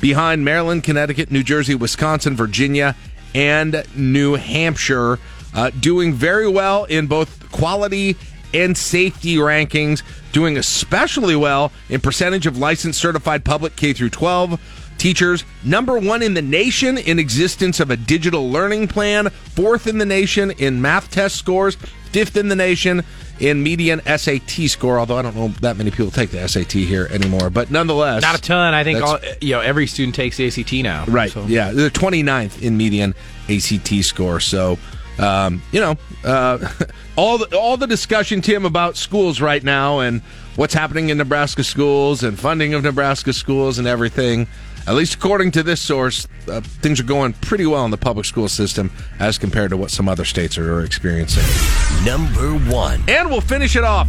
[0.00, 2.96] behind Maryland, Connecticut, New Jersey, Wisconsin, Virginia,
[3.34, 5.18] and New Hampshire.
[5.52, 8.16] Uh, doing very well in both quality
[8.54, 10.02] and safety rankings,
[10.32, 14.60] doing especially well in percentage of licensed certified public K through 12
[14.98, 19.98] teachers, number 1 in the nation in existence of a digital learning plan, fourth in
[19.98, 21.76] the nation in math test scores,
[22.12, 23.02] fifth in the nation
[23.40, 27.08] in median SAT score, although I don't know that many people take the SAT here
[27.10, 28.74] anymore, but nonetheless, Not a ton.
[28.74, 31.04] I think all, you know every student takes the ACT now.
[31.06, 31.30] Right.
[31.30, 31.72] So- Yeah.
[31.72, 33.14] They're 29th in median
[33.48, 34.40] ACT score.
[34.40, 34.78] So
[35.18, 36.58] um, you know, uh,
[37.16, 40.22] all the all the discussion, Tim, about schools right now and
[40.56, 44.46] what's happening in Nebraska schools and funding of Nebraska schools and everything.
[44.86, 48.26] At least according to this source, uh, things are going pretty well in the public
[48.26, 51.44] school system as compared to what some other states are experiencing.
[52.04, 53.02] Number one.
[53.08, 54.08] And we'll finish it off.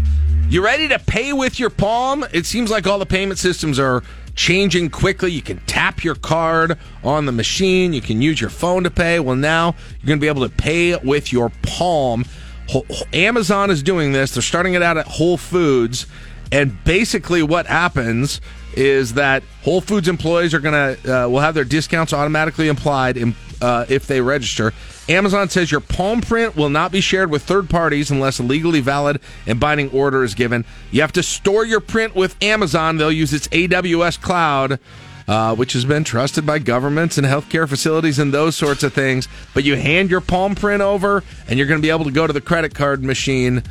[0.49, 2.25] You ready to pay with your palm?
[2.33, 4.03] It seems like all the payment systems are
[4.35, 5.31] changing quickly.
[5.31, 7.93] You can tap your card on the machine.
[7.93, 9.19] You can use your phone to pay.
[9.19, 12.25] Well, now you're going to be able to pay with your palm.
[13.13, 14.33] Amazon is doing this.
[14.33, 16.05] They're starting it out at Whole Foods.
[16.51, 18.41] And basically, what happens
[18.73, 23.17] is that Whole Foods employees are going to uh, will have their discounts automatically applied
[23.17, 24.73] in, uh, if they register.
[25.09, 28.79] Amazon says your palm print will not be shared with third parties unless a legally
[28.79, 30.65] valid and binding order is given.
[30.91, 32.97] You have to store your print with Amazon.
[32.97, 34.79] They'll use its AWS cloud.
[35.27, 39.29] Uh, which has been trusted by governments and healthcare facilities and those sorts of things.
[39.53, 42.25] But you hand your palm print over, and you're going to be able to go
[42.25, 43.63] to the credit card machine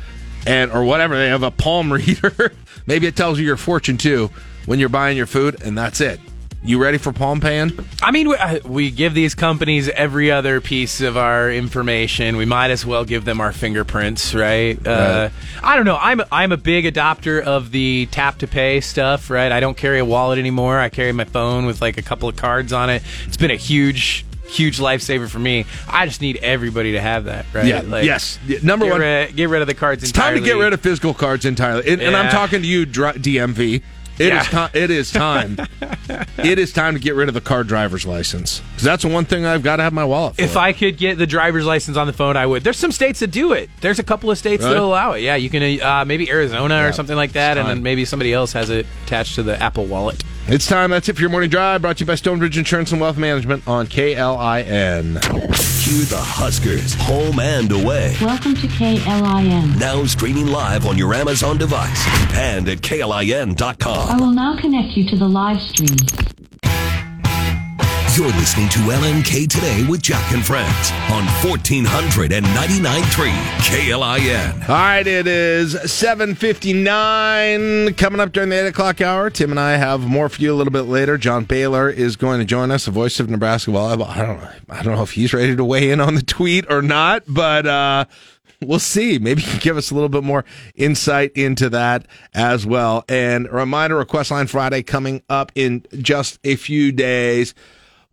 [0.47, 1.15] and or whatever.
[1.15, 2.53] They have a palm reader.
[2.87, 4.31] Maybe it tells you your fortune too
[4.65, 6.19] when you're buying your food, and that's it.
[6.63, 7.71] You ready for palm paying?
[8.03, 12.37] I mean, we, uh, we give these companies every other piece of our information.
[12.37, 14.77] We might as well give them our fingerprints, right?
[14.85, 15.29] Uh,
[15.63, 15.97] I don't know.
[15.99, 19.51] I'm I'm a big adopter of the tap to pay stuff, right?
[19.51, 20.77] I don't carry a wallet anymore.
[20.77, 23.01] I carry my phone with like a couple of cards on it.
[23.25, 25.65] It's been a huge huge lifesaver for me.
[25.87, 27.65] I just need everybody to have that, right?
[27.65, 28.01] Yeah.
[28.01, 28.37] yes.
[28.45, 30.03] Yeah, Number get one, rid, get rid of the cards.
[30.03, 30.39] It's entirely.
[30.39, 31.89] time to get rid of physical cards entirely.
[31.91, 33.81] And, and I'm talking to you, DMV.
[34.21, 34.43] It is Yeah.
[34.43, 34.69] time.
[34.73, 35.57] It is time.
[36.37, 39.25] it is time to get rid of the car driver's license because that's the one
[39.25, 40.41] thing I've got to have my wallet for.
[40.41, 42.63] If I could get the driver's license on the phone, I would.
[42.63, 43.69] There's some states that do it.
[43.81, 44.75] There's a couple of states Really?
[44.75, 45.21] that allow it.
[45.21, 48.53] Yeah, you can uh, maybe Arizona or something like that, and then maybe somebody else
[48.53, 50.23] has it attached to the Apple Wallet.
[50.47, 50.89] It's time.
[50.91, 51.81] That's it for your morning drive.
[51.81, 55.80] Brought to you by Stonebridge Insurance and Wealth Management on KLIN.
[55.91, 58.15] Cue the Huskers, home and away.
[58.21, 59.77] Welcome to KLIN.
[59.77, 64.09] Now streaming live on your Amazon device and at KLIN.com.
[64.09, 65.97] I will now connect you to the live stream.
[68.17, 73.31] You're listening to LNK Today with Jack and Friends on 1499.3
[73.61, 74.67] KLIN.
[74.67, 79.29] All right, it is 7.59 coming up during the 8 o'clock hour.
[79.29, 81.17] Tim and I have more for you a little bit later.
[81.17, 84.09] John Baylor is going to join us, the voice of Nebraska volleyball.
[84.09, 84.49] I don't know.
[84.69, 87.65] I don't know if he's ready to weigh in on the tweet or not, but
[87.65, 88.03] uh,
[88.61, 89.19] we'll see.
[89.19, 90.43] Maybe he can give us a little bit more
[90.75, 93.05] insight into that as well.
[93.07, 97.53] And a reminder, Request Line Friday coming up in just a few days.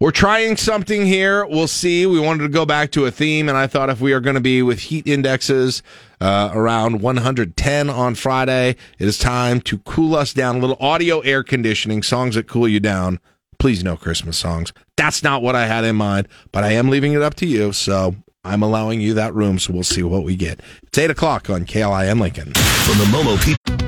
[0.00, 1.44] We're trying something here.
[1.44, 2.06] We'll see.
[2.06, 4.36] We wanted to go back to a theme, and I thought if we are going
[4.36, 5.82] to be with heat indexes
[6.20, 10.56] uh, around 110 on Friday, it is time to cool us down.
[10.56, 13.18] A little audio air conditioning, songs that cool you down.
[13.58, 14.72] Please, no Christmas songs.
[14.96, 17.72] That's not what I had in mind, but I am leaving it up to you.
[17.72, 18.14] So
[18.44, 19.58] I'm allowing you that room.
[19.58, 20.60] So we'll see what we get.
[20.84, 22.52] It's 8 o'clock on KLIN Lincoln.
[22.54, 23.87] From the Momo people.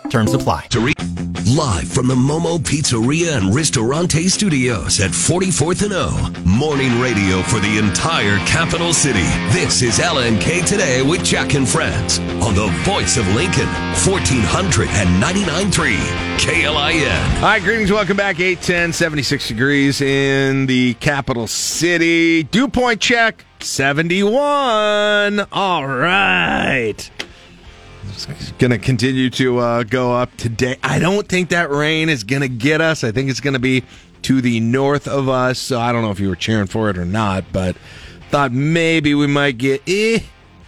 [0.11, 0.67] Terms apply.
[1.55, 6.11] Live from the Momo Pizzeria and Ristorante Studios at 44th and O.
[6.45, 9.23] Morning radio for the entire capital city.
[9.53, 13.69] This is LNK Today with Jack and Friends on the voice of Lincoln,
[14.03, 15.97] 1499.3
[16.39, 17.35] KLIN.
[17.35, 17.89] All right, greetings.
[17.89, 18.37] Welcome back.
[18.37, 22.43] 810, 76 degrees in the capital city.
[22.43, 25.47] Dew point check, 71.
[25.53, 27.09] All right.
[28.57, 30.77] Going to continue to uh, go up today.
[30.83, 33.03] I don't think that rain is going to get us.
[33.03, 33.83] I think it's going to be
[34.23, 35.59] to the north of us.
[35.59, 37.75] So I don't know if you were cheering for it or not, but
[38.29, 40.19] thought maybe we might get eh,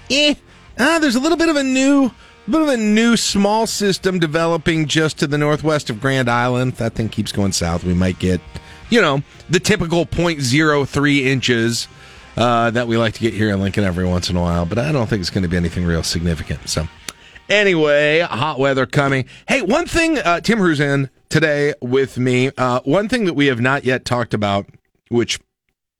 [0.09, 0.35] eh.
[0.79, 2.11] Ah, there's a little bit of a new,
[2.49, 6.73] bit of a new small system developing just to the northwest of Grand Island.
[6.73, 8.41] If that thing keeps going south, we might get,
[8.89, 11.87] you know, the typical 0.03 inches
[12.35, 14.77] uh, that we like to get here in Lincoln every once in a while, but
[14.77, 16.67] I don't think it's going to be anything real significant.
[16.67, 16.87] So,
[17.49, 19.25] anyway, hot weather coming.
[19.47, 22.51] Hey, one thing, uh, Tim Hruza's in today with me.
[22.57, 24.67] Uh, one thing that we have not yet talked about,
[25.09, 25.39] which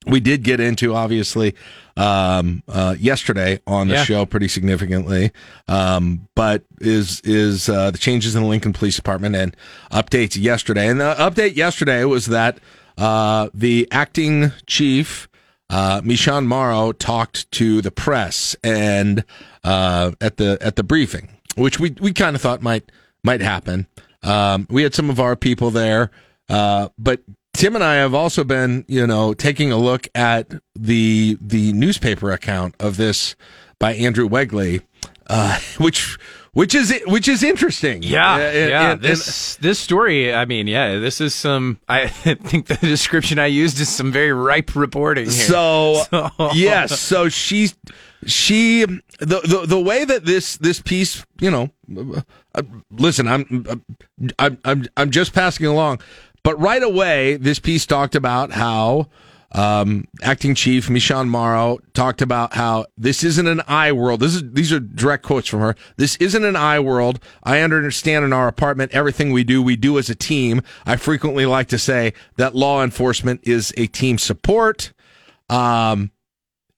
[0.05, 1.55] we did get into, obviously,
[1.95, 4.03] um, uh, yesterday on the Yeah.
[4.03, 5.31] show pretty significantly,
[5.67, 9.55] um, but is is uh, the changes in the Lincoln Police Department and
[9.91, 10.87] updates yesterday.
[10.89, 12.57] And the update yesterday was that
[12.97, 15.27] uh, the acting chief.
[15.73, 19.25] Uh, Michon Morrow talked to the press and
[19.63, 22.91] uh, at the at the briefing, which we, we kind of thought might
[23.23, 23.87] might happen.
[24.21, 26.11] Um, we had some of our people there,
[26.47, 27.21] uh, but
[27.55, 32.31] Tim and I have also been, you know, taking a look at the the newspaper
[32.31, 33.35] account of this
[33.79, 34.81] by Andrew Wegley,
[35.25, 36.19] uh, which
[36.53, 38.01] which is which is interesting.
[38.03, 38.91] Yeah, and- yeah.
[38.91, 41.79] and- this this story, I mean, yeah, this is some.
[41.89, 45.25] I think the description I used is some very ripe reporting.
[45.25, 45.33] Here.
[45.33, 47.69] So, So- yes, so she
[48.25, 51.69] she the, the the way that this this piece, you know,
[52.55, 52.61] uh,
[52.91, 53.83] listen, I'm
[54.39, 55.99] I'm I'm I'm just passing along,
[56.43, 59.07] but right away this piece talked about how
[59.53, 64.19] um, acting chief Michon Morrow talked about how this isn't an I world.
[64.19, 65.75] This is these are direct quotes from her.
[65.97, 67.19] This isn't an I world.
[67.43, 70.61] I understand in our apartment everything we do, we do as a team.
[70.85, 74.91] I frequently like to say that law enforcement is a team support.
[75.49, 76.11] Um,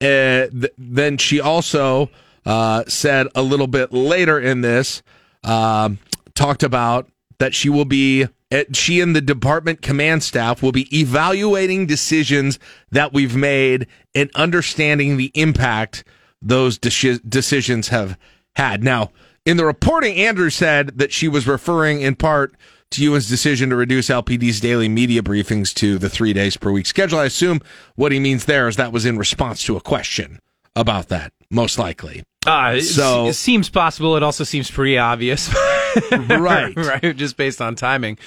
[0.01, 2.09] uh, th- then she also
[2.45, 5.01] uh, said a little bit later in this,
[5.43, 5.99] um,
[6.33, 7.09] talked about
[7.39, 12.59] that she will be, uh, she and the department command staff will be evaluating decisions
[12.91, 16.03] that we've made and understanding the impact
[16.41, 18.17] those deci- decisions have
[18.55, 18.83] had.
[18.83, 19.11] Now,
[19.45, 22.55] in the reporting, Andrew said that she was referring in part
[22.91, 26.85] to Ewins's decision to reduce LPD's daily media briefings to the three days per week
[26.85, 27.19] schedule.
[27.19, 27.59] I assume
[27.95, 30.39] what he means there is that was in response to a question
[30.75, 32.23] about that, most likely.
[32.45, 34.15] Uh, it, So- it seems possible.
[34.17, 35.49] It also seems pretty obvious,
[36.29, 36.75] Right.
[36.75, 38.17] right, just based on timing.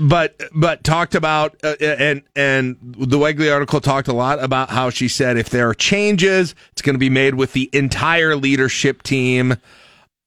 [0.00, 4.90] but but talked about uh, and and the Wegley article talked a lot about how
[4.90, 9.02] she said if there are changes, it's going to be made with the entire leadership
[9.02, 9.56] team.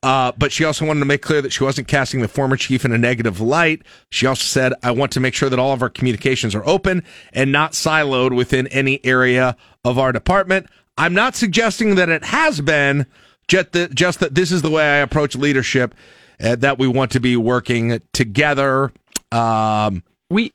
[0.01, 2.85] Uh, but she also wanted to make clear that she wasn't casting the former chief
[2.85, 3.81] in a negative light.
[4.09, 7.03] She also said, "I want to make sure that all of our communications are open
[7.33, 10.67] and not siloed within any area of our department."
[10.97, 13.07] I'm not suggesting that it has been,
[13.49, 15.93] just that just that this is the way I approach leadership.
[16.41, 18.93] Uh, that we want to be working together.
[19.31, 20.53] Um, we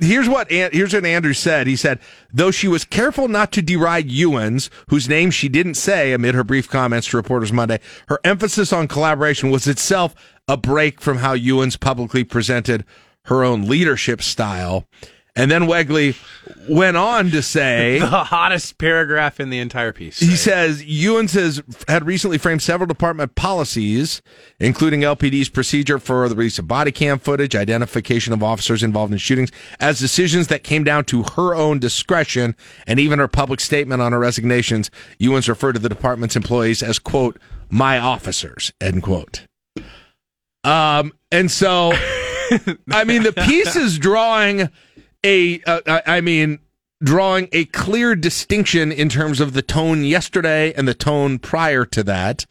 [0.00, 1.66] here's what here's what Andrew said.
[1.66, 1.98] He said,
[2.32, 6.44] though she was careful not to deride Ewins, whose name she didn't say amid her
[6.44, 10.14] brief comments to reporters Monday, her emphasis on collaboration was itself
[10.48, 12.84] a break from how Ewins publicly presented
[13.26, 14.86] her own leadership style.
[15.36, 16.16] And then Wegley
[16.68, 20.18] went on to say the hottest paragraph in the entire piece.
[20.18, 24.22] he says Ewins has had recently framed several department policies,
[24.58, 29.18] including LPD's procedure for the release of body cam footage, identification of officers involved in
[29.18, 34.02] shootings, as decisions that came down to her own discretion, and even her public statement
[34.02, 34.90] on her resignations.
[35.18, 37.38] Ewins referred to the department's employees as quote
[37.70, 39.46] my officers end quote.
[40.64, 41.92] Um, and so,
[42.90, 44.68] I mean, the piece is drawing
[45.24, 46.58] a, uh, I mean,
[47.02, 52.02] drawing a clear distinction in terms of the tone yesterday and the tone prior to
[52.04, 52.46] that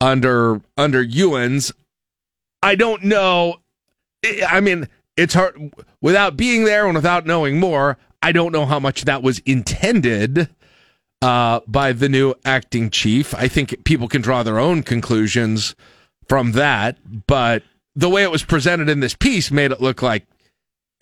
[0.00, 1.72] under under Ewins.
[2.62, 3.56] I don't know.
[4.24, 7.98] I- I mean, it's hard without being there and without knowing more.
[8.22, 10.48] I don't know how much that was intended
[11.20, 13.34] uh, by the new acting chief.
[13.34, 15.74] I think people can draw their own conclusions
[16.26, 17.62] from that, but
[17.94, 20.24] the way it was presented in this piece made it look like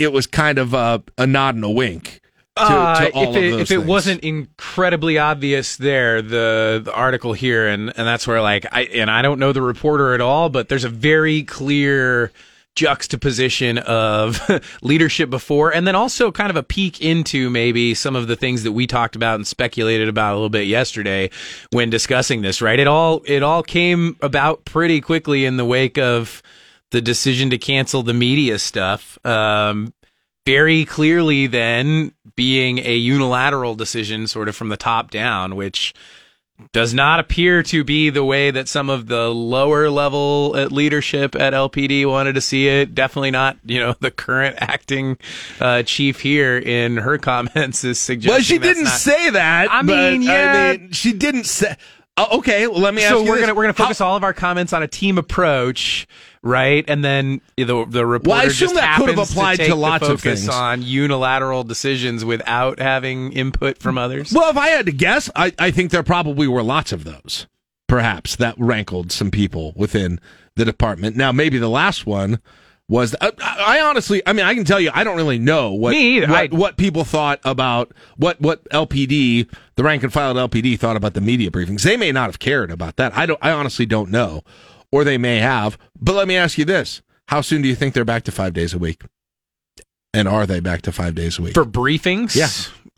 [0.02, 2.20] it was kind of a, a nod and a wink.
[2.56, 6.92] To, Uh, to all if of it, if it wasn't incredibly obvious there, the the
[6.92, 10.20] article here, and and that's where like I and I don't know the reporter at
[10.20, 12.30] all, but there's a very clear
[12.74, 14.40] juxtaposition of
[14.82, 18.64] leadership before, and then also kind of a peek into maybe some of the things
[18.64, 21.30] that we talked about and speculated about a little bit yesterday
[21.70, 22.60] when discussing this.
[22.60, 22.78] Right?
[22.78, 26.42] It all it all came about pretty quickly in the wake of
[26.92, 29.18] the decision to cancel the media stuff.
[29.26, 29.92] Um,
[30.46, 35.94] very clearly then being a unilateral decision sort of from the top down which
[36.72, 41.34] does not appear to be the way that some of the lower level at leadership
[41.34, 42.94] at LPD wanted to see it.
[42.94, 45.16] Definitely not, you know, the current acting
[45.60, 48.32] uh, chief here in her comments is suggesting.
[48.32, 49.68] Well, she didn't not- say that.
[49.72, 50.72] I mean, yeah.
[50.74, 51.74] I mean, she didn't say.
[52.16, 53.42] Oh, okay, well, let me ask so you we're this.
[53.46, 56.06] gonna we're gonna focus all of our comments on a team approach
[56.42, 56.84] right?
[56.88, 60.14] And then the the reporter assume just that could have applied to, to lots the
[60.14, 60.48] of things.
[60.48, 64.32] on unilateral decisions without having input from others.
[64.32, 67.46] Well, if I had to guess, I, I think there probably were lots of those,
[67.86, 70.20] perhaps, that rankled some people within
[70.56, 71.16] the department.
[71.16, 72.40] Now, maybe the last one
[72.88, 73.14] was.
[73.20, 75.94] Uh, I, I honestly, I mean, I can tell you, I don't really know what
[75.94, 80.96] what, I- what people thought about what what LPD, the rank and file LPD, thought
[80.96, 81.82] about the media briefings.
[81.82, 83.16] They may not have cared about that.
[83.16, 83.38] I don't.
[83.40, 84.42] I honestly don't know,
[84.92, 85.76] or they may have.
[86.00, 88.52] But let me ask you this: How soon do you think they're back to five
[88.52, 89.02] days a week?
[90.14, 92.36] And are they back to five days a week For briefings?
[92.36, 92.48] Yeah.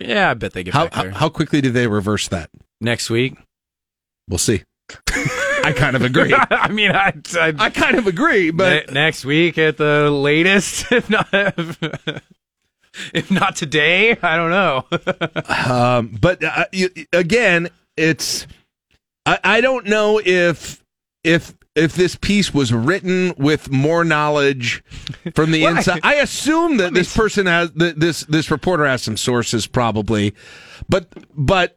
[0.01, 1.11] Yeah, I bet they get How, back there.
[1.13, 2.51] how quickly do they reverse that?
[2.81, 3.37] Next week?
[4.29, 4.65] We'll see.
[5.09, 6.35] I kind of agree.
[6.51, 10.87] I mean, I, I, I kind of agree, but Ne- next week at the latest,
[10.93, 11.29] if not
[13.13, 14.85] if not today, I don't know.
[15.73, 18.47] um, but uh, you, again, it's
[19.27, 20.85] I, I don't know if
[21.23, 24.85] if if this piece was written with more knowledge
[25.35, 26.01] from the Well, inside.
[26.03, 30.35] I assume that this person has that this this reporter has some sources probably,
[30.89, 31.77] but but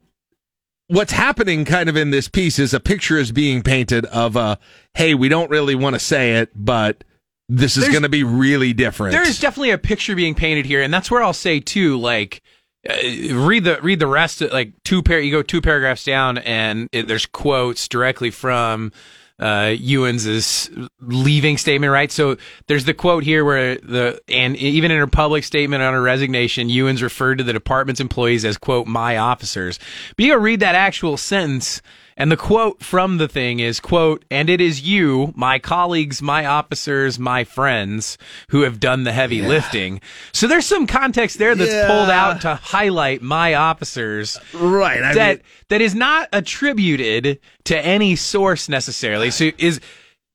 [0.88, 4.58] what's happening kind of in this piece is a picture is being painted of a
[4.94, 7.04] hey we don't really want to say it but
[7.50, 10.82] this is going to be really different There is definitely a picture being painted here,
[10.82, 11.98] and that's where I'll say too.
[11.98, 12.42] Like,
[12.88, 12.94] uh,
[13.36, 14.42] read the read the rest.
[14.42, 18.92] Of, like two par, you go two paragraphs down, and it, there's quotes directly from
[19.40, 20.70] uh, Ewins's
[21.00, 21.92] leaving statement.
[21.92, 22.12] Right.
[22.12, 22.38] So
[22.68, 26.70] there's the quote here where the and even in her public statement on her resignation,
[26.70, 29.80] Ewins referred to the department's employees as quote my officers.
[30.16, 31.82] But you go read that actual sentence.
[32.20, 36.46] And the quote from the thing is, quote, and it is you, my colleagues, my
[36.48, 38.18] officers, my friends
[38.50, 40.02] who have done the heavy lifting.
[40.34, 44.38] So there's some context there that's pulled out to highlight my officers.
[44.54, 45.04] Right.
[45.04, 49.30] I that mean- that is not attributed to any source necessarily.
[49.32, 49.80] So is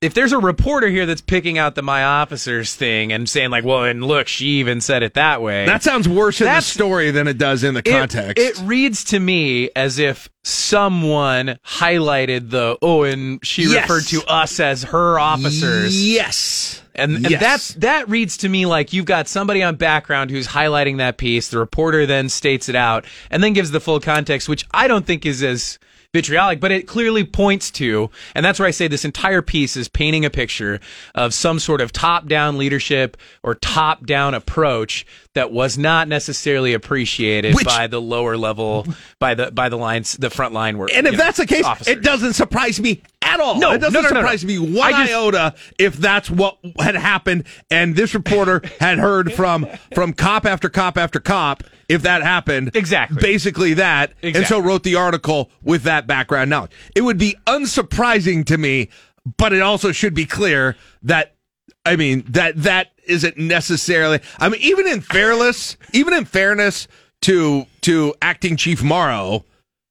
[0.02, 3.64] if there's a reporter here that's picking out the my officers thing and saying like,
[3.64, 5.64] well, and look, she even said it that way.
[5.64, 9.04] that sounds worse in the story than it does in the it- context It, reads
[9.04, 13.88] to me as if someone highlighted the oh, and she Yes.
[13.88, 16.04] referred to us as her officers.
[16.04, 16.82] Yes.
[16.94, 17.40] And, and Yes.
[17.40, 21.48] that's that reads to me like you've got somebody on background who's highlighting that piece.
[21.48, 25.06] The reporter then states it out and then gives the full context, which I don't
[25.06, 25.78] think is as
[26.12, 29.88] vitriolic, but it clearly points to, and that's where I say this entire piece is
[29.88, 30.78] painting a picture
[31.14, 37.64] of some sort of top-down leadership or top-down approach that was not necessarily appreciated Which-
[37.64, 38.86] by the lower level,
[39.18, 40.90] by the by the lines, the front line work.
[40.94, 41.96] And if you know, that's the case, officers.
[41.96, 43.58] it doesn't surprise me at all.
[43.58, 44.08] No, it doesn't no, no.
[44.08, 49.32] surprise me one just- iota if that's what had happened and this reporter had heard
[49.32, 51.62] from from cop after cop after cop
[51.92, 52.72] if that happened.
[52.74, 53.20] Exactly.
[53.20, 54.12] Basically that.
[54.22, 56.72] And so wrote the article with that background knowledge.
[56.94, 58.88] It would be unsurprising to me,
[59.36, 61.34] but it also should be clear that
[61.84, 64.20] I mean that that isn't necessarily.
[64.38, 66.88] I mean, even in fairness, even in fairness
[67.22, 69.44] to to acting chief Morrow,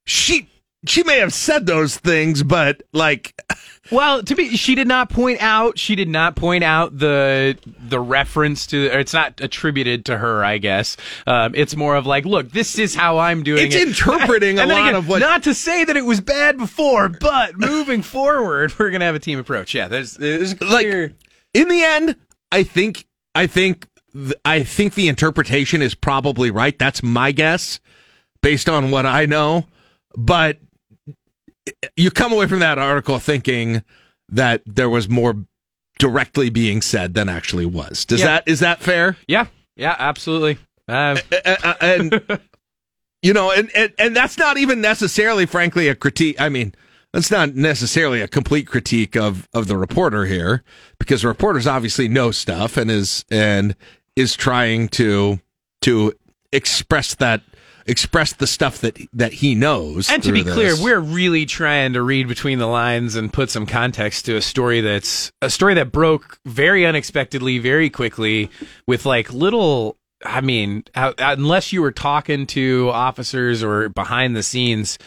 [0.05, 0.49] she
[0.87, 3.39] she may have said those things, but like,
[3.91, 5.77] Well, to be, she did not point out.
[5.77, 7.57] She did not point out the
[7.89, 8.89] the reference to.
[8.89, 10.95] Or it's not attributed to her, I guess.
[11.27, 13.87] Um, it's more of like, look, this is how I'm doing It's it.
[13.89, 17.57] interpreting a lot again, of what- Not to say that it was bad before, but
[17.57, 19.73] moving forward, we're gonna have a team approach.
[19.75, 21.13] Yeah, there's there's clear.
[21.53, 22.15] in the end,
[22.51, 23.05] I think
[23.35, 23.87] I think
[24.45, 26.77] I think the interpretation is probably right.
[26.79, 27.79] That's my guess,
[28.41, 29.65] based on what I know.
[30.15, 30.59] But
[31.95, 33.83] you come away from that article thinking
[34.29, 35.45] that there was more
[35.99, 38.05] directly being said than actually was.
[38.05, 38.25] Does Yeah.
[38.27, 39.17] that is that fair?
[39.27, 40.57] Yeah, yeah, absolutely.
[40.87, 41.17] Uh,
[41.79, 42.21] and
[43.21, 46.39] you know, and, and and that's not even necessarily, frankly, a critique.
[46.41, 46.73] I mean,
[47.13, 50.63] that's not necessarily a complete critique of of the reporter here,
[50.97, 53.75] because the reporters obviously know stuff and is and
[54.15, 55.39] is trying to
[55.81, 56.13] to
[56.51, 57.41] express that
[57.85, 60.09] express the stuff that that he knows.
[60.09, 63.49] And to be through clear, we're really trying to read between the lines and put
[63.49, 68.49] some context to a story that's a story that broke very unexpectedly, very quickly,
[68.87, 69.97] with like little.
[70.23, 74.99] I mean, uh, unless you were talking to officers or behind the scenes,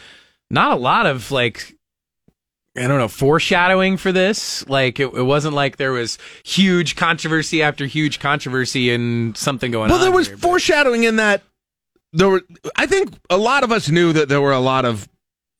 [0.49, 1.73] not a lot of like.
[2.77, 4.67] I don't know, foreshadowing for this.
[4.67, 9.87] Like, it, it wasn't like there was huge controversy after huge controversy and something going
[9.87, 10.01] well, on.
[10.01, 11.41] Well, there was here, foreshadowing in that
[12.15, 12.41] there were.
[12.75, 15.07] I think a lot of us knew that there were a lot of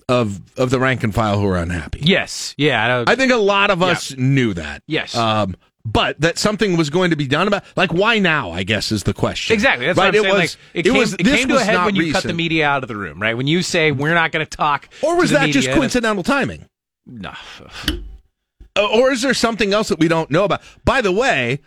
[0.07, 1.99] of of the rank and file who were unhappy.
[2.03, 3.03] Yes, yeah.
[3.07, 4.83] I, I think a lot of us knew that.
[4.87, 5.15] Yes.
[5.15, 5.55] Um,
[5.85, 8.49] but that something was going to be done about, like, why now?
[8.51, 9.53] I guess is the question.
[9.53, 9.85] Exactly.
[9.85, 10.05] That's right?
[10.13, 10.33] what I'm it saying.
[10.33, 10.57] was.
[10.57, 11.13] like, it, came, was.
[11.13, 13.21] it came to was a head when you cut the media out of the room,
[13.21, 13.37] right?
[13.37, 16.65] When you say we're not going to talk, Or was that just media," coincidental timing?
[17.05, 17.33] No.
[18.75, 20.61] or is there something else that we don't know about?
[20.83, 21.59] By the way,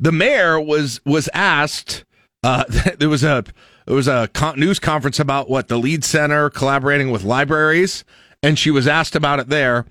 [0.00, 2.04] the mayor was was asked.
[2.42, 2.64] Uh,
[2.98, 3.44] there was a
[3.90, 8.04] there was a con- news conference about what the Lied Center collaborating with libraries,
[8.40, 9.84] and she was asked about it there.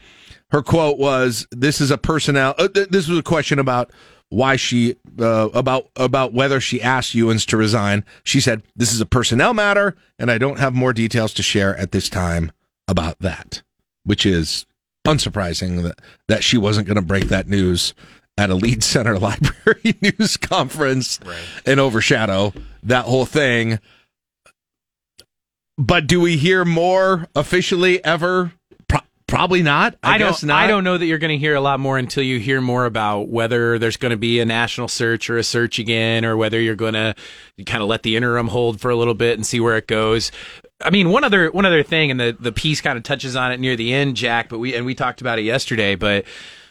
[0.51, 3.91] Her quote was, "This is a personnel." Uh, th- this was a question about
[4.29, 8.05] why she uh, about about whether she asked Ewins to resign.
[8.23, 11.75] She said, "This is a personnel matter, and I don't have more details to share
[11.75, 12.53] at this time
[12.87, 13.63] about that,"
[14.05, 14.65] which is
[15.05, 15.99] unsurprising that
[16.29, 17.93] that she wasn't going to break that news
[18.39, 21.19] at a Lied Center Library news conference
[21.65, 22.53] and overshadow
[22.83, 23.79] that whole thing.
[25.77, 28.51] But do we hear more officially ever?
[28.87, 29.95] Pro- probably not.
[30.03, 30.29] I, I, don't.
[30.29, 30.61] guess not.
[30.61, 32.85] I don't know that you're going to hear a lot more until you hear more
[32.85, 36.59] about whether there's going to be a national search or a search again, or whether
[36.59, 37.15] you're going to
[37.65, 40.31] kind of let the interim hold for a little bit and see where it goes.
[40.81, 43.51] I mean, one other one other thing, and the the piece kind of touches on
[43.51, 44.49] it near the end, Jack.
[44.49, 46.25] But we and we talked about it yesterday, but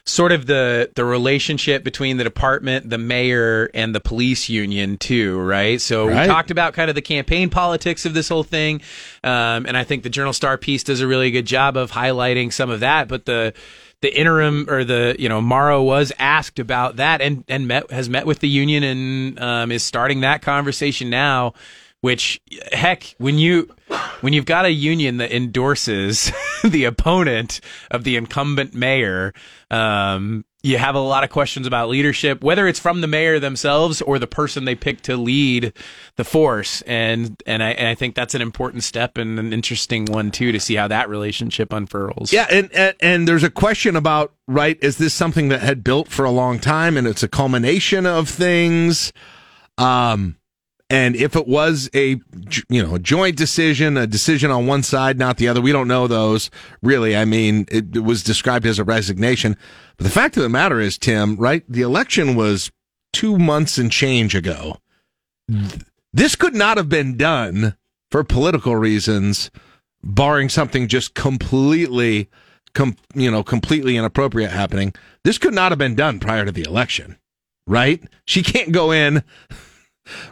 [0.08, 5.38] sort of the the relationship between the department, the mayor, and the police union too,
[5.38, 5.80] right?
[5.80, 8.80] So we talked about kind of the campaign politics of this whole thing,
[9.22, 12.52] um, and I think the Journal Star piece does a really good job of highlighting
[12.52, 13.08] some of that.
[13.08, 13.52] But the
[14.00, 18.08] the interim or the you know Morrow was asked about that and and met has
[18.08, 21.54] met with the union and um, is starting that conversation now.
[22.00, 22.40] Which
[22.72, 23.74] heck, when you
[24.20, 26.30] when you've got a union that endorses
[26.64, 27.60] the opponent
[27.90, 29.32] of the incumbent mayor,
[29.70, 34.02] um, you have a lot of questions about leadership, whether it's from the mayor themselves
[34.02, 35.72] or the person they pick to lead
[36.16, 36.82] the force.
[36.82, 40.50] And and I, and I think that's an important step and an interesting one too
[40.52, 42.32] to see how that relationship unfurls.
[42.32, 44.78] Yeah, and, and and there's a question about right.
[44.82, 48.28] Is this something that had built for a long time, and it's a culmination of
[48.28, 49.12] things?
[49.78, 50.36] Um,
[50.90, 52.20] and if it was a
[52.68, 55.88] you know a joint decision, a decision on one side, not the other, we don't
[55.88, 56.50] know those
[56.82, 57.16] really.
[57.16, 59.56] I mean, it, it was described as a resignation,
[59.96, 61.62] but the fact of the matter is, Tim, right?
[61.68, 62.70] The election was
[63.12, 64.78] two months and change ago.
[66.12, 67.76] This could not have been done
[68.10, 69.50] for political reasons,
[70.02, 72.28] barring something just completely,
[72.74, 74.94] com, you know, completely inappropriate happening.
[75.24, 77.18] This could not have been done prior to the election,
[77.66, 78.02] right?
[78.24, 79.22] She can't go in,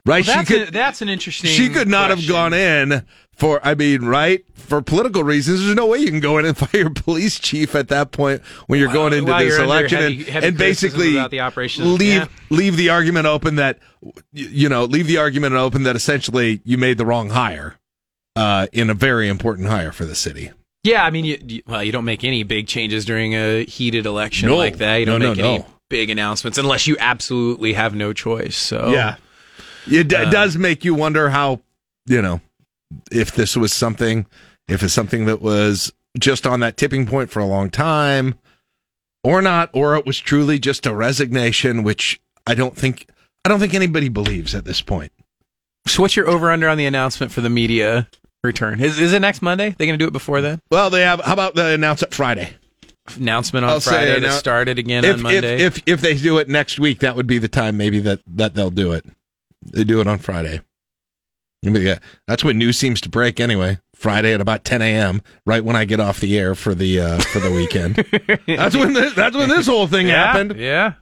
[0.04, 0.26] right?
[0.26, 0.68] Well, that's, she could.
[0.68, 1.50] a- that's an interesting.
[1.50, 3.04] she could not have gone in
[3.34, 3.60] for.
[3.66, 4.44] I mean, right?
[4.54, 7.74] For political reasons, there's no way you can go in and fire your police chief
[7.74, 11.40] at that point when you're going into this election heavy- and, heavy and basically the
[11.40, 11.96] operation.
[11.96, 12.26] leave Yeah.
[12.50, 13.78] leave the argument open that
[14.32, 17.76] you know leave the argument open that essentially you made the wrong hire
[18.34, 20.50] uh, in a very important hire for the city.
[20.82, 24.06] Yeah, I mean, you, you, well, you don't make any big changes during a heated
[24.06, 24.56] election No.
[24.56, 24.96] like that.
[24.98, 25.66] You don't No, no, make any no.
[25.88, 28.56] big announcements unless you absolutely have no choice.
[28.56, 29.16] So Yeah.
[29.90, 31.60] It, d- Uh, does make you wonder how,
[32.06, 32.40] you know,
[33.10, 34.26] if this was something,
[34.68, 38.34] if it's something that was just on that tipping point for a long time
[39.24, 43.08] or not, or it was truly just a resignation, which I don't think,
[43.44, 45.12] I don't think anybody believes at this point.
[45.86, 48.08] So what's your over under on the announcement for the media
[48.42, 48.80] return?
[48.80, 49.74] Is, is it next Monday?
[49.76, 50.60] They going to do it before then?
[50.70, 52.50] Well, they have, how about the announce it Friday?
[53.16, 55.60] Announcement on I'll say Friday to start it again if, on Monday.
[55.62, 58.20] If, if, if they do it next week, that would be the time maybe that,
[58.26, 59.04] that they'll do it.
[59.72, 60.60] They do it on Friday.
[61.62, 61.98] Yeah,
[62.28, 63.78] that's when news seems to break anyway.
[63.94, 65.22] Friday at about 10 a.m.
[65.46, 67.96] Right when I get off the air for the uh, for the weekend.
[68.46, 70.56] that's when this, that's when this whole thing Yeah, happened.
[70.60, 70.92] Yeah,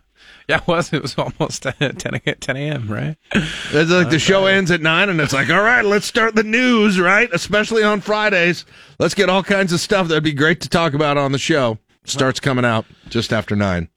[0.48, 0.92] yeah, it was.
[0.92, 2.88] It was almost 10, 10 10 a.m.
[2.88, 3.16] Right?
[3.34, 6.44] It's like the show ends at nine, and it's like, all right, let's start the
[6.44, 7.28] news, right?
[7.32, 8.64] Especially on Fridays.
[8.98, 11.78] Let's get all kinds of stuff that'd be great to talk about on the show.
[12.04, 13.88] Starts coming out just after nine.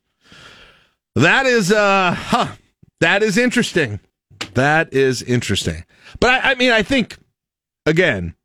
[1.15, 2.47] That is, uh, huh.
[2.99, 3.99] That is interesting.
[4.53, 5.83] That is interesting.
[6.19, 7.17] But I, I mean, I think
[7.85, 8.35] again,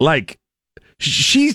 [0.00, 0.38] like
[0.98, 1.54] she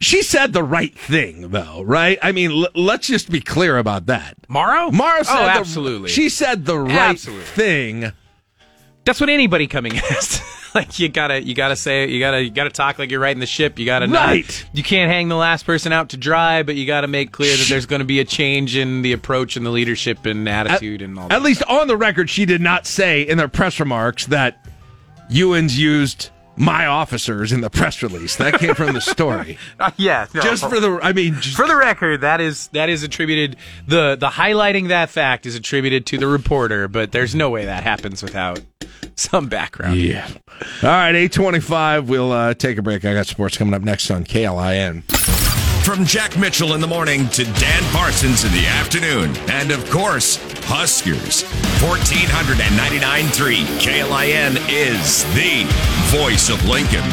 [0.00, 2.18] she said the right thing though, right?
[2.22, 4.36] I mean, l- let's just be clear about that.
[4.48, 4.90] Morrow?
[4.90, 6.10] Morrow said oh, the- absolutely.
[6.10, 7.44] she said the right Absolutely.
[7.44, 8.12] thing.
[9.04, 10.40] That's what anybody coming has.
[10.76, 13.46] Like you gotta, you gotta say, you gotta, you gotta talk like you're riding the
[13.46, 13.78] ship.
[13.78, 17.08] You gotta not- you can't hang the last person out to dry, but you gotta
[17.08, 20.26] make clear that there's going to be a change in the approach and the leadership
[20.26, 21.28] and attitude and all.
[21.28, 21.36] That.
[21.36, 24.66] At least on the record, she did not say in their press remarks that
[25.30, 28.36] Ewins used my officers in the press release.
[28.36, 29.58] That came from the story.
[29.78, 30.40] Uh, yeah, no.
[30.40, 33.56] Just for the, I mean, just, for the record, that is that is attributed
[33.86, 37.82] the the highlighting that fact is attributed to the reporter, but there's no way that
[37.82, 38.60] happens without
[39.16, 39.96] some background.
[39.96, 40.26] Yeah.
[40.82, 42.08] All right, 825.
[42.08, 43.04] We'll uh, take a break.
[43.04, 45.45] I got sports coming up next on KLIN.
[45.86, 49.36] From Jack Mitchell in the morning to Dan Parsons in the afternoon.
[49.48, 51.44] And of course, Huskers.
[51.78, 55.64] 1499.3 KLIN is the
[56.10, 57.04] voice of Lincoln.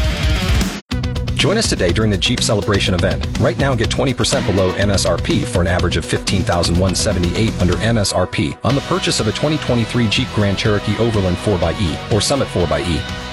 [1.38, 3.28] Join us today during the Jeep Celebration event.
[3.40, 8.82] Right now, get 20% below MSRP for an average of 15178 under MSRP on the
[8.82, 13.33] purchase of a 2023 Jeep Grand Cherokee Overland 4xE or Summit 4xE.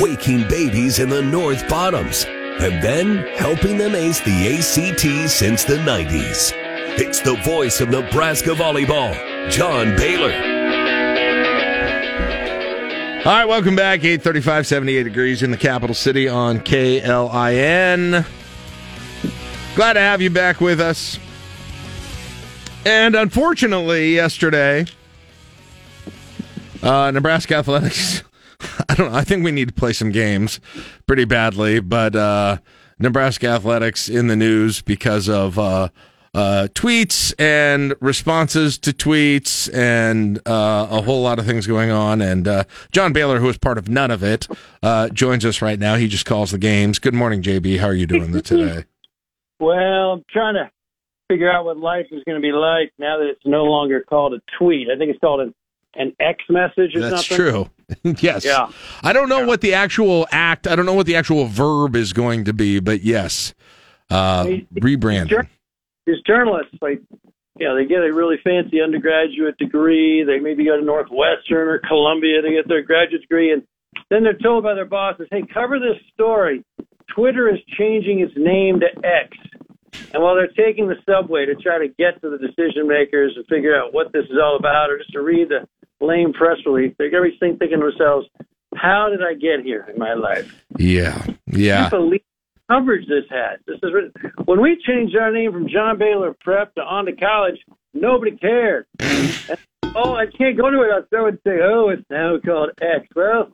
[0.00, 5.76] Waking babies in the North Bottoms and then helping them ace the ACT since the
[5.76, 6.52] 90s.
[6.98, 9.14] It's the voice of Nebraska volleyball,
[9.50, 10.32] John Baylor.
[13.26, 14.00] All right, welcome back.
[14.00, 18.24] 835, 78 degrees in the capital city on KLIN.
[19.74, 21.18] Glad to have you back with us.
[22.86, 24.86] And unfortunately, yesterday,
[26.82, 28.22] uh, Nebraska Athletics,
[28.94, 30.60] I don't know, I think we need to play some games
[31.08, 32.58] pretty badly, but uh,
[33.00, 35.88] Nebraska Athletics in the news because of uh,
[36.32, 42.22] uh, tweets and responses to tweets and uh, a whole lot of things going on.
[42.22, 44.46] And uh, John Baylor, who is part of none of it,
[44.80, 45.96] uh, joins us right now.
[45.96, 47.00] He just calls the games.
[47.00, 47.80] Good morning, JB.
[47.80, 48.84] How are you doing today?
[49.58, 50.70] Well, I'm trying to
[51.28, 54.34] figure out what life is going to be like now that it's no longer called
[54.34, 54.86] a tweet.
[54.88, 55.52] I think it's called an
[55.96, 57.44] an X message or That's something.
[57.44, 57.70] That's true.
[58.02, 58.44] yes.
[58.44, 58.70] Yeah.
[59.02, 62.12] I don't know what the actual act, I don't know what the actual verb is
[62.12, 63.54] going to be, but yes.
[64.10, 64.44] Uh,
[64.74, 65.48] rebranding.
[66.06, 67.00] These journalists, like,
[67.58, 70.24] you know, they get a really fancy undergraduate degree.
[70.24, 73.62] They maybe go to Northwestern or Columbia to get their graduate degree, and
[74.10, 76.64] then they're told by their bosses, "Hey, cover this story.
[77.14, 79.36] Twitter is changing its name to X."
[80.14, 83.44] And while they're taking the subway to try to get to the decision makers and
[83.46, 85.66] figure out what this is all about, or just to read the
[86.00, 88.28] lame press release, they're everything thinking to themselves,
[88.76, 91.20] "How did I get here in my life?" Yeah.
[91.46, 91.84] Yeah.
[91.86, 92.22] You believe
[92.54, 93.58] the coverage this had.
[93.66, 93.90] This is
[94.44, 97.58] when we changed our name from John Baylor Prep to On to College.
[97.92, 98.86] Nobody cared.
[99.00, 99.58] And,
[99.96, 101.06] oh, I can't go to it.
[101.10, 103.50] So and say, "Oh, it's now called X." Well,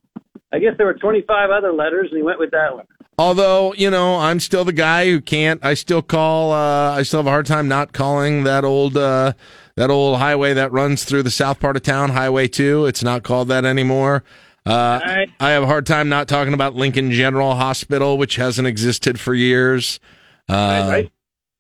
[0.53, 2.87] I guess there were 25 other letters, and he went with that one.
[3.21, 7.19] Although, you know, I'm still the guy who can't, I still call, uh, I still
[7.19, 9.35] have a hard time not calling that old, uh,
[9.77, 12.87] that old highway that runs through the south part of town, Highway 2.
[12.87, 14.25] It's not called that anymore.
[14.65, 15.01] Uh,
[15.39, 19.35] I have a hard time not talking about Lincoln General Hospital, which hasn't existed for
[19.35, 20.01] years.
[20.49, 20.55] Uh,
[20.91, 21.11] I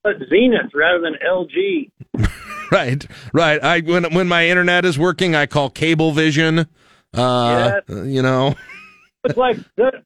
[0.03, 1.91] put Zenith rather than LG.
[2.73, 3.63] right, right.
[3.63, 6.69] I when when my internet is working, I call Cablevision.
[7.13, 8.55] Uh, you know.
[9.25, 9.59] It's like,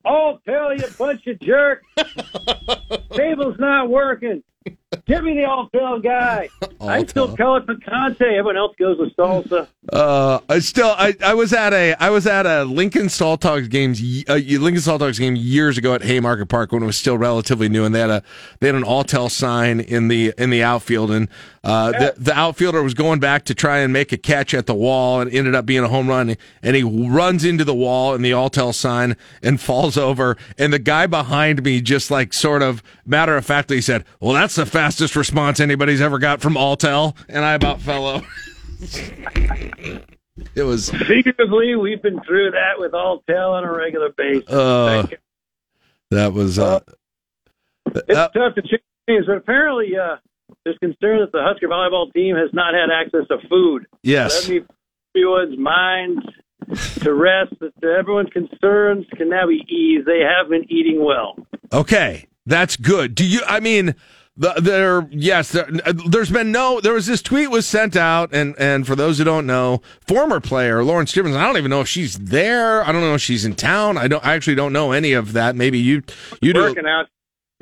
[0.05, 1.86] oh, tell you, bunch of jerks.
[3.12, 4.43] Cable's not working.
[5.06, 6.48] Give me the Alltel guy.
[6.80, 8.22] I still call it Picante.
[8.22, 9.68] Everyone else goes with salsa.
[9.92, 14.00] Uh, I still, I, I was at a, I was at a Lincoln Saltdogs games,
[14.28, 17.84] uh, Lincoln Saltdogs game years ago at Haymarket Park when it was still relatively new,
[17.84, 18.22] and they had a,
[18.60, 21.28] they had an Alltel sign in the in the outfield, and
[21.62, 24.74] uh, the the outfielder was going back to try and make a catch at the
[24.74, 28.24] wall, and ended up being a home run, and he runs into the wall and
[28.24, 32.82] the Alltel sign and falls over, and the guy behind me just like sort of
[33.04, 37.43] matter of factly said, "Well, that's the fastest response anybody's ever got from Alltel," and
[37.43, 38.27] I about fell over.
[40.55, 44.51] it was Figuratively, we've been through that with Alltel on a regular basis.
[44.51, 45.06] uh,
[46.11, 46.81] that was uh,
[47.86, 50.16] It's tough to change names, but apparently uh,
[50.65, 53.86] there's concern that the Husker volleyball team has not had access to food.
[54.02, 54.47] Yes.
[54.48, 54.61] Me
[55.16, 56.27] everyone's minds
[57.01, 60.06] to rest that everyone's concerns can now be eased.
[60.06, 61.36] They have been eating well.
[61.73, 63.15] Okay, that's good.
[63.15, 63.40] Do you?
[63.47, 63.94] I mean,
[64.36, 65.06] the, there.
[65.11, 65.69] Yes, there,
[66.09, 66.81] there's been no.
[66.81, 70.40] There was this tweet was sent out, and and for those who don't know, former
[70.40, 71.36] player Lauren Stivrins.
[71.36, 72.82] I don't even know if she's there.
[72.85, 73.97] I don't know if she's in town.
[73.97, 74.24] I don't.
[74.24, 75.55] I actually don't know any of that.
[75.56, 76.02] Maybe you.
[76.40, 76.61] You do.
[76.61, 77.06] working out.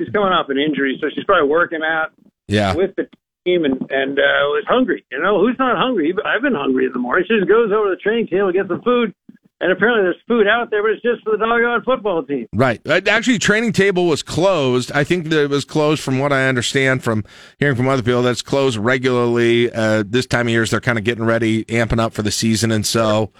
[0.01, 2.11] She's coming off an injury, so she's probably working out
[2.47, 2.73] Yeah.
[2.73, 3.07] with the
[3.45, 5.05] team and and uh, was hungry.
[5.11, 6.13] You know, who's not hungry?
[6.25, 7.25] I've been hungry in the morning.
[7.27, 9.13] She just goes over to the training table, gets some food,
[9.61, 12.47] and apparently there's food out there, but it's just for the doggone football team.
[12.53, 12.81] Right.
[12.85, 14.91] Uh, Actually, training table was closed.
[14.91, 17.23] I think that it was closed from what I understand from
[17.59, 18.23] hearing from other people.
[18.23, 19.71] That's closed regularly.
[19.71, 22.71] Uh, this time of year, they're kind of getting ready, amping up for the season,
[22.71, 23.31] and so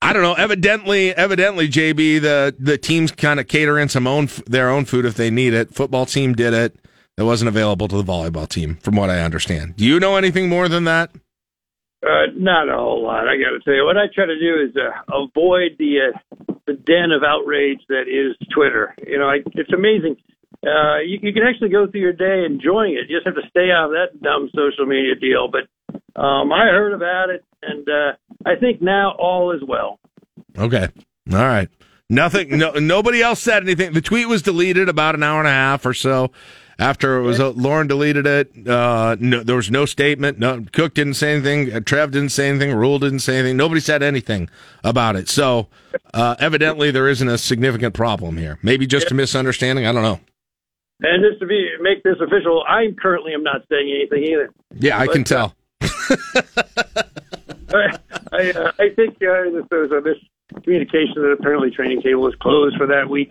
[0.00, 0.34] I don't know.
[0.34, 5.04] Evidently, evidently, JB, the the teams kind of cater in some own their own food
[5.04, 5.74] if they need it.
[5.74, 6.76] Football team did it.
[7.16, 9.76] It wasn't available to the volleyball team, from what I understand.
[9.76, 11.10] Do you know anything more than that?
[12.00, 13.26] Uh, not a whole lot.
[13.26, 16.54] I got to tell you, what I try to do is uh, avoid the uh,
[16.66, 18.94] the den of outrage that is Twitter.
[19.04, 20.16] You know, I, it's amazing.
[20.64, 23.08] Uh, you, you can actually go through your day enjoying it.
[23.10, 25.48] You just have to stay out of that dumb social media deal.
[25.50, 25.66] But
[26.20, 28.12] um, I heard about it, and uh,
[28.46, 29.98] I think now all is well.
[30.56, 30.88] Okay.
[31.32, 31.68] All right.
[32.08, 32.58] Nothing.
[32.58, 32.72] No.
[32.72, 33.92] Nobody else said anything.
[33.92, 36.30] The tweet was deleted about an hour and a half or so
[36.78, 37.40] after it was.
[37.40, 38.68] Uh, Lauren deleted it.
[38.68, 40.38] Uh, no, there was no statement.
[40.38, 41.72] No, Cook didn't say anything.
[41.72, 42.72] Uh, Trev didn't say anything.
[42.74, 43.56] Rhule didn't say anything.
[43.56, 44.48] Nobody said anything
[44.84, 45.28] about it.
[45.28, 45.68] So
[46.14, 48.58] uh, evidently, there isn't a significant problem here.
[48.62, 49.86] Maybe just a misunderstanding.
[49.86, 50.20] I don't know.
[51.00, 54.50] And just to be make this official, I currently am not saying anything either.
[54.74, 55.54] Yeah, I But, can tell.
[57.70, 57.98] I
[58.32, 60.00] I, uh, I think uh, there was a
[60.52, 63.30] miscommunication that apparently training table was closed for that week,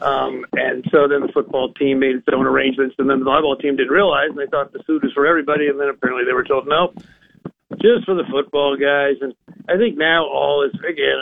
[0.00, 3.60] um, and so then the football team made its own arrangements, and then the volleyball
[3.60, 6.32] team didn't realize, and they thought the suit was for everybody, and then apparently they
[6.32, 6.92] were told no,
[7.82, 9.16] just for the football guys.
[9.20, 9.34] And
[9.68, 11.16] I think now all is again,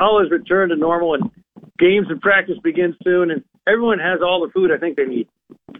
[0.00, 1.30] all is returned to normal, and
[1.78, 5.28] games and practice begin soon, and everyone has all the food I think they need.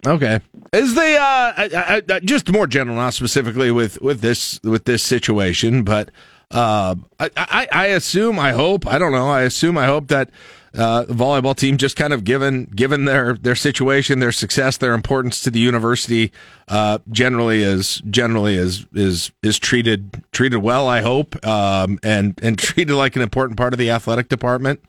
[0.06, 0.40] Okay.
[0.72, 4.84] Is the uh, I, I, I- just more general, not specifically with with this with
[4.84, 6.10] this situation, but
[6.50, 10.30] uh, I, I I assume, I hope, I don't know, I assume, I hope that
[10.76, 14.94] uh, the volleyball team just kind of given given their their situation, their success, their
[14.94, 16.32] importance to the university,
[16.68, 20.86] uh, generally is generally is is is treated treated well.
[20.86, 24.80] I hope, um, and and treated like an important part of the athletic department.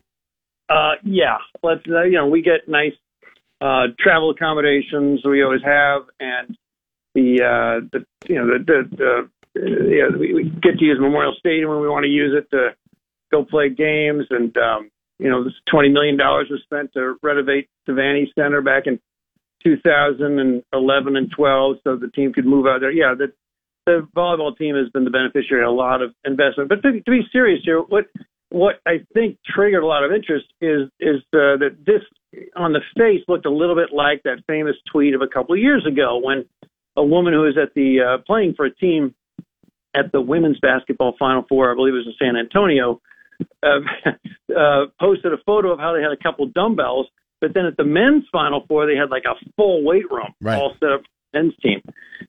[0.69, 2.93] Uh, yeah, let's uh, you know we get nice
[3.61, 6.57] uh, travel accommodations we always have, and
[7.15, 11.35] the the you know the the, the uh, yeah we, we get to use Memorial
[11.39, 12.69] Stadium when we want to use it to
[13.31, 17.69] go play games, and um, you know this twenty million dollars was spent to renovate
[17.87, 18.99] Devaney Center back in
[19.63, 22.91] 2011 and 12, so the team could move out there.
[22.91, 23.33] Yeah, the
[23.85, 26.67] the volleyball team has been the beneficiary of a lot of investment.
[26.67, 28.05] But to, to be serious here, what
[28.49, 32.01] what I think triggered a lot of interest is is uh, that this
[32.55, 35.61] on the face looked a little bit like that famous tweet of a couple of
[35.61, 36.45] years ago when
[36.97, 39.15] a woman who was at the uh, playing for a team
[39.97, 43.01] at the women's basketball final four, I believe it was in San Antonio,
[43.63, 43.79] uh,
[44.57, 47.07] uh, posted a photo of how they had a couple dumbbells,
[47.41, 50.57] but then at the men's final four they had like a full weight room Right.
[50.59, 51.81] all set up for the men's team.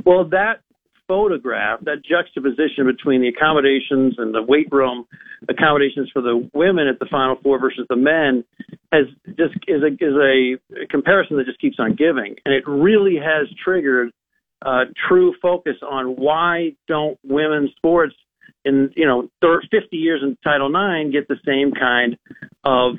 [0.05, 0.61] Well, that
[1.07, 5.07] photograph, that juxtaposition between the accommodations and the weight room
[5.49, 8.45] accommodations for the women at the Final Four versus the men,
[8.93, 13.17] has just is a is a comparison that just keeps on giving, and it really
[13.17, 14.13] has triggered
[14.65, 18.15] uh, true focus on why don't women's sports
[18.65, 22.17] in you know thir 50 years in Title IX get the same kind
[22.65, 22.97] of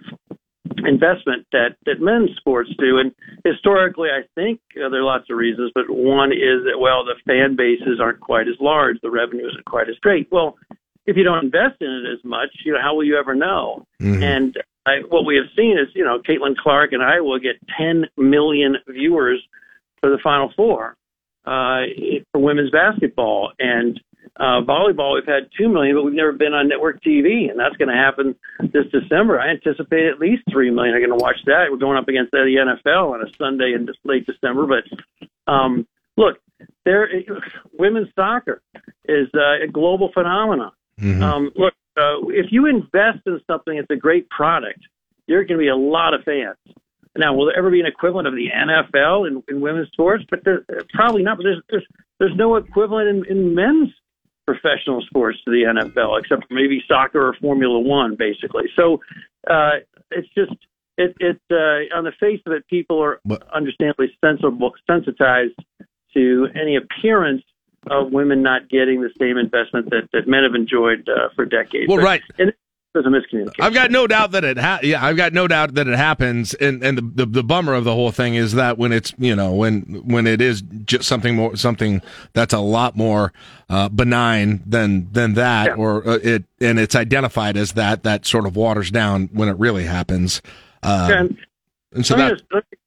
[0.85, 2.97] investment that that men's sports do.
[2.99, 3.13] And
[3.43, 7.15] historically, I think uh, there are lots of reasons, but one is that well, the
[7.25, 10.27] fan bases aren't quite as large, the revenue isn't quite as great.
[10.31, 10.57] Well,
[11.05, 13.85] if you don't invest in it as much, you know, how will you ever know?
[14.23, 14.55] And
[14.85, 18.05] I, what we have seen is, you know, Caitlin Clark and I will get 10
[18.15, 19.43] million viewers
[19.99, 20.95] for the Final Four
[21.49, 21.81] uh,
[22.31, 23.99] for women's basketball and
[24.37, 25.15] uh, volleyball.
[25.15, 27.95] We've had two million, but we've never been on network TV, and that's going to
[27.95, 29.39] happen this December.
[29.39, 31.65] I anticipate at least three million are going to watch that.
[31.71, 36.37] We're going up against the NFL on a Sunday in late December, but um, look,
[36.85, 37.09] there
[37.73, 38.61] women's soccer
[39.05, 40.71] is uh, a global phenomenon.
[41.23, 44.79] Um, look, uh, if you invest in something, it's a great product.
[45.27, 46.57] There are going to be a lot of fans.
[47.17, 50.23] Now, will there ever be an equivalent of the NFL in, in women's sports?
[50.29, 50.63] But there,
[50.93, 51.37] probably not.
[51.37, 51.85] But there's there's
[52.19, 53.89] there's no equivalent in, in men's
[54.45, 58.63] professional sports to the NFL, except for maybe soccer or Formula One, basically.
[58.75, 58.99] So
[59.49, 59.81] uh,
[60.11, 60.53] it's just
[60.97, 63.19] it it uh, on the face of it, people are
[63.53, 65.55] understandably sensible, sensitized
[66.13, 67.43] to any appearance
[67.89, 71.87] of women not getting the same investment that, that men have enjoyed uh, for decades.
[71.87, 72.21] Well, But- right.
[72.37, 72.53] And
[72.93, 73.53] there's a miscommunication.
[73.59, 76.53] I've got no doubt that it ha- yeah, I've got no doubt that it happens
[76.55, 79.35] and and the, the the bummer of the whole thing is that when it's, you
[79.35, 82.01] know, when when it is just something more something
[82.33, 83.31] that's a lot more
[83.69, 88.45] uh, benign than than that or uh, it and it's identified as that that sort
[88.47, 90.41] of waters down when it really happens.
[90.81, 91.37] Uh, And-
[91.93, 92.77] and so let me that just- let me-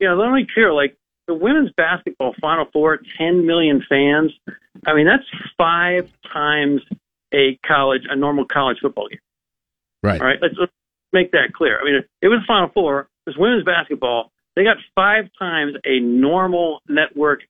[0.00, 0.72] you let me be clear.
[0.72, 4.32] Like the women's basketball Final Four, 10 million fans.
[4.86, 5.24] I mean, that's
[5.56, 6.80] five times
[7.34, 9.18] a college, a normal college football game.
[10.02, 10.20] Right.
[10.20, 10.38] All right.
[10.40, 10.72] Let's, let's
[11.12, 11.80] make that clear.
[11.80, 13.08] I mean, it was Final Four.
[13.26, 14.30] It was women's basketball.
[14.56, 17.40] They got five times a normal network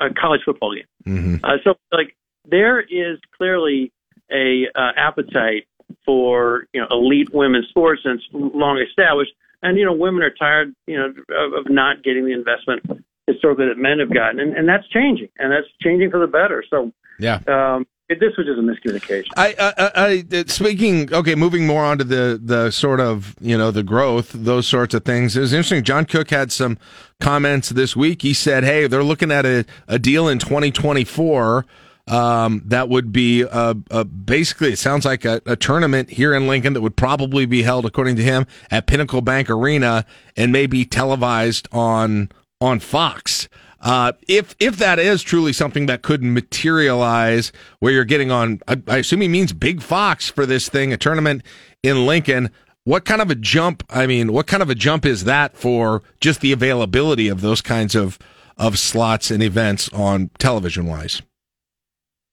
[0.00, 0.84] uh, college football game.
[1.06, 1.44] Mm-hmm.
[1.44, 2.16] Uh, so, like,
[2.48, 3.92] there is clearly
[4.30, 5.66] a uh, appetite
[6.06, 9.32] for you know elite women's sports and it's long established.
[9.62, 12.82] And you know, women are tired, you know, of, of not getting the investment
[13.28, 16.64] historically that men have gotten, and, and that's changing, and that's changing for the better.
[16.68, 16.90] So,
[17.20, 17.38] Yeah.
[17.46, 19.28] um, this was just a miscommunication.
[19.36, 21.12] I, I, I, speaking.
[21.12, 24.94] Okay, moving more on to the the sort of you know the growth, those sorts
[24.94, 25.36] of things.
[25.36, 25.82] It was interesting.
[25.84, 26.78] John Cook had some
[27.20, 28.22] comments this week.
[28.22, 31.64] He said, "Hey, they're looking at a, a deal in 2024
[32.08, 34.72] um, that would be uh, uh, basically.
[34.72, 38.16] It sounds like a, a tournament here in Lincoln that would probably be held, according
[38.16, 40.04] to him, at Pinnacle Bank Arena
[40.36, 42.30] and maybe televised on
[42.60, 43.48] on Fox."
[43.82, 48.80] Uh, if if that is truly something that could materialize, where you're getting on, I,
[48.86, 51.42] I assume he means Big Fox for this thing, a tournament
[51.82, 52.50] in Lincoln.
[52.84, 53.82] What kind of a jump?
[53.90, 57.60] I mean, what kind of a jump is that for just the availability of those
[57.60, 58.18] kinds of
[58.56, 61.20] of slots and events on television wise?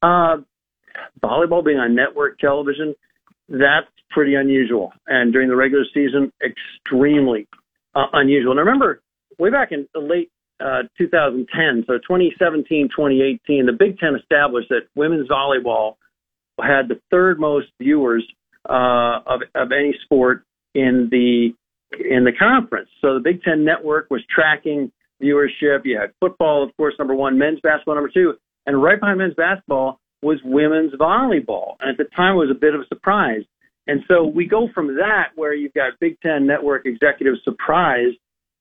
[0.01, 0.37] Uh,
[1.21, 2.93] volleyball being on network television,
[3.47, 4.93] that's pretty unusual.
[5.07, 7.47] And during the regular season, extremely
[7.95, 8.51] uh, unusual.
[8.51, 9.01] And I remember,
[9.39, 14.87] way back in the late uh, 2010, so 2017, 2018, the Big Ten established that
[14.95, 15.95] women's volleyball
[16.61, 18.25] had the third most viewers
[18.69, 20.43] uh, of, of any sport
[20.75, 21.49] in the
[21.97, 22.89] in the conference.
[23.01, 24.91] So the Big Ten network was tracking
[25.21, 25.81] viewership.
[25.85, 28.33] You had football, of course, number one, men's basketball number two,
[28.65, 31.75] and right behind men's basketball was women's volleyball.
[31.79, 33.41] And at the time, it was a bit of a surprise.
[33.87, 38.17] And so we go from that, where you've got Big Ten network executives surprised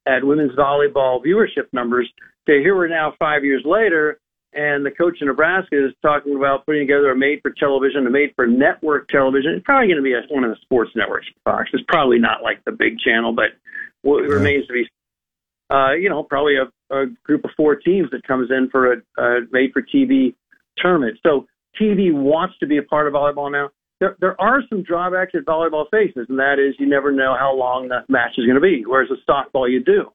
[0.09, 2.10] at women's volleyball viewership numbers,
[2.47, 4.18] to here we're now five years later,
[4.55, 8.10] and the coach in Nebraska is talking about putting together a made for television, a
[8.10, 9.52] made for network television.
[9.52, 11.26] It's probably going to be a, one of the sports networks.
[11.44, 11.68] Fox.
[11.72, 13.51] It's probably not like the big channel, but
[14.02, 14.89] what remains to be
[15.70, 18.97] uh, you know, probably a, a group of four teams that comes in for a,
[19.18, 20.35] a made for TV
[20.78, 21.18] tournament.
[21.22, 21.47] So
[21.80, 23.68] TV wants to be a part of volleyball now.
[24.01, 27.55] There, there are some drawbacks that volleyball faces, and that is you never know how
[27.55, 28.85] long the match is going to be.
[28.87, 30.12] Whereas with softball, you do.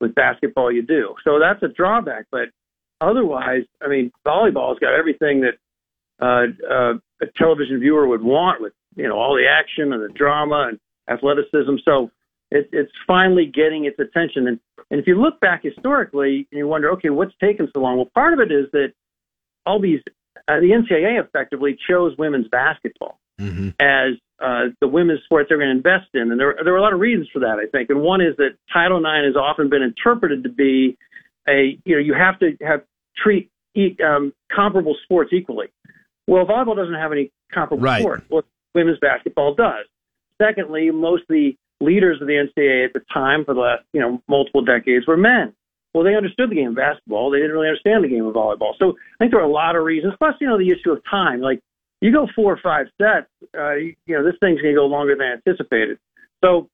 [0.00, 1.14] With basketball, you do.
[1.24, 2.26] So that's a drawback.
[2.30, 2.50] But
[3.00, 5.58] otherwise, I mean, volleyball's got everything that
[6.20, 10.12] uh, uh, a television viewer would want with, you know, all the action and the
[10.14, 10.78] drama and
[11.08, 11.76] athleticism.
[11.84, 12.10] So
[12.50, 14.46] it, it's finally getting its attention.
[14.46, 17.96] And, and if you look back historically and you wonder, okay, what's taken so long?
[17.96, 18.92] Well, part of it is that
[19.66, 20.00] all these,
[20.46, 23.18] uh, the NCAA effectively chose women's basketball
[23.80, 26.30] as uh, the women's sport they're going to invest in.
[26.30, 27.90] And there, there were a lot of reasons for that, I think.
[27.90, 30.96] And one is that Title IX has often been interpreted to be
[31.48, 32.82] a, you know, you have to have
[33.16, 33.50] treat
[34.04, 35.66] um, comparable sports equally.
[36.26, 38.00] Well, volleyball doesn't have any comparable Right.
[38.00, 38.24] sport.
[38.28, 38.42] Well,
[38.74, 39.86] women's basketball does.
[40.40, 44.00] Secondly, most of the leaders of the NCAA at the time for the last, you
[44.00, 45.52] know, multiple decades were men.
[45.92, 47.30] Well, they understood the game of basketball.
[47.30, 48.72] They didn't really understand the game of volleyball.
[48.80, 50.14] So I think there are a lot of reasons.
[50.18, 51.40] Plus, you know, the issue of time.
[51.40, 51.60] Like
[52.00, 54.86] you go four or five sets, uh, you, you know, this thing's going to go
[54.86, 55.98] longer than anticipated.
[56.44, 56.68] So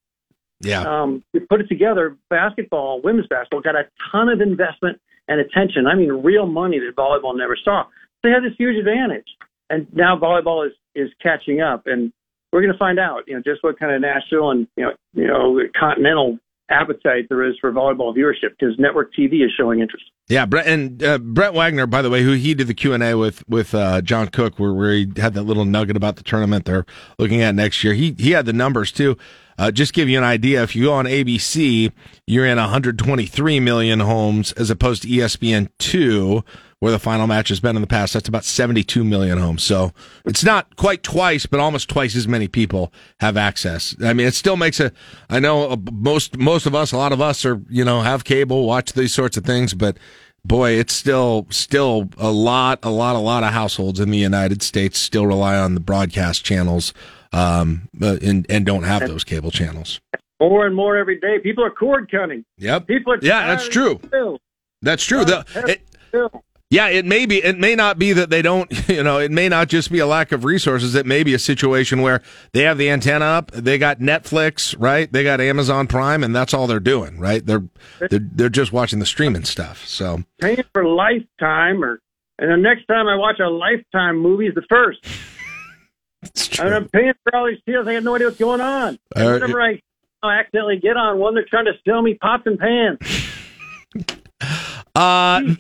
[0.60, 0.82] Yeah.
[0.82, 5.86] um, you put it together, basketball, women's basketball got a ton of investment and attention.
[5.86, 7.84] I mean, real money that volleyball never saw.
[8.22, 9.28] They had this huge advantage,
[9.70, 12.12] and now volleyball is is catching up, and
[12.52, 14.92] we're going to find out, you know, just what kind of national and you know,
[15.14, 16.38] you know, continental
[16.70, 20.04] appetite there is for volleyball viewership because network TV is showing interest.
[20.28, 23.02] Yeah, Brent and uh, Brent Wagner, by the way, who he did the Q and
[23.02, 26.22] A with with uh, John Cook, where, where he had that little nugget about the
[26.22, 26.86] tournament they're
[27.18, 27.94] looking at next year.
[27.94, 29.16] He he had the numbers too.
[29.60, 31.92] Uh, just give you an idea, if you go on ABC,
[32.26, 36.42] you're in 123 million homes as opposed to ESPN two,
[36.80, 38.14] where the final match has been in the past.
[38.14, 39.62] That's about 72 million homes.
[39.62, 39.92] So
[40.24, 43.94] it's not quite twice, but almost twice as many people have access.
[44.02, 44.90] I mean, it still makes a.
[45.28, 48.24] I know uh, most most of us, a lot of us are you know have
[48.24, 49.98] cable, watch these sorts of things, but
[50.44, 54.62] boy, it's still still a lot, a lot, a lot of households in the United
[54.62, 56.94] States still rely on the broadcast channels,
[57.34, 60.00] um, uh, and and don't have those cable channels.
[60.40, 62.46] More and more every day, people are cord cutting.
[62.56, 62.86] Yep.
[62.86, 64.00] People are Yeah, that's true.
[64.80, 65.26] That's true.
[65.26, 65.82] The, it.
[66.70, 67.42] Yeah, it may be.
[67.42, 68.70] It may not be that they don't.
[68.90, 70.94] You know, it may not just be a lack of resources.
[70.96, 72.22] It may be a situation where
[72.52, 75.10] they have the antenna up, they got Netflix, right?
[75.10, 77.44] They got Amazon Prime, and that's all they're doing, right?
[77.46, 77.62] They're
[78.10, 79.86] they're, they're just watching the streaming stuff.
[79.86, 82.00] So paying for Lifetime, or
[82.40, 84.98] and the next time I watch a Lifetime movie is the first.
[86.60, 87.88] And I'm paying for all these deals.
[87.88, 88.98] I have no idea what's going on.
[89.16, 89.80] Uh, whenever I,
[90.22, 92.98] I accidentally get on one, they're trying to sell me pots and pans.
[94.94, 95.54] Uh,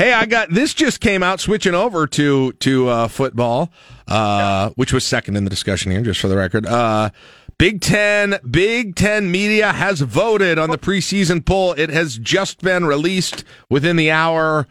[0.00, 0.72] hey, I got this.
[0.72, 1.40] Just came out.
[1.40, 3.70] Switching over to to uh, football,
[4.08, 6.66] uh, which was second in the discussion here, just for the record.
[6.66, 7.10] Uh,
[7.58, 11.72] Big Ten, Big Ten media has voted on the preseason poll.
[11.72, 14.66] It has just been released within the hour.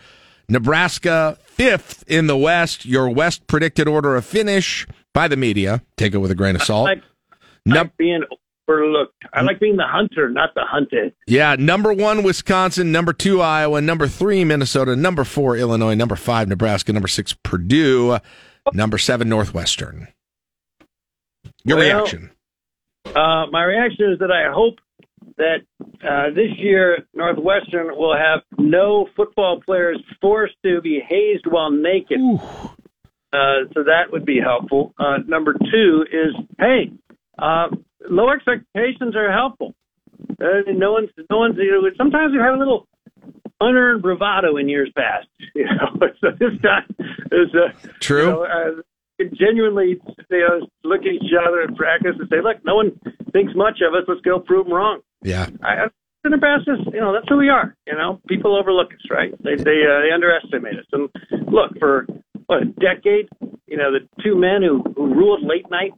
[0.52, 2.86] Nebraska fifth in the West.
[2.86, 5.84] Your West predicted order of finish by the media.
[5.96, 6.86] Take it with a grain of salt.
[6.86, 7.04] like,
[7.68, 8.24] like being
[8.70, 9.24] overlooked.
[9.34, 11.14] I like being the hunter, not the hunted.
[11.28, 12.92] Yeah, number one, Wisconsin.
[12.92, 13.82] Number two, Iowa.
[13.82, 14.96] Number three, Minnesota.
[14.96, 15.96] Number four, Illinois.
[15.96, 16.94] Number five, Nebraska.
[16.94, 18.18] Number six, Purdue.
[18.74, 20.08] Number seven, Northwestern.
[21.64, 22.32] Your Well, reaction?
[23.06, 24.76] Uh, my reaction is that I hope
[25.38, 25.60] that
[26.08, 32.20] uh, this year Northwestern will have no football players forced to be hazed while naked.
[33.32, 34.94] Uh, so that would be helpful.
[34.98, 36.92] Uh, number two is, hey,
[37.38, 37.68] uh,
[38.10, 39.74] low expectations are helpful.
[40.42, 41.56] Uh, no one's, no one's.
[41.58, 42.88] You know, sometimes you have a little
[43.62, 45.28] unearned bravado in years past.
[45.56, 46.86] You know, so this time
[47.32, 48.20] is uh, True.
[48.20, 50.00] You know, uh, genuinely
[50.30, 52.98] you know, look at each other in practice and say, "Look, no one
[53.34, 54.06] thinks much of us.
[54.08, 55.50] Let's go prove them wrong." Yeah.
[55.62, 55.88] I, I
[56.26, 57.76] in the past is, you know, that's who we are.
[57.88, 59.32] You know, people overlook us, right?
[59.44, 60.86] They they, uh, they underestimate us.
[60.92, 61.10] And
[61.52, 62.08] look, for
[62.46, 63.28] what a decade,
[63.68, 65.94] you know, the two men who who ruled late night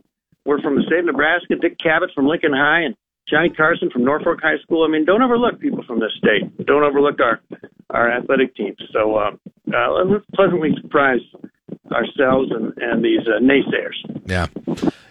[0.45, 2.95] were from the state of Nebraska, Dick Cavett from Lincoln High and
[3.29, 4.83] Johnny Carson from Norfolk High School.
[4.83, 6.65] I mean, don't overlook people from this state.
[6.65, 7.39] Don't overlook our
[7.89, 8.77] our athletic teams.
[8.91, 9.31] So uh,
[9.73, 11.19] uh, let's pleasantly surprise
[11.91, 14.21] ourselves and, and these uh, naysayers.
[14.25, 14.47] Yeah.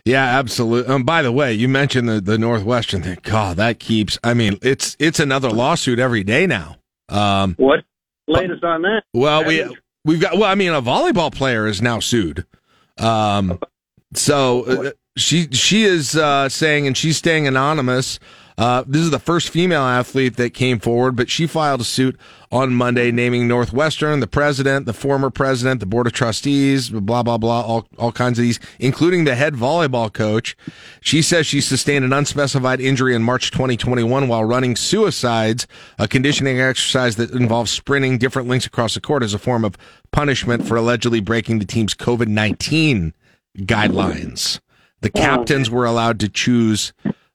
[0.04, 0.92] Yeah, absolutely.
[0.92, 3.18] Um, by the way, you mentioned the, the Northwestern thing.
[3.22, 4.18] God, that keeps.
[4.24, 6.76] I mean, it's it's another lawsuit every day now.
[7.10, 7.80] Um, what
[8.26, 9.02] latest on that?
[9.12, 10.34] Well, we we've got.
[10.34, 12.46] Well, I mean, a volleyball player is now sued.
[12.96, 13.58] Um,
[14.14, 14.90] so uh,
[15.20, 18.18] she she is uh, saying, and she's staying anonymous.
[18.60, 22.20] Uh, this is the first female athlete that came forward, but she filed a suit
[22.52, 27.38] on Monday naming Northwestern, the president, the former president, the board of trustees, blah, blah,
[27.38, 30.58] blah, all, all kinds of these, including the head volleyball coach.
[31.00, 35.66] She says she sustained an unspecified injury in March 2021 while running suicides,
[35.98, 39.78] a conditioning exercise that involves sprinting different lengths across the court as a form of
[40.12, 43.14] punishment for allegedly breaking the team's COVID 19
[43.60, 44.60] guidelines.
[45.00, 46.92] The oh, captains were allowed to choose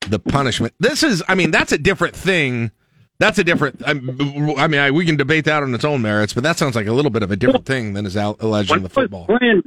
[0.07, 0.73] the punishment.
[0.79, 2.71] This is, I mean, that's a different thing.
[3.17, 3.81] That's a different.
[3.85, 6.75] I I mean, I, we can debate that on its own merits, but that sounds
[6.75, 9.25] like a little bit of a different thing than is al- alleged in the football.
[9.25, 9.63] Playing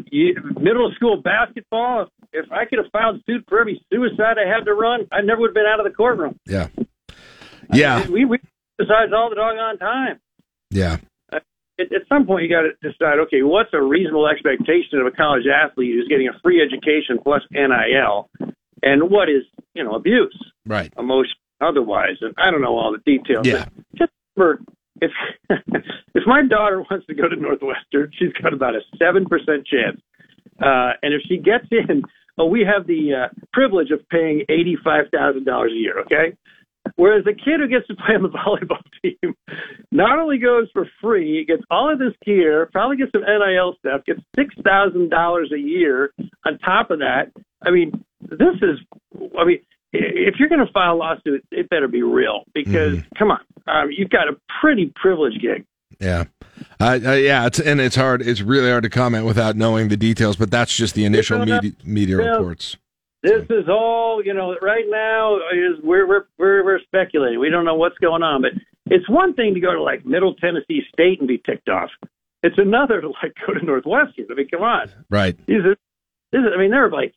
[0.61, 4.75] middle school basketball, if, I could have filed suit for every suicide I had to
[4.75, 6.39] run, I never would have been out of the courtroom.
[6.47, 6.69] Yeah,
[7.73, 8.39] yeah, we we
[8.79, 10.21] suicides all the doggone time.
[10.71, 10.99] yeah.
[11.79, 13.19] At, at some point, you got to decide.
[13.27, 17.43] Okay, what's a reasonable expectation of a college athlete who's getting a free education plus
[17.51, 18.31] NIL,
[18.83, 19.43] and what is
[19.75, 20.37] you know abuse,
[20.67, 20.93] right?
[20.99, 23.47] Emotion, otherwise, and I don't know all the details.
[23.47, 23.67] Yeah.
[23.97, 24.61] Just for
[25.01, 25.11] if
[25.51, 30.01] if my daughter wants to go to Northwestern, she's got about a seven percent chance,
[30.61, 32.03] uh, and if she gets in,
[32.37, 36.01] well, we have the uh, privilege of paying eighty five thousand dollars a year.
[36.01, 36.37] Okay.
[36.97, 39.35] Whereas a kid who gets to play on the volleyball team
[39.93, 44.05] not only goes for free, gets all of this gear, probably gets some NIL stuff,
[44.05, 46.13] gets six thousand dollars a year
[46.47, 47.33] on top of that.
[47.63, 48.79] I mean, this is,
[49.39, 49.61] I mean,
[49.93, 53.91] if you're going to file a lawsuit, it better be real because come on, um,
[53.97, 55.65] you've got a pretty privileged gig.
[56.01, 56.25] Yeah.
[56.81, 58.23] Uh, uh, yeah, it's and it's hard.
[58.23, 60.37] It's really hard to comment without knowing the details.
[60.37, 62.77] But that's just the initial media, media reports.
[63.23, 64.57] This is all you know.
[64.63, 67.41] Right now is we're we're we're, we're speculating.
[67.41, 68.53] We don't know what's going on, but
[68.87, 71.91] it's one thing to go to like Middle Tennessee State and be ticked off.
[72.43, 74.27] It's another to like go to Northwestern.
[74.31, 74.91] I mean, come on.
[75.11, 75.37] Right.
[75.47, 75.77] These are,
[76.33, 77.15] this is, I mean, there are like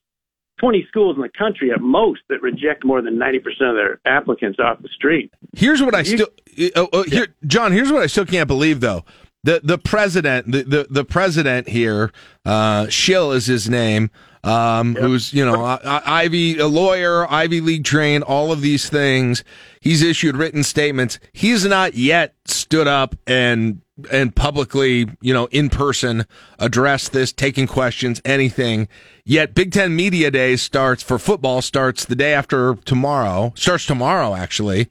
[0.59, 4.59] 20 schools in the country at most that reject more than 90% of their applicants
[4.59, 5.31] off the street.
[5.55, 6.27] Here's what I still,
[6.75, 7.71] uh, uh, here, John.
[7.71, 9.05] Here's what I still can't believe though.
[9.43, 12.11] The the president, the the, the president here,
[12.45, 14.11] uh, Schill is his name.
[14.43, 18.89] Um, who's you know I- I- Ivy a lawyer, Ivy League trained, all of these
[18.89, 19.43] things.
[19.79, 21.19] He's issued written statements.
[21.31, 23.81] He's not yet stood up and
[24.11, 26.25] and publicly, you know, in person
[26.57, 28.87] addressed this, taking questions, anything.
[29.25, 33.53] Yet Big Ten Media Day starts for football starts the day after tomorrow.
[33.55, 34.87] Starts tomorrow actually.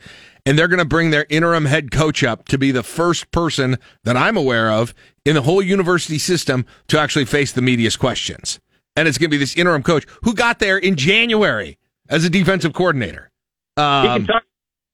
[0.51, 3.79] And they're going to bring their interim head coach up to be the first person
[4.03, 4.93] that I'm aware of
[5.25, 8.59] in the whole university system to actually face the media's questions.
[8.97, 11.79] And it's going to be this interim coach who got there in January
[12.09, 13.31] as a defensive coordinator.
[13.77, 14.43] he Um, can talk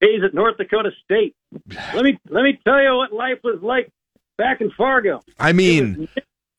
[0.03, 1.35] days at North Dakota State.
[1.95, 3.91] Let me let me tell you what life was like
[4.37, 5.23] back in Fargo.
[5.41, 6.07] I mean,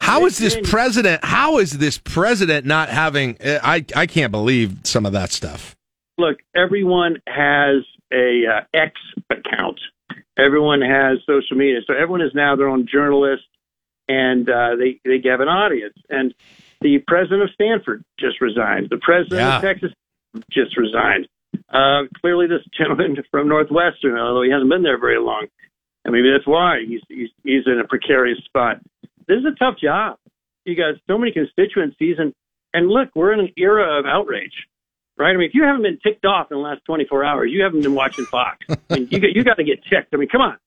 [0.01, 1.23] how is this president?
[1.23, 3.37] How is this president not having?
[3.45, 5.75] I I can't believe some of that stuff.
[6.17, 8.93] Look, everyone has a uh, X
[9.29, 9.79] account.
[10.37, 13.43] Everyone has social media, so everyone is now their own journalist,
[14.07, 15.95] and uh, they they have an audience.
[16.09, 16.33] And
[16.81, 18.89] the president of Stanford just resigned.
[18.89, 19.55] The president Yeah.
[19.57, 19.91] of Texas
[20.51, 21.27] just resigned.
[21.69, 25.47] Uh, clearly, this gentleman from Northwestern, although he hasn't been there very long,
[26.05, 28.79] and maybe that's why he's he's, he's in a precarious spot.
[29.27, 30.17] This is a tough job.
[30.65, 32.33] You got so many constituencies, and
[32.73, 34.67] And look, we're in an era of outrage,
[35.17, 35.31] right?
[35.31, 37.81] I mean, if you haven't been ticked off in the last 24 hours, you haven't
[37.81, 38.65] been watching Fox.
[38.69, 40.13] I mean, you got, you got to get checked.
[40.13, 40.57] I mean, come on.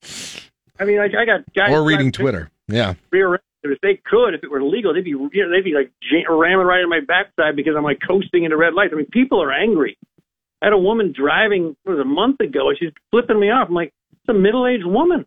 [0.79, 2.51] I mean, I, I got guys Or reading Twitter.
[2.69, 2.95] Yeah.
[3.13, 5.93] if they could, if it were legal, they'd be you know, they'd be like
[6.29, 8.93] ramming right in my backside because I'm like coasting into red lights.
[8.93, 9.99] I mean, people are angry.
[10.63, 13.69] I had a woman driving it was a month ago, and she's flipping me off.
[13.69, 15.27] I'm like, it's a middle aged woman.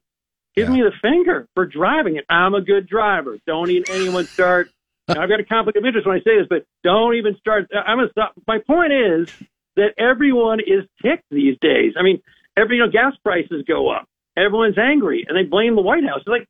[0.55, 2.25] Give me the finger for driving it.
[2.29, 3.39] I'm a good driver.
[3.47, 4.69] Don't even anyone's start.
[5.07, 7.69] Now, I've got a conflict of interest when I say this, but don't even start.
[7.73, 8.33] I'm gonna stop.
[8.47, 9.29] My point is
[9.75, 11.93] that everyone is ticked these days.
[11.99, 12.21] I mean,
[12.57, 14.07] every you know, gas prices go up.
[14.37, 16.19] Everyone's angry, and they blame the White House.
[16.19, 16.47] It's like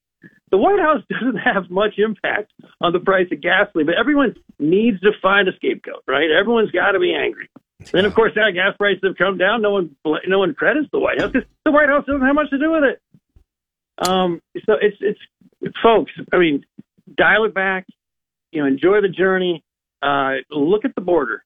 [0.52, 5.00] the White House doesn't have much impact on the price of gasoline, but everyone needs
[5.02, 6.30] to find a scapegoat, right?
[6.30, 7.50] Everyone's got to be angry.
[7.92, 9.62] And of course, now gas prices have come down.
[9.62, 9.96] No one,
[10.28, 12.72] no one credits the White House because the White House doesn't have much to do
[12.72, 13.02] with it.
[14.08, 16.12] Um, so it's, it's, folks.
[16.32, 16.64] I mean,
[17.18, 17.86] dial it back.
[18.54, 19.64] You know, enjoy the journey.
[20.02, 21.44] Uh, look at the border.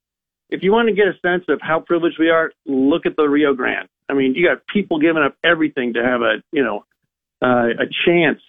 [0.49, 3.27] If you want to get a sense of how privileged we are, look at the
[3.27, 3.87] Rio Grande.
[4.09, 6.85] I mean, you got people giving up everything to have a, you know,
[7.41, 8.39] uh, a chance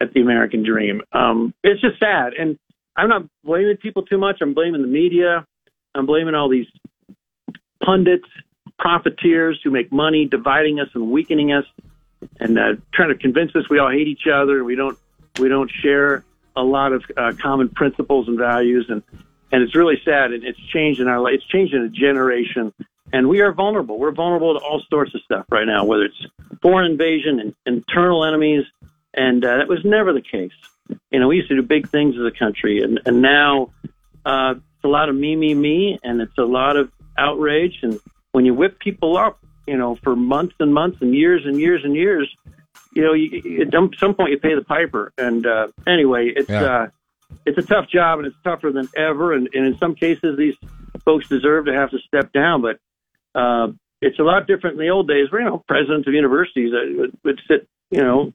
[0.00, 1.02] at the American dream.
[1.12, 2.32] Um, it's just sad.
[2.38, 2.58] And
[2.96, 4.38] I'm not blaming people too much.
[4.40, 5.44] I'm blaming the media.
[5.94, 6.68] I'm blaming all these
[7.84, 8.28] pundits,
[8.78, 11.64] profiteers who make money dividing us and weakening us
[12.38, 14.98] and uh, trying to convince us we all hate each other we don't
[15.38, 16.24] we don't share
[16.56, 19.02] a lot of uh, common principles and values and
[19.52, 21.34] and it's really sad and it's changed in our life.
[21.34, 22.72] It's changed in a generation
[23.12, 23.98] and we are vulnerable.
[23.98, 26.26] We're vulnerable to all sorts of stuff right now, whether it's
[26.62, 28.64] foreign invasion and internal enemies,
[29.14, 30.52] and uh, that was never the case.
[31.10, 33.72] You know, we used to do big things as a country, and and now
[34.24, 37.78] uh, it's a lot of me, me, me, and it's a lot of outrage.
[37.82, 37.98] And
[38.32, 41.82] when you whip people up, you know, for months and months and years and years
[41.84, 42.28] and years,
[42.94, 45.12] you know, you, at some point you pay the piper.
[45.16, 46.62] And uh, anyway, it's Yeah.
[46.62, 46.86] uh,
[47.46, 49.32] it's a tough job, and it's tougher than ever.
[49.32, 50.56] And, and in some cases, these
[51.04, 52.78] folks deserve to have to step down, but
[53.34, 53.68] uh,
[54.02, 56.98] it's a lot different in the old days where, you know, presidents of universities uh,
[56.98, 58.32] would, would sit, you know,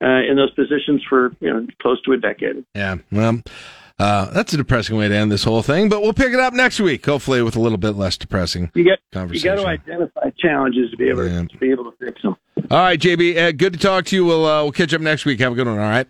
[0.00, 2.64] uh, in those positions for, you know, close to a decade.
[2.74, 2.98] Yeah.
[3.10, 3.42] Well,
[3.98, 6.54] uh, that's a depressing way to end this whole thing, but we'll pick it up
[6.54, 10.30] next week, hopefully with a little bit less depressing You got, you got to identify
[10.38, 12.36] challenges to be able to, to be able to fix them.
[12.70, 14.24] All right, JB, uh, good to talk to you.
[14.24, 15.40] We'll uh, we'll catch up next week.
[15.40, 15.78] Have a good one.
[15.78, 16.06] All right.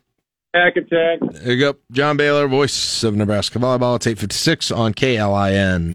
[0.55, 1.19] Hack attack.
[1.20, 1.74] There you go.
[1.93, 3.97] John Baylor, voice of Nebraska volleyball.
[3.97, 5.93] It's 856 on KLIN.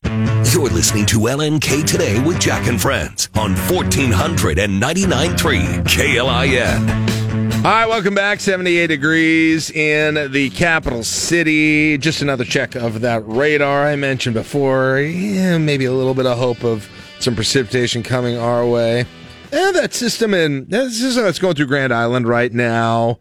[0.53, 7.22] You're listening to LNK Today with Jack and Friends on 1499.3 KLIN.
[7.64, 8.41] All right, welcome back.
[8.41, 11.98] 78 degrees in the capital city.
[11.98, 14.99] Just another check of that radar I mentioned before.
[14.99, 16.90] Yeah, maybe a little bit of hope of
[17.22, 19.06] some precipitation coming our way.
[19.53, 23.19] And that system in that's going through Grand Island right now.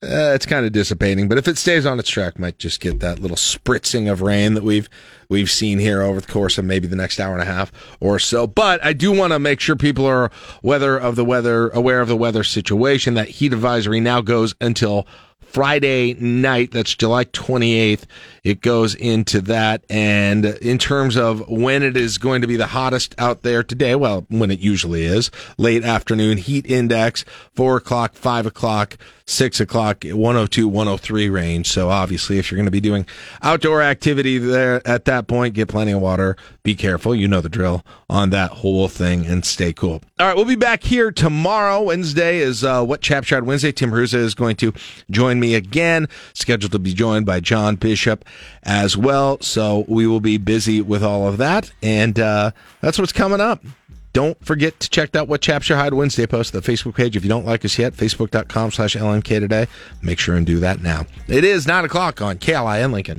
[0.00, 3.00] Uh, it's kind of dissipating, but if it stays on its track, might just get
[3.00, 4.88] that little spritzing of rain that we've
[5.28, 8.20] we've seen here over the course of maybe the next hour and a half or
[8.20, 8.46] so.
[8.46, 10.30] But I do want to make sure people are
[10.62, 13.14] weather of the weather aware of the weather situation.
[13.14, 15.04] That heat advisory now goes until
[15.40, 16.70] Friday night.
[16.70, 18.04] That's July 28th.
[18.48, 19.84] It goes into that.
[19.90, 23.94] And in terms of when it is going to be the hottest out there today,
[23.94, 28.96] well, when it usually is, late afternoon heat index, four o'clock, five o'clock,
[29.26, 31.68] six o'clock, 102, 103 range.
[31.68, 33.06] So obviously, if you're going to be doing
[33.42, 36.34] outdoor activity there at that point, get plenty of water.
[36.62, 37.14] Be careful.
[37.14, 40.00] You know the drill on that whole thing and stay cool.
[40.18, 40.34] All right.
[40.34, 41.82] We'll be back here tomorrow.
[41.82, 43.72] Wednesday is uh, What Chap Shot Wednesday.
[43.72, 44.72] Tim Hruza is going to
[45.10, 48.24] join me again, scheduled to be joined by John Bishop
[48.62, 49.40] as well.
[49.40, 51.72] So we will be busy with all of that.
[51.82, 52.50] And uh,
[52.80, 53.64] that's what's coming up.
[54.12, 57.16] Don't forget to check out what Chapshire Hyde Wednesday post the Facebook page.
[57.16, 59.68] If you don't like us yet, facebook.com slash LNK today.
[60.02, 61.06] Make sure and do that now.
[61.28, 63.16] It is 9 o'clock on KLIN Lincoln.